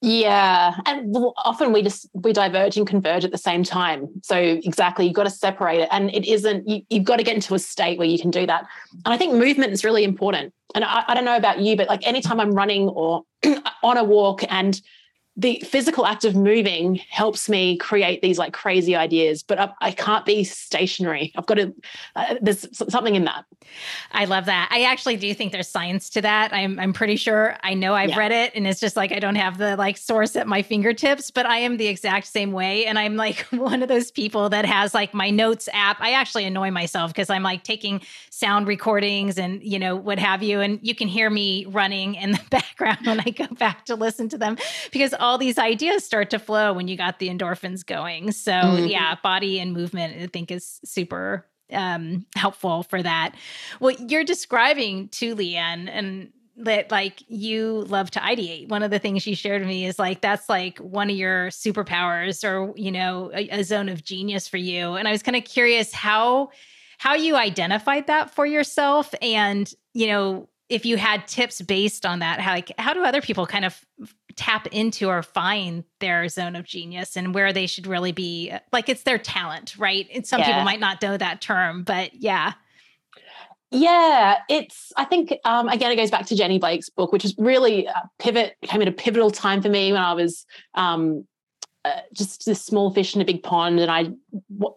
Yeah, 0.03 0.73
and 0.87 1.15
often 1.37 1.73
we 1.73 1.83
just 1.83 2.09
we 2.13 2.33
diverge 2.33 2.75
and 2.75 2.87
converge 2.87 3.23
at 3.23 3.31
the 3.31 3.37
same 3.37 3.63
time. 3.63 4.07
So 4.23 4.35
exactly, 4.35 5.05
you've 5.05 5.13
got 5.13 5.25
to 5.25 5.29
separate 5.29 5.79
it, 5.79 5.89
and 5.91 6.09
it 6.09 6.27
isn't. 6.27 6.67
You, 6.67 6.81
have 6.91 7.03
got 7.03 7.17
to 7.17 7.23
get 7.23 7.35
into 7.35 7.53
a 7.53 7.59
state 7.59 7.99
where 7.99 8.07
you 8.07 8.17
can 8.17 8.31
do 8.31 8.47
that. 8.47 8.65
And 9.05 9.13
I 9.13 9.17
think 9.17 9.35
movement 9.35 9.73
is 9.73 9.83
really 9.83 10.03
important. 10.03 10.55
And 10.73 10.83
I, 10.83 11.03
I 11.07 11.13
don't 11.13 11.25
know 11.25 11.35
about 11.35 11.59
you, 11.59 11.75
but 11.75 11.87
like 11.87 12.05
anytime 12.07 12.39
I'm 12.39 12.53
running 12.53 12.89
or 12.89 13.25
on 13.83 13.97
a 13.97 14.03
walk 14.03 14.41
and 14.49 14.81
the 15.37 15.61
physical 15.65 16.05
act 16.05 16.25
of 16.25 16.35
moving 16.35 16.95
helps 17.09 17.47
me 17.47 17.77
create 17.77 18.21
these 18.21 18.37
like 18.37 18.53
crazy 18.53 18.95
ideas 18.95 19.43
but 19.43 19.59
i, 19.59 19.71
I 19.81 19.91
can't 19.91 20.25
be 20.25 20.43
stationary. 20.43 21.31
I've 21.35 21.45
got 21.45 21.55
to 21.55 21.73
uh, 22.15 22.35
there's 22.41 22.67
something 22.89 23.15
in 23.15 23.25
that. 23.25 23.45
I 24.11 24.25
love 24.25 24.45
that. 24.45 24.69
I 24.71 24.83
actually 24.83 25.17
do 25.17 25.33
think 25.33 25.51
there's 25.51 25.67
science 25.67 26.09
to 26.11 26.21
that. 26.21 26.53
I'm, 26.53 26.79
I'm 26.79 26.93
pretty 26.93 27.15
sure. 27.15 27.57
I 27.63 27.73
know 27.73 27.93
i've 27.93 28.09
yeah. 28.09 28.19
read 28.19 28.31
it 28.31 28.53
and 28.55 28.65
it's 28.67 28.79
just 28.79 28.95
like 28.95 29.11
i 29.11 29.19
don't 29.19 29.35
have 29.35 29.57
the 29.57 29.75
like 29.75 29.97
source 29.97 30.35
at 30.35 30.47
my 30.47 30.61
fingertips 30.61 31.31
but 31.31 31.45
i 31.45 31.57
am 31.57 31.77
the 31.77 31.87
exact 31.87 32.27
same 32.27 32.51
way 32.51 32.85
and 32.85 32.97
i'm 32.97 33.15
like 33.15 33.39
one 33.51 33.81
of 33.81 33.89
those 33.89 34.11
people 34.11 34.49
that 34.49 34.65
has 34.65 34.93
like 34.93 35.13
my 35.13 35.29
notes 35.29 35.67
app. 35.73 35.97
I 35.99 36.13
actually 36.13 36.45
annoy 36.45 36.71
myself 36.71 37.11
because 37.11 37.29
i'm 37.29 37.43
like 37.43 37.63
taking 37.63 38.01
sound 38.29 38.67
recordings 38.67 39.37
and 39.37 39.61
you 39.63 39.79
know 39.79 39.95
what 39.95 40.19
have 40.19 40.43
you 40.43 40.61
and 40.61 40.79
you 40.81 40.95
can 40.95 41.07
hear 41.07 41.29
me 41.29 41.65
running 41.65 42.15
in 42.15 42.31
the 42.31 42.41
background 42.49 43.05
when 43.05 43.19
i 43.19 43.29
go 43.29 43.47
back 43.47 43.85
to 43.85 43.95
listen 43.95 44.29
to 44.29 44.37
them 44.37 44.57
because 44.91 45.13
all 45.21 45.37
these 45.37 45.57
ideas 45.57 46.03
start 46.03 46.29
to 46.31 46.39
flow 46.39 46.73
when 46.73 46.87
you 46.87 46.97
got 46.97 47.19
the 47.19 47.29
endorphins 47.29 47.85
going. 47.85 48.31
So 48.31 48.51
mm-hmm. 48.51 48.87
yeah, 48.87 49.15
body 49.23 49.59
and 49.59 49.73
movement 49.73 50.21
I 50.21 50.27
think 50.27 50.51
is 50.51 50.79
super 50.83 51.47
um, 51.71 52.25
helpful 52.35 52.83
for 52.83 53.01
that. 53.01 53.35
What 53.79 54.11
you're 54.11 54.23
describing 54.23 55.07
to 55.09 55.35
Leanne 55.35 55.89
and 55.89 56.31
that 56.57 56.91
like 56.91 57.23
you 57.27 57.85
love 57.87 58.11
to 58.11 58.19
ideate. 58.19 58.69
One 58.69 58.83
of 58.83 58.91
the 58.91 58.99
things 58.99 59.23
she 59.23 59.35
shared 59.35 59.61
with 59.61 59.69
me 59.69 59.85
is 59.85 59.97
like 59.97 60.21
that's 60.21 60.49
like 60.49 60.77
one 60.79 61.09
of 61.09 61.15
your 61.15 61.47
superpowers 61.47 62.43
or 62.43 62.73
you 62.77 62.91
know 62.91 63.31
a, 63.33 63.47
a 63.49 63.63
zone 63.63 63.89
of 63.89 64.03
genius 64.03 64.47
for 64.47 64.57
you. 64.57 64.95
And 64.95 65.07
I 65.07 65.11
was 65.11 65.23
kind 65.23 65.35
of 65.35 65.43
curious 65.43 65.93
how 65.93 66.51
how 66.97 67.15
you 67.15 67.35
identified 67.35 68.07
that 68.07 68.29
for 68.29 68.45
yourself 68.45 69.13
and 69.21 69.73
you 69.93 70.07
know 70.07 70.47
if 70.69 70.85
you 70.85 70.97
had 70.97 71.27
tips 71.27 71.61
based 71.61 72.05
on 72.05 72.19
that 72.19 72.39
how 72.39 72.51
like 72.51 72.71
how 72.77 72.93
do 72.93 73.03
other 73.03 73.21
people 73.21 73.47
kind 73.47 73.65
of 73.65 73.83
tap 74.31 74.67
into 74.67 75.07
or 75.07 75.21
find 75.23 75.83
their 75.99 76.27
zone 76.27 76.55
of 76.55 76.65
genius 76.65 77.15
and 77.15 77.33
where 77.33 77.53
they 77.53 77.67
should 77.67 77.87
really 77.87 78.11
be 78.11 78.53
like 78.71 78.89
it's 78.89 79.03
their 79.03 79.17
talent 79.17 79.75
right 79.77 80.07
and 80.13 80.25
some 80.25 80.39
yeah. 80.39 80.47
people 80.47 80.63
might 80.63 80.79
not 80.79 81.01
know 81.01 81.17
that 81.17 81.41
term 81.41 81.83
but 81.83 82.13
yeah 82.13 82.53
yeah 83.71 84.39
it's 84.49 84.91
i 84.97 85.05
think 85.05 85.33
um, 85.45 85.67
again 85.69 85.91
it 85.91 85.95
goes 85.95 86.11
back 86.11 86.25
to 86.25 86.35
jenny 86.35 86.59
blake's 86.59 86.89
book 86.89 87.11
which 87.11 87.25
is 87.25 87.35
really 87.37 87.85
a 87.85 88.09
pivot 88.19 88.55
came 88.63 88.81
at 88.81 88.87
a 88.87 88.91
pivotal 88.91 89.31
time 89.31 89.61
for 89.61 89.69
me 89.69 89.91
when 89.91 90.01
i 90.01 90.13
was 90.13 90.45
um, 90.75 91.25
uh, 91.83 92.01
just 92.13 92.45
this 92.45 92.63
small 92.63 92.91
fish 92.93 93.15
in 93.15 93.21
a 93.21 93.25
big 93.25 93.41
pond 93.41 93.79
and 93.79 93.89
i 93.89 94.09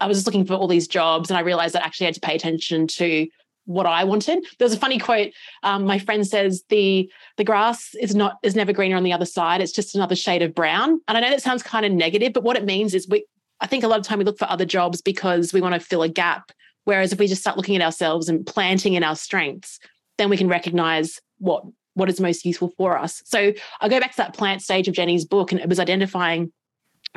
i 0.00 0.06
was 0.06 0.18
just 0.18 0.26
looking 0.26 0.44
for 0.44 0.54
all 0.54 0.68
these 0.68 0.88
jobs 0.88 1.30
and 1.30 1.36
i 1.36 1.40
realized 1.40 1.74
that 1.74 1.82
I 1.82 1.86
actually 1.86 2.06
had 2.06 2.14
to 2.14 2.20
pay 2.20 2.34
attention 2.34 2.86
to 2.86 3.26
what 3.66 3.86
I 3.86 4.04
wanted. 4.04 4.44
There's 4.58 4.72
a 4.72 4.78
funny 4.78 4.98
quote. 4.98 5.32
Um, 5.62 5.84
my 5.84 5.98
friend 5.98 6.26
says 6.26 6.62
the 6.68 7.10
the 7.36 7.44
grass 7.44 7.94
is 8.00 8.14
not 8.14 8.38
is 8.42 8.54
never 8.54 8.72
greener 8.72 8.96
on 8.96 9.04
the 9.04 9.12
other 9.12 9.26
side. 9.26 9.60
It's 9.60 9.72
just 9.72 9.94
another 9.94 10.16
shade 10.16 10.42
of 10.42 10.54
brown. 10.54 11.00
And 11.08 11.16
I 11.16 11.20
know 11.20 11.30
that 11.30 11.42
sounds 11.42 11.62
kind 11.62 11.86
of 11.86 11.92
negative, 11.92 12.32
but 12.32 12.44
what 12.44 12.56
it 12.56 12.64
means 12.64 12.94
is 12.94 13.08
we. 13.08 13.26
I 13.60 13.66
think 13.66 13.84
a 13.84 13.88
lot 13.88 14.00
of 14.00 14.04
time 14.04 14.18
we 14.18 14.24
look 14.24 14.36
for 14.36 14.50
other 14.50 14.66
jobs 14.66 15.00
because 15.00 15.52
we 15.52 15.60
want 15.60 15.74
to 15.74 15.80
fill 15.80 16.02
a 16.02 16.08
gap. 16.08 16.50
Whereas 16.84 17.12
if 17.12 17.18
we 17.18 17.28
just 17.28 17.40
start 17.40 17.56
looking 17.56 17.76
at 17.76 17.82
ourselves 17.82 18.28
and 18.28 18.44
planting 18.44 18.94
in 18.94 19.04
our 19.04 19.16
strengths, 19.16 19.78
then 20.18 20.28
we 20.28 20.36
can 20.36 20.48
recognize 20.48 21.20
what 21.38 21.64
what 21.94 22.08
is 22.08 22.20
most 22.20 22.44
useful 22.44 22.72
for 22.76 22.98
us. 22.98 23.22
So 23.24 23.52
I 23.80 23.88
go 23.88 24.00
back 24.00 24.10
to 24.10 24.16
that 24.18 24.34
plant 24.34 24.62
stage 24.62 24.88
of 24.88 24.94
Jenny's 24.94 25.24
book, 25.24 25.52
and 25.52 25.60
it 25.60 25.68
was 25.68 25.78
identifying 25.78 26.52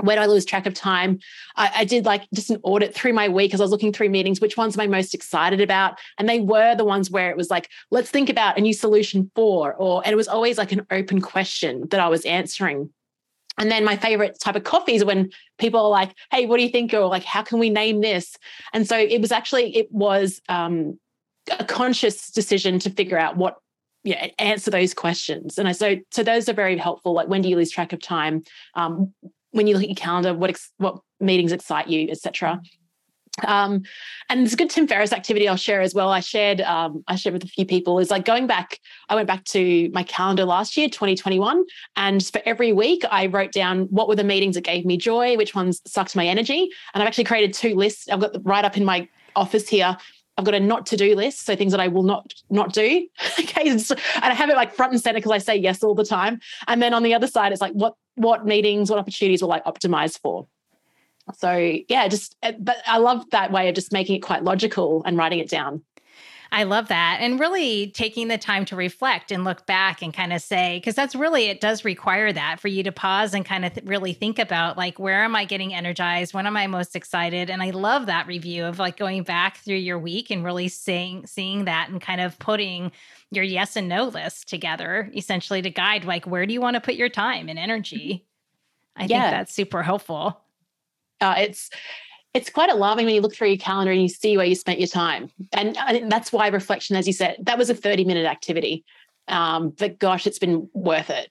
where 0.02 0.16
do 0.16 0.22
I 0.22 0.26
lose 0.26 0.46
track 0.46 0.66
of 0.66 0.74
time? 0.74 1.20
I, 1.56 1.72
I, 1.78 1.86
did 1.86 2.06
like 2.06 2.28
just 2.34 2.50
an 2.50 2.60
audit 2.64 2.94
through 2.94 3.14
my 3.14 3.30
week 3.30 3.54
as 3.54 3.60
I 3.60 3.64
was 3.64 3.72
looking 3.72 3.92
through 3.92 4.10
meetings, 4.10 4.40
which 4.40 4.58
ones 4.58 4.76
am 4.76 4.82
I 4.82 4.88
most 4.88 5.14
excited 5.14 5.62
about? 5.62 6.00
And 6.18 6.30
they 6.30 6.40
were 6.40 6.76
the 6.76 6.86
ones 6.86 7.10
where 7.10 7.30
it 7.30 7.38
was 7.38 7.50
like, 7.50 7.70
let's 7.90 8.10
think 8.10 8.30
about 8.30 8.58
a 8.58 8.62
new 8.62 8.74
solution 8.74 9.32
for, 9.36 9.74
or, 9.74 10.02
and 10.06 10.14
it 10.14 10.18
was 10.18 10.28
always 10.28 10.58
like 10.58 10.72
an 10.72 10.86
open 10.92 11.22
question 11.22 11.88
that 11.90 12.00
I 12.00 12.08
was 12.08 12.26
answering. 12.26 12.92
And 13.58 13.72
then 13.72 13.84
my 13.84 13.98
favorite 13.98 14.40
type 14.40 14.56
of 14.56 14.64
coffees 14.64 15.04
when 15.04 15.32
people 15.58 15.80
are 15.80 15.90
like, 15.90 16.14
hey, 16.32 16.46
what 16.46 16.58
do 16.58 16.64
you 16.64 16.70
think? 16.70 16.94
Or 16.94 17.08
like, 17.08 17.24
how 17.24 17.42
can 17.42 17.58
we 17.58 17.72
name 17.72 18.02
this? 18.02 18.38
And 18.74 18.88
so 18.88 18.98
it 18.98 19.20
was 19.20 19.32
actually, 19.32 19.76
it 19.76 19.92
was 19.92 20.42
um, 20.48 21.00
a 21.58 21.66
conscious 21.66 22.30
decision 22.30 22.78
to 22.80 22.92
figure 22.92 23.18
out 23.18 23.36
what 23.36 23.58
yeah, 24.04 24.28
answer 24.38 24.72
those 24.72 24.94
questions. 24.94 25.58
And 25.58 25.68
I 25.68 25.74
so 25.74 25.98
so 26.12 26.24
those 26.24 26.48
are 26.48 26.54
very 26.54 26.78
helpful. 26.78 27.14
Like 27.14 27.28
when 27.28 27.42
do 27.42 27.50
you 27.50 27.58
lose 27.58 27.72
track 27.72 27.92
of 27.92 28.02
time? 28.02 28.44
Um, 28.74 29.14
when 29.58 29.68
you 29.68 29.74
look 29.74 29.84
at 29.84 29.90
your 29.90 29.96
calendar, 29.96 30.34
what 30.34 30.50
ex- 30.50 30.72
what 30.78 31.00
meetings 31.20 31.52
excite 31.52 31.88
you, 31.88 32.10
etc. 32.10 32.62
Um, 33.46 33.84
and 34.30 34.42
it's 34.42 34.54
a 34.54 34.58
good 34.58 34.70
Tim 34.70 34.88
Ferriss 34.88 35.14
activity 35.14 35.48
I'll 35.48 35.58
share 35.58 35.82
as 35.82 35.94
well. 35.94 36.10
I 36.10 36.22
shared 36.22 36.62
um, 36.62 37.04
I 37.08 37.16
shared 37.16 37.34
with 37.34 37.44
a 37.44 37.48
few 37.48 37.66
people 37.66 38.00
is 38.00 38.10
like 38.10 38.26
going 38.26 38.48
back. 38.48 38.80
I 39.10 39.16
went 39.16 39.28
back 39.28 39.44
to 39.46 39.90
my 39.94 40.04
calendar 40.04 40.46
last 40.46 40.78
year, 40.78 40.88
2021, 40.88 41.64
and 41.96 42.26
for 42.26 42.42
every 42.46 42.74
week 42.74 43.04
I 43.12 43.28
wrote 43.28 43.52
down 43.52 43.82
what 43.86 44.08
were 44.08 44.16
the 44.16 44.24
meetings 44.24 44.56
that 44.56 44.62
gave 44.62 44.86
me 44.86 44.98
joy, 44.98 45.38
which 45.38 45.54
ones 45.54 45.82
sucked 45.86 46.16
my 46.16 46.26
energy, 46.26 46.70
and 46.94 47.04
I've 47.04 47.08
actually 47.08 47.26
created 47.26 47.54
two 47.54 47.76
lists. 47.76 48.10
I've 48.10 48.20
got 48.22 48.36
right 48.44 48.66
up 48.66 48.78
in 48.78 48.86
my 48.86 49.08
office 49.36 49.70
here, 49.70 49.96
I've 50.38 50.46
got 50.46 50.54
a 50.54 50.60
not 50.60 50.86
to 50.88 50.98
do 50.98 51.16
list, 51.16 51.46
so 51.46 51.56
things 51.56 51.72
that 51.72 51.82
I 51.82 51.88
will 51.88 52.04
not 52.04 52.34
not 52.50 52.74
do. 52.74 53.08
okay, 53.40 53.70
and 53.70 53.84
I 54.22 54.34
have 54.34 54.50
it 54.50 54.56
like 54.56 54.74
front 54.74 54.94
and 54.94 55.02
center 55.02 55.18
because 55.18 55.32
I 55.32 55.40
say 55.40 55.56
yes 55.56 55.84
all 55.84 55.96
the 55.96 56.06
time. 56.06 56.40
And 56.68 56.82
then 56.82 56.94
on 56.94 57.04
the 57.04 57.14
other 57.14 57.28
side, 57.28 57.52
it's 57.52 57.62
like 57.62 57.74
what 57.74 57.96
what 58.16 58.46
meetings, 58.46 58.90
what 58.90 59.00
opportunities 59.00 59.42
will 59.42 59.52
I 59.52 59.62
optimize 59.62 60.20
for? 60.20 60.48
So 61.36 61.80
yeah, 61.90 62.08
just 62.08 62.36
eh, 62.44 62.54
but 62.60 62.78
I 62.86 62.98
love 62.98 63.30
that 63.32 63.52
way 63.52 63.68
of 63.68 63.76
just 63.76 63.92
making 63.92 64.16
it 64.16 64.20
quite 64.20 64.44
logical 64.44 65.04
and 65.06 65.18
writing 65.18 65.40
it 65.40 65.50
down. 65.50 65.84
I 66.52 66.64
love 66.64 66.88
that. 66.88 67.18
And 67.20 67.40
really 67.40 67.92
taking 67.92 68.30
the 68.30 68.38
time 68.38 68.66
to 68.66 68.76
reflect 68.76 69.32
and 69.32 69.44
look 69.44 69.66
back 69.66 70.02
and 70.02 70.14
kind 70.14 70.32
of 70.32 70.42
say, 70.42 70.78
because 70.78 70.96
that's 70.96 71.16
really, 71.16 71.46
it 71.46 71.62
does 71.62 71.84
require 71.84 72.32
that 72.32 72.60
for 72.60 72.68
you 72.68 72.84
to 72.84 72.92
pause 72.92 73.34
and 73.34 73.46
kind 73.46 73.66
of 73.66 73.74
th- 73.74 73.86
really 73.86 74.14
think 74.14 74.40
about 74.40 74.78
like, 74.78 74.98
where 74.98 75.24
am 75.24 75.36
I 75.36 75.46
getting 75.46 75.74
energized? 75.74 76.34
When 76.34 76.48
am 76.48 76.56
I 76.56 76.68
most 76.68 76.96
excited? 76.96 77.50
And 77.50 77.62
I 77.62 77.72
love 77.72 78.06
that 78.06 78.28
review 78.28 78.66
of 78.66 78.80
like 78.80 78.98
going 78.98 79.24
back 79.24 79.58
through 79.58 79.76
your 79.76 80.00
week 80.00 80.30
and 80.30 80.44
really 80.44 80.70
seeing, 80.70 81.26
seeing 81.26 81.66
that 81.66 81.90
and 81.90 82.00
kind 82.00 82.22
of 82.22 82.40
putting 82.40 82.92
your 83.30 83.44
yes 83.44 83.76
and 83.76 83.90
no 83.90 84.06
list 84.06 84.48
together 84.48 85.12
essentially 85.16 85.62
to 85.62 85.70
guide 85.70 86.06
like, 86.06 86.26
where 86.26 86.46
do 86.46 86.54
you 86.54 86.62
want 86.62 86.76
to 86.76 86.82
put 86.82 86.96
your 86.96 87.10
time 87.10 87.50
and 87.50 87.60
energy? 87.60 88.26
I 88.96 89.04
yeah. 89.04 89.22
think 89.22 89.32
that's 89.32 89.54
super 89.54 89.84
helpful. 89.84 90.42
Uh, 91.20 91.36
it's, 91.40 91.70
it's 92.34 92.50
quite 92.50 92.70
alarming 92.70 93.06
when 93.06 93.16
you 93.16 93.22
look 93.22 93.36
through 93.36 93.50
your 93.50 93.58
calendar 93.58 93.92
and 93.92 94.02
you 94.02 94.10
see 94.10 94.38
where 94.38 94.46
you 94.46 94.56
spent 94.56 94.80
your 94.80 94.88
time. 94.88 95.30
And 95.54 95.78
I 95.78 95.92
think 95.92 96.10
that's 96.10 96.32
why 96.32 96.48
reflection, 96.48 96.96
as 96.96 97.08
you 97.08 97.14
said, 97.14 97.38
that 97.42 97.58
was 97.58 97.70
a 97.70 97.76
30 97.76 98.06
minute 98.06 98.26
activity. 98.26 98.84
Um, 99.28 99.70
but 99.70 100.00
gosh, 100.00 100.28
it's 100.28 100.40
been 100.40 100.70
worth 100.74 101.10
it 101.10 101.30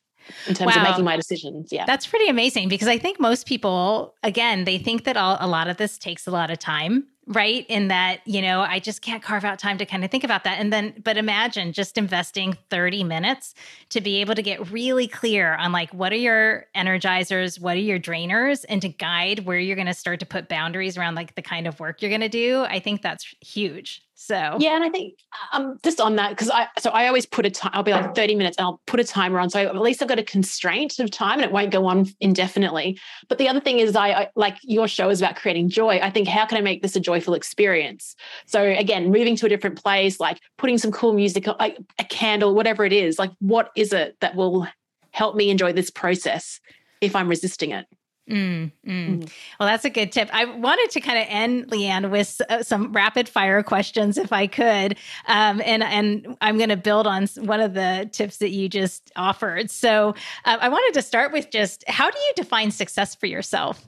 in 0.48 0.54
terms 0.54 0.74
wow. 0.74 0.82
of 0.82 0.88
making 0.88 1.04
my 1.04 1.16
decisions. 1.16 1.72
Yeah. 1.72 1.84
That's 1.86 2.06
pretty 2.06 2.28
amazing 2.28 2.68
because 2.68 2.88
I 2.88 2.98
think 2.98 3.20
most 3.20 3.46
people, 3.46 4.14
again, 4.22 4.64
they 4.64 4.78
think 4.78 5.04
that 5.04 5.16
all, 5.16 5.36
a 5.40 5.46
lot 5.46 5.68
of 5.68 5.76
this 5.76 5.98
takes 5.98 6.26
a 6.26 6.30
lot 6.30 6.50
of 6.50 6.58
time 6.58 7.06
right? 7.26 7.66
In 7.68 7.88
that 7.88 8.20
you 8.24 8.40
know 8.40 8.60
i 8.60 8.78
just 8.78 9.02
can't 9.02 9.22
carve 9.22 9.44
out 9.44 9.58
time 9.58 9.78
to 9.78 9.86
kind 9.86 10.04
of 10.04 10.10
think 10.10 10.24
about 10.24 10.44
that. 10.44 10.58
And 10.58 10.72
then 10.72 10.94
but 11.02 11.16
imagine 11.16 11.72
just 11.72 11.98
investing 11.98 12.56
30 12.70 13.04
minutes 13.04 13.54
to 13.90 14.00
be 14.00 14.20
able 14.20 14.34
to 14.34 14.42
get 14.42 14.70
really 14.70 15.08
clear 15.08 15.54
on 15.54 15.72
like 15.72 15.92
what 15.92 16.12
are 16.12 16.16
your 16.16 16.66
energizers 16.76 17.60
what 17.60 17.76
are 17.76 17.80
your 17.80 17.98
drainers 17.98 18.64
and 18.68 18.80
to 18.82 18.88
guide 18.88 19.40
where 19.40 19.58
you're 19.58 19.76
going 19.76 19.86
to 19.86 19.94
start 19.94 20.20
to 20.20 20.26
put 20.26 20.48
boundaries 20.48 20.96
around 20.96 21.14
like 21.14 21.34
the 21.34 21.42
kind 21.42 21.66
of 21.66 21.80
work 21.80 22.00
you're 22.00 22.10
going 22.10 22.20
to 22.20 22.28
do. 22.28 22.62
I 22.62 22.78
think 22.78 23.02
that's 23.02 23.34
huge 23.40 24.05
so 24.18 24.56
yeah, 24.58 24.74
and 24.74 24.82
I 24.82 24.88
think 24.88 25.18
um 25.52 25.78
just 25.84 26.00
on 26.00 26.16
that 26.16 26.30
because 26.30 26.48
I 26.48 26.68
so 26.78 26.88
I 26.88 27.06
always 27.06 27.26
put 27.26 27.44
a 27.44 27.50
time. 27.50 27.70
I'll 27.74 27.82
be 27.82 27.92
like 27.92 28.14
thirty 28.14 28.34
minutes, 28.34 28.56
and 28.56 28.64
I'll 28.64 28.80
put 28.86 28.98
a 28.98 29.04
timer 29.04 29.38
on. 29.38 29.50
So 29.50 29.60
at 29.60 29.76
least 29.76 30.00
I've 30.00 30.08
got 30.08 30.18
a 30.18 30.24
constraint 30.24 30.98
of 30.98 31.10
time, 31.10 31.34
and 31.34 31.44
it 31.44 31.52
won't 31.52 31.70
go 31.70 31.84
on 31.84 32.06
indefinitely. 32.18 32.98
But 33.28 33.36
the 33.36 33.46
other 33.46 33.60
thing 33.60 33.78
is, 33.78 33.94
I, 33.94 34.08
I 34.08 34.28
like 34.34 34.56
your 34.62 34.88
show 34.88 35.10
is 35.10 35.20
about 35.20 35.36
creating 35.36 35.68
joy. 35.68 36.00
I 36.02 36.08
think 36.08 36.28
how 36.28 36.46
can 36.46 36.56
I 36.56 36.62
make 36.62 36.80
this 36.80 36.96
a 36.96 37.00
joyful 37.00 37.34
experience? 37.34 38.16
So 38.46 38.62
again, 38.62 39.10
moving 39.10 39.36
to 39.36 39.46
a 39.46 39.48
different 39.50 39.80
place, 39.82 40.18
like 40.18 40.40
putting 40.56 40.78
some 40.78 40.92
cool 40.92 41.12
music, 41.12 41.46
like 41.60 41.76
a 41.98 42.04
candle, 42.04 42.54
whatever 42.54 42.86
it 42.86 42.94
is. 42.94 43.18
Like 43.18 43.32
what 43.40 43.70
is 43.76 43.92
it 43.92 44.16
that 44.20 44.34
will 44.34 44.66
help 45.10 45.36
me 45.36 45.50
enjoy 45.50 45.74
this 45.74 45.90
process 45.90 46.58
if 47.02 47.14
I'm 47.14 47.28
resisting 47.28 47.72
it? 47.72 47.86
Mm, 48.30 48.72
mm. 48.84 49.18
Mm. 49.18 49.32
Well, 49.60 49.68
that's 49.68 49.84
a 49.84 49.90
good 49.90 50.10
tip. 50.10 50.28
I 50.32 50.46
wanted 50.46 50.90
to 50.90 51.00
kind 51.00 51.18
of 51.18 51.26
end 51.28 51.68
Leanne 51.68 52.10
with 52.10 52.40
uh, 52.48 52.62
some 52.62 52.92
rapid 52.92 53.28
fire 53.28 53.62
questions, 53.62 54.18
if 54.18 54.32
I 54.32 54.48
could, 54.48 54.98
um, 55.28 55.62
and 55.64 55.84
and 55.84 56.36
I'm 56.40 56.56
going 56.56 56.70
to 56.70 56.76
build 56.76 57.06
on 57.06 57.28
one 57.38 57.60
of 57.60 57.74
the 57.74 58.08
tips 58.12 58.38
that 58.38 58.50
you 58.50 58.68
just 58.68 59.12
offered. 59.14 59.70
So, 59.70 60.14
uh, 60.44 60.58
I 60.60 60.68
wanted 60.68 60.94
to 60.94 61.02
start 61.02 61.32
with 61.32 61.50
just 61.50 61.84
how 61.88 62.10
do 62.10 62.18
you 62.18 62.32
define 62.34 62.72
success 62.72 63.14
for 63.14 63.26
yourself? 63.26 63.84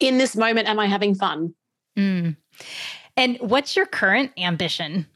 In 0.00 0.18
this 0.18 0.34
moment, 0.34 0.68
am 0.68 0.80
I 0.80 0.86
having 0.86 1.14
fun? 1.14 1.54
Mm. 1.96 2.36
And 3.16 3.36
what's 3.40 3.76
your 3.76 3.86
current 3.86 4.32
ambition? 4.38 5.06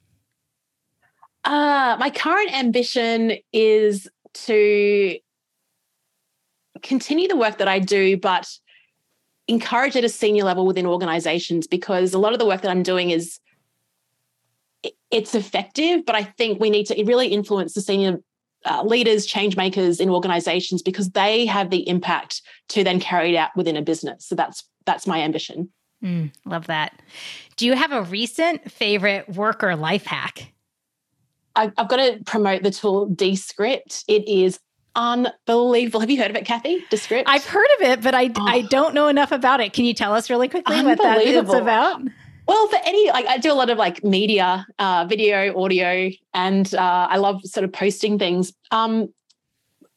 Uh, 1.45 1.97
my 1.99 2.11
current 2.11 2.53
ambition 2.53 3.39
is 3.53 4.09
to 4.35 5.19
continue 6.83 7.29
the 7.29 7.37
work 7.37 7.59
that 7.59 7.69
I 7.69 7.79
do, 7.79 8.17
but 8.17 8.49
encourage 9.49 9.97
at 9.97 10.05
a 10.05 10.09
senior 10.09 10.45
level 10.45 10.67
within 10.67 10.87
organizations 10.87 11.67
because 11.67 12.15
a 12.15 12.19
lot 12.19 12.33
of 12.33 12.39
the 12.39 12.47
work 12.47 12.63
that 12.63 12.71
I'm 12.71 12.83
doing 12.83 13.11
is 13.11 13.39
it's 15.11 15.35
effective, 15.35 16.05
but 16.05 16.15
I 16.15 16.25
think 16.25 16.61
we 16.61 16.71
need 16.71 16.87
to 16.87 17.05
really 17.05 17.29
influence 17.29 17.75
the 17.75 17.81
senior 17.81 18.19
uh, 18.65 18.83
leaders, 18.85 19.27
change 19.27 19.57
makers 19.57 20.01
in 20.01 20.09
organizations 20.09 20.83
because 20.83 21.11
they 21.11 21.47
have 21.47 21.71
the 21.71 21.89
impact 21.89 22.43
to 22.69 22.85
then 22.85 23.01
carry 23.01 23.35
it 23.35 23.39
out 23.39 23.51
within 23.57 23.77
a 23.77 23.83
business. 23.83 24.27
So 24.27 24.35
that's 24.35 24.65
that's 24.87 25.07
my 25.07 25.21
ambition. 25.21 25.71
Mm, 26.03 26.33
love 26.45 26.67
that. 26.67 27.01
Do 27.57 27.67
you 27.67 27.75
have 27.75 27.93
a 27.93 28.03
recent 28.03 28.71
favorite 28.71 29.29
work 29.29 29.63
or 29.63 29.77
life 29.77 30.05
hack? 30.05 30.53
I've, 31.55 31.73
I've 31.77 31.89
got 31.89 31.97
to 31.97 32.21
promote 32.25 32.63
the 32.63 32.71
tool 32.71 33.07
Descript. 33.07 34.05
It 34.09 34.27
is 34.27 34.59
unbelievable. 34.95 36.01
Have 36.01 36.11
you 36.11 36.19
heard 36.21 36.31
of 36.31 36.37
it, 36.37 36.45
Kathy? 36.45 36.85
Descript? 36.91 37.29
I've 37.29 37.45
heard 37.45 37.69
of 37.79 37.89
it, 37.89 38.03
but 38.03 38.15
I, 38.15 38.31
oh. 38.37 38.47
I 38.47 38.63
don't 38.63 38.95
know 38.95 39.09
enough 39.09 39.33
about 39.33 39.61
it. 39.61 39.73
Can 39.73 39.85
you 39.85 39.95
tell 39.95 40.15
us 40.15 40.31
really 40.31 40.49
quickly 40.49 40.83
what 40.83 40.99
that 40.99 41.23
is 41.23 41.53
about? 41.53 42.03
Well, 42.49 42.69
for 42.69 42.79
any, 42.85 43.09
like 43.11 43.27
I 43.27 43.39
do 43.39 43.53
a 43.53 43.55
lot 43.55 43.71
of 43.71 43.79
like 43.79 44.03
media, 44.03 44.67
uh, 44.79 45.07
video, 45.09 45.59
audio, 45.61 46.11
and 46.35 46.75
uh, 46.75 47.07
I 47.11 47.19
love 47.19 47.41
sort 47.45 47.65
of 47.65 47.73
posting 47.73 48.19
things. 48.19 48.53
Um, 48.71 49.13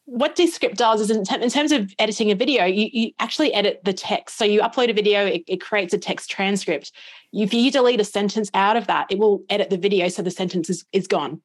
what 0.06 0.36
Descript 0.36 0.78
does 0.78 1.02
is 1.02 1.10
in, 1.10 1.24
in, 1.42 1.50
terms 1.50 1.72
of 1.72 1.92
editing 1.98 2.32
a 2.32 2.36
video, 2.36 2.66
you, 2.66 2.90
you, 2.94 3.12
actually 3.20 3.52
edit 3.54 3.82
the 3.84 3.94
text. 3.94 4.38
So 4.38 4.46
you 4.46 4.62
upload 4.62 4.92
a 4.92 4.94
video, 4.94 5.26
it, 5.26 5.44
it, 5.48 5.62
creates 5.62 5.96
a 5.96 5.98
text 5.98 6.30
transcript. 6.30 6.92
If 7.34 7.54
you 7.56 7.72
delete 7.72 8.00
a 8.00 8.04
sentence 8.04 8.52
out 8.54 8.78
of 8.78 8.86
that, 8.86 9.08
it 9.10 9.18
will 9.18 9.44
edit 9.50 9.72
the 9.72 9.78
video 9.78 10.08
so 10.10 10.22
the 10.22 10.30
sentence 10.30 10.70
is, 10.70 10.86
is 10.94 11.08
gone. 11.08 11.42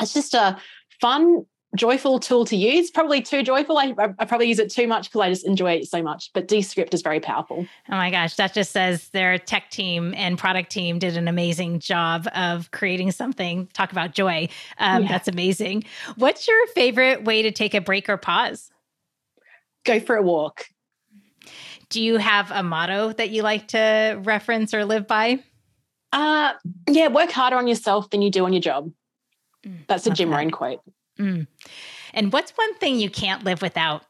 It's 0.00 0.12
just 0.12 0.34
a 0.34 0.58
fun 1.00 1.46
joyful 1.74 2.18
tool 2.20 2.44
to 2.46 2.56
use. 2.56 2.90
Probably 2.90 3.20
too 3.20 3.42
joyful. 3.42 3.78
I, 3.78 3.94
I 4.18 4.24
probably 4.24 4.48
use 4.48 4.58
it 4.58 4.70
too 4.70 4.86
much 4.86 5.08
because 5.08 5.20
I 5.20 5.28
just 5.28 5.46
enjoy 5.46 5.72
it 5.72 5.88
so 5.88 6.02
much. 6.02 6.30
But 6.32 6.48
Descript 6.48 6.94
is 6.94 7.02
very 7.02 7.20
powerful. 7.20 7.66
Oh 7.88 7.92
my 7.96 8.10
gosh, 8.10 8.36
that 8.36 8.54
just 8.54 8.72
says 8.72 9.08
their 9.10 9.38
tech 9.38 9.70
team 9.70 10.14
and 10.16 10.38
product 10.38 10.70
team 10.70 10.98
did 10.98 11.16
an 11.16 11.28
amazing 11.28 11.80
job 11.80 12.28
of 12.34 12.70
creating 12.70 13.10
something. 13.12 13.68
Talk 13.72 13.92
about 13.92 14.14
joy. 14.14 14.48
Um, 14.78 15.02
yeah. 15.02 15.08
That's 15.08 15.28
amazing. 15.28 15.84
What's 16.16 16.46
your 16.46 16.66
favorite 16.68 17.24
way 17.24 17.42
to 17.42 17.50
take 17.50 17.74
a 17.74 17.80
break 17.80 18.08
or 18.08 18.16
pause? 18.16 18.70
Go 19.84 20.00
for 20.00 20.16
a 20.16 20.22
walk. 20.22 20.66
Do 21.88 22.02
you 22.02 22.16
have 22.16 22.50
a 22.50 22.62
motto 22.62 23.12
that 23.12 23.30
you 23.30 23.42
like 23.42 23.68
to 23.68 24.20
reference 24.24 24.74
or 24.74 24.84
live 24.84 25.06
by? 25.06 25.40
Uh, 26.12 26.52
yeah, 26.88 27.08
work 27.08 27.30
harder 27.30 27.56
on 27.56 27.68
yourself 27.68 28.10
than 28.10 28.22
you 28.22 28.30
do 28.30 28.44
on 28.44 28.52
your 28.52 28.62
job. 28.62 28.90
Mm, 29.64 29.86
That's 29.86 30.06
a 30.06 30.10
Jim 30.10 30.30
Rohn 30.30 30.50
quote. 30.50 30.80
Mm. 31.18 31.46
And 32.14 32.32
what's 32.32 32.52
one 32.52 32.74
thing 32.76 32.98
you 32.98 33.10
can't 33.10 33.44
live 33.44 33.62
without? 33.62 34.04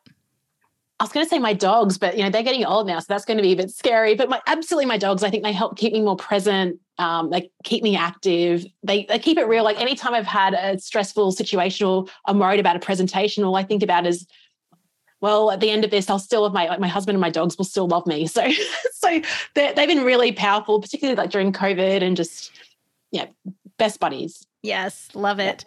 I 0.98 1.04
was 1.04 1.12
going 1.12 1.26
to 1.26 1.28
say 1.28 1.38
my 1.38 1.52
dogs, 1.52 1.98
but 1.98 2.16
you 2.16 2.24
know 2.24 2.30
they're 2.30 2.42
getting 2.42 2.64
old 2.64 2.86
now, 2.86 2.98
so 3.00 3.06
that's 3.08 3.26
going 3.26 3.36
to 3.36 3.42
be 3.42 3.52
a 3.52 3.56
bit 3.56 3.70
scary. 3.70 4.14
But 4.14 4.30
my 4.30 4.40
absolutely 4.46 4.86
my 4.86 4.96
dogs, 4.96 5.22
I 5.22 5.30
think 5.30 5.42
they 5.42 5.52
help 5.52 5.76
keep 5.76 5.92
me 5.92 6.00
more 6.00 6.16
present. 6.16 6.80
Um, 6.98 7.28
they 7.28 7.50
keep 7.64 7.82
me 7.82 7.96
active. 7.96 8.64
They 8.82 9.04
they 9.04 9.18
keep 9.18 9.36
it 9.36 9.44
real. 9.44 9.62
Like 9.62 9.78
anytime 9.78 10.14
I've 10.14 10.26
had 10.26 10.54
a 10.54 10.78
stressful 10.78 11.32
situation 11.32 11.86
or 11.86 12.06
I'm 12.24 12.38
worried 12.38 12.60
about 12.60 12.76
a 12.76 12.80
presentation, 12.80 13.44
all 13.44 13.56
I 13.56 13.62
think 13.62 13.82
about 13.82 14.06
is, 14.06 14.26
well, 15.20 15.50
at 15.50 15.60
the 15.60 15.68
end 15.68 15.84
of 15.84 15.90
this, 15.90 16.08
I'll 16.08 16.18
still 16.18 16.44
have 16.44 16.54
my 16.54 16.66
like 16.66 16.80
my 16.80 16.88
husband 16.88 17.14
and 17.14 17.20
my 17.20 17.30
dogs 17.30 17.58
will 17.58 17.66
still 17.66 17.88
love 17.88 18.06
me. 18.06 18.26
So 18.36 18.50
so 18.94 19.20
they've 19.54 19.76
been 19.76 20.04
really 20.04 20.32
powerful, 20.32 20.80
particularly 20.80 21.16
like 21.16 21.30
during 21.30 21.52
COVID 21.52 22.02
and 22.02 22.16
just 22.16 22.52
yeah, 23.10 23.26
best 23.76 24.00
buddies. 24.00 24.46
Yes, 24.66 25.08
love 25.14 25.38
it. 25.38 25.64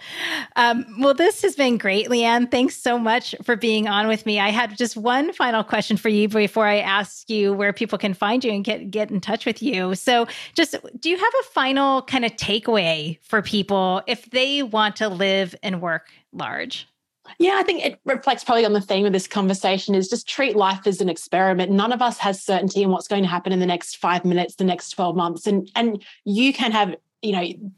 Um, 0.57 0.85
well, 0.99 1.13
this 1.13 1.41
has 1.41 1.55
been 1.55 1.77
great, 1.77 2.09
Leanne. 2.09 2.51
Thanks 2.51 2.75
so 2.75 2.99
much 2.99 3.33
for 3.43 3.55
being 3.55 3.87
on 3.87 4.07
with 4.07 4.25
me. 4.25 4.39
I 4.39 4.49
had 4.49 4.77
just 4.77 4.97
one 4.97 5.31
final 5.31 5.63
question 5.63 5.95
for 5.95 6.09
you 6.09 6.27
before 6.27 6.65
I 6.65 6.79
ask 6.79 7.29
you 7.29 7.53
where 7.53 7.71
people 7.71 7.97
can 7.97 8.13
find 8.13 8.43
you 8.43 8.51
and 8.51 8.63
get 8.63 8.91
get 8.91 9.09
in 9.09 9.21
touch 9.21 9.45
with 9.45 9.61
you. 9.63 9.95
So, 9.95 10.27
just 10.53 10.75
do 10.99 11.09
you 11.09 11.17
have 11.17 11.33
a 11.41 11.43
final 11.45 12.01
kind 12.01 12.25
of 12.25 12.33
takeaway 12.33 13.17
for 13.21 13.41
people 13.41 14.01
if 14.05 14.29
they 14.31 14.63
want 14.63 14.97
to 14.97 15.07
live 15.07 15.55
and 15.63 15.81
work 15.81 16.09
large? 16.33 16.85
Yeah, 17.37 17.57
I 17.57 17.63
think 17.63 17.85
it 17.85 17.99
reflects 18.05 18.43
probably 18.43 18.65
on 18.65 18.73
the 18.73 18.81
theme 18.81 19.05
of 19.05 19.13
this 19.13 19.27
conversation 19.27 19.93
is 19.93 20.09
just 20.09 20.27
treat 20.27 20.55
life 20.55 20.87
as 20.87 20.99
an 20.99 21.09
experiment. 21.09 21.71
None 21.71 21.91
of 21.91 22.01
us 22.01 22.17
has 22.17 22.41
certainty 22.41 22.81
in 22.81 22.89
what's 22.89 23.07
going 23.07 23.23
to 23.23 23.29
happen 23.29 23.53
in 23.53 23.59
the 23.59 23.65
next 23.65 23.97
5 23.97 24.25
minutes, 24.25 24.55
the 24.55 24.63
next 24.63 24.89
12 24.91 25.15
months 25.15 25.47
and 25.47 25.69
and 25.75 26.03
you 26.25 26.51
can 26.51 26.71
have, 26.71 26.95
you 27.21 27.31
know, 27.31 27.71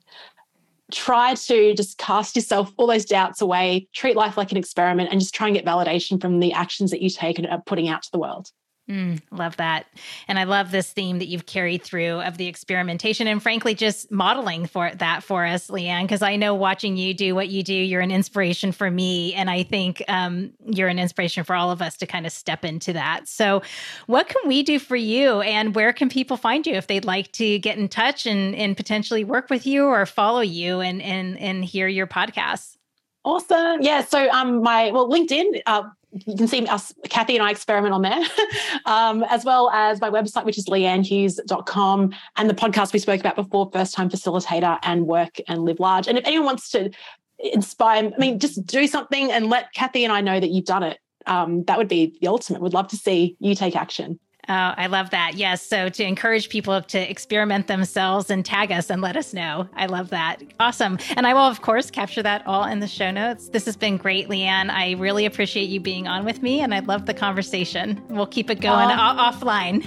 try 0.92 1.34
to 1.34 1.74
just 1.74 1.98
cast 1.98 2.36
yourself 2.36 2.72
all 2.78 2.88
those 2.88 3.06
doubts 3.06 3.42
away, 3.42 3.88
treat 3.94 4.16
life 4.16 4.38
like 4.38 4.52
an 4.52 4.58
experiment, 4.58 5.10
and 5.12 5.20
just 5.20 5.34
try 5.34 5.48
and 5.48 5.56
get 5.56 5.66
validation 5.66 6.20
from 6.20 6.40
the 6.40 6.54
actions 6.54 6.92
that 6.92 7.02
you 7.02 7.10
take 7.10 7.38
and 7.38 7.48
are 7.48 7.62
putting 7.66 7.88
out 7.88 8.04
to 8.04 8.12
the 8.12 8.20
world. 8.20 8.50
Mm, 8.92 9.22
love 9.32 9.56
that. 9.56 9.86
And 10.28 10.38
I 10.38 10.44
love 10.44 10.72
this 10.72 10.92
theme 10.92 11.20
that 11.20 11.28
you've 11.28 11.46
carried 11.46 11.82
through 11.82 12.20
of 12.24 12.36
the 12.36 12.48
experimentation 12.48 13.26
and 13.26 13.42
frankly 13.42 13.74
just 13.74 14.12
modeling 14.12 14.66
for 14.66 14.92
that 14.96 15.24
for 15.24 15.46
us, 15.46 15.70
Leanne, 15.70 16.02
because 16.02 16.22
I 16.22 16.36
know 16.36 16.54
watching 16.54 16.98
you 16.98 17.14
do 17.14 17.34
what 17.34 17.48
you 17.48 17.64
do, 17.64 17.74
you're 17.74 18.02
an 18.02 18.12
inspiration 18.12 18.74
for 18.74 18.92
me. 18.92 19.34
And 19.34 19.50
I 19.50 19.64
think 19.64 20.04
um, 20.10 20.52
you're 20.66 20.90
an 20.90 21.00
inspiration 21.00 21.46
for 21.46 21.56
all 21.56 21.72
of 21.72 21.82
us 21.82 21.96
to 21.98 22.06
kind 22.06 22.26
of 22.26 22.34
step 22.34 22.66
into 22.66 22.92
that. 22.92 23.30
So, 23.30 23.62
what 24.08 24.28
can 24.28 24.46
we 24.46 24.62
do 24.62 24.78
for 24.78 24.98
you 24.98 25.40
and 25.40 25.74
where 25.74 25.94
can 25.94 26.10
people 26.10 26.36
find 26.36 26.68
you 26.68 26.74
if 26.74 26.88
they'd 26.88 27.06
like 27.06 27.32
to 27.34 27.60
get 27.60 27.78
in 27.78 27.88
touch 27.88 28.26
and, 28.26 28.54
and 28.56 28.76
potentially 28.76 29.24
work 29.24 29.50
with 29.50 29.66
you 29.66 29.86
or 29.86 30.06
follow 30.06 30.42
you 30.42 30.82
and, 30.82 31.02
and, 31.02 31.40
and 31.40 31.64
hear 31.64 31.88
your 31.88 32.08
podcasts? 32.08 32.76
Awesome. 33.24 33.82
Yeah. 33.82 34.04
So 34.04 34.30
um 34.32 34.62
my 34.64 34.92
well 34.92 35.10
LinkedIn, 35.10 35.62
uh, 35.66 35.84
you 36.12 36.36
can 36.36 36.48
see 36.48 36.66
us, 36.68 36.94
Kathy 37.10 37.38
and 37.38 37.46
I 37.46 37.52
experiment 37.52 37.94
on 37.94 38.02
there, 38.02 38.22
um, 38.86 39.24
as 39.30 39.46
well 39.46 39.70
as 39.70 40.02
my 40.02 40.10
website, 40.10 40.44
which 40.44 40.58
is 40.58 40.66
leannehughes.com, 40.66 42.14
and 42.36 42.50
the 42.50 42.54
podcast 42.54 42.94
we 42.94 43.00
spoke 43.00 43.20
about 43.20 43.36
before, 43.36 43.70
First 43.72 43.94
Time 43.94 44.10
Facilitator 44.10 44.78
and 44.84 45.08
Work 45.08 45.38
and 45.48 45.64
Live 45.64 45.80
Large. 45.80 46.08
And 46.08 46.18
if 46.18 46.26
anyone 46.26 46.46
wants 46.46 46.70
to 46.72 46.92
inspire, 47.40 48.12
I 48.14 48.18
mean, 48.18 48.40
just 48.40 48.66
do 48.66 48.88
something 48.88 49.32
and 49.32 49.50
let 49.50 49.74
Kathy 49.74 50.04
and 50.04 50.12
I 50.12 50.22
know 50.22 50.40
that 50.40 50.50
you've 50.50 50.66
done 50.66 50.84
it. 50.84 51.00
Um, 51.28 51.64
that 51.66 51.78
would 51.78 51.88
be 51.88 52.18
the 52.20 52.28
ultimate. 52.28 52.62
We'd 52.62 52.74
love 52.74 52.90
to 52.90 52.98
see 52.98 53.38
you 53.40 53.56
take 53.56 53.76
action. 53.76 54.20
Oh, 54.52 54.74
I 54.76 54.88
love 54.88 55.12
that. 55.12 55.36
Yes. 55.36 55.66
So 55.66 55.88
to 55.88 56.04
encourage 56.04 56.50
people 56.50 56.82
to 56.82 57.10
experiment 57.10 57.68
themselves 57.68 58.30
and 58.30 58.44
tag 58.44 58.70
us 58.70 58.90
and 58.90 59.02
let 59.02 59.16
us 59.16 59.34
know. 59.34 59.70
I 59.78 59.86
love 59.86 60.10
that. 60.10 60.42
Awesome. 60.60 60.98
And 61.16 61.26
I 61.26 61.34
will, 61.34 61.44
of 61.44 61.62
course, 61.62 61.90
capture 61.90 62.22
that 62.22 62.46
all 62.46 62.66
in 62.66 62.82
the 62.82 62.88
show 62.88 63.12
notes. 63.12 63.48
This 63.48 63.64
has 63.64 63.78
been 63.78 63.96
great, 63.96 64.28
Leanne. 64.28 64.70
I 64.70 64.96
really 65.00 65.26
appreciate 65.26 65.70
you 65.70 65.80
being 65.80 66.06
on 66.06 66.26
with 66.26 66.42
me 66.42 66.60
and 66.60 66.74
I 66.74 66.80
love 66.80 67.06
the 67.06 67.14
conversation. 67.14 68.04
We'll 68.10 68.28
keep 68.28 68.50
it 68.50 68.60
going 68.60 68.90
uh, 68.90 69.32
offline. 69.32 69.86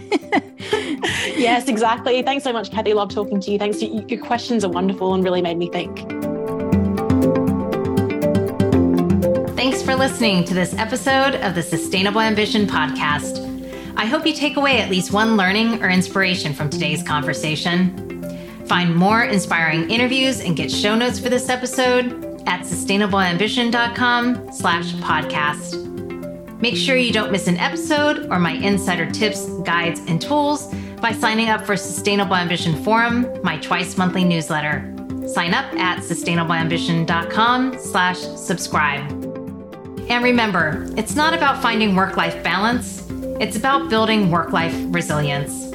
yes, 1.37 1.69
exactly. 1.69 2.23
Thanks 2.23 2.43
so 2.43 2.53
much, 2.55 2.71
Kathy. 2.71 2.95
Love 2.95 3.13
talking 3.13 3.41
to 3.41 3.51
you. 3.51 3.59
Thanks. 3.59 3.83
Your 3.83 4.25
questions 4.25 4.65
are 4.65 4.71
wonderful 4.71 5.13
and 5.13 5.23
really 5.23 5.43
made 5.43 5.59
me 5.59 5.69
think. 5.69 5.99
Thanks 9.59 9.83
for 9.83 9.95
listening 9.95 10.45
to 10.45 10.55
this 10.55 10.73
episode 10.79 11.35
of 11.35 11.55
the 11.55 11.63
Sustainable 11.63 12.23
Ambition 12.23 12.67
Podcast. 12.67 13.54
I 13.97 14.07
hope 14.07 14.27
you 14.27 14.33
take 14.35 14.57
away 14.57 14.81
at 14.81 14.91
least 14.91 15.13
one 15.13 15.37
learning 15.37 15.83
or 15.83 15.89
inspiration 15.89 16.53
from 16.53 16.69
today's 16.69 17.03
conversation. 17.03 18.01
Find 18.67 18.95
more 18.95 19.25
inspiring 19.25 19.91
interviews 19.91 20.41
and 20.41 20.57
get 20.57 20.71
show 20.71 20.95
notes 20.95 21.19
for 21.19 21.29
this 21.29 21.49
episode 21.49 22.43
at 22.47 22.63
sustainableambition.com 22.63 24.53
slash 24.53 24.93
podcast. 24.95 25.81
Make 26.61 26.77
sure 26.77 26.97
you 26.97 27.13
don't 27.13 27.31
miss 27.31 27.47
an 27.47 27.59
episode 27.59 28.27
or 28.31 28.39
my 28.39 28.53
insider 28.53 29.11
tips, 29.11 29.47
guides, 29.61 30.01
and 30.07 30.21
tools 30.21 30.75
by 31.01 31.13
signing 31.13 31.51
up 31.51 31.67
for 31.67 31.77
Sustainable 31.77 32.37
Ambition 32.37 32.83
Forum, 32.83 33.29
my 33.43 33.59
twice 33.59 33.99
monthly 33.99 34.25
newsletter. 34.25 34.91
Sign 35.29 35.53
up 35.53 35.73
at 35.75 35.99
sustainableambition.com 35.99 37.79
slash 37.79 38.19
subscribe. 38.19 39.11
And 40.09 40.25
remember, 40.25 40.87
it's 40.97 41.15
not 41.15 41.35
about 41.35 41.63
finding 41.63 41.95
work-life 41.95 42.43
balance 42.43 43.04
it's 43.41 43.57
about 43.57 43.89
building 43.91 44.31
work 44.31 44.53
life 44.53 44.75
resilience. 44.89 45.71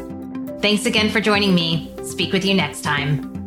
Thanks 0.61 0.85
again 0.85 1.09
for 1.09 1.19
joining 1.19 1.55
me. 1.55 1.93
Speak 2.03 2.33
with 2.33 2.45
you 2.45 2.53
next 2.53 2.81
time. 2.81 3.38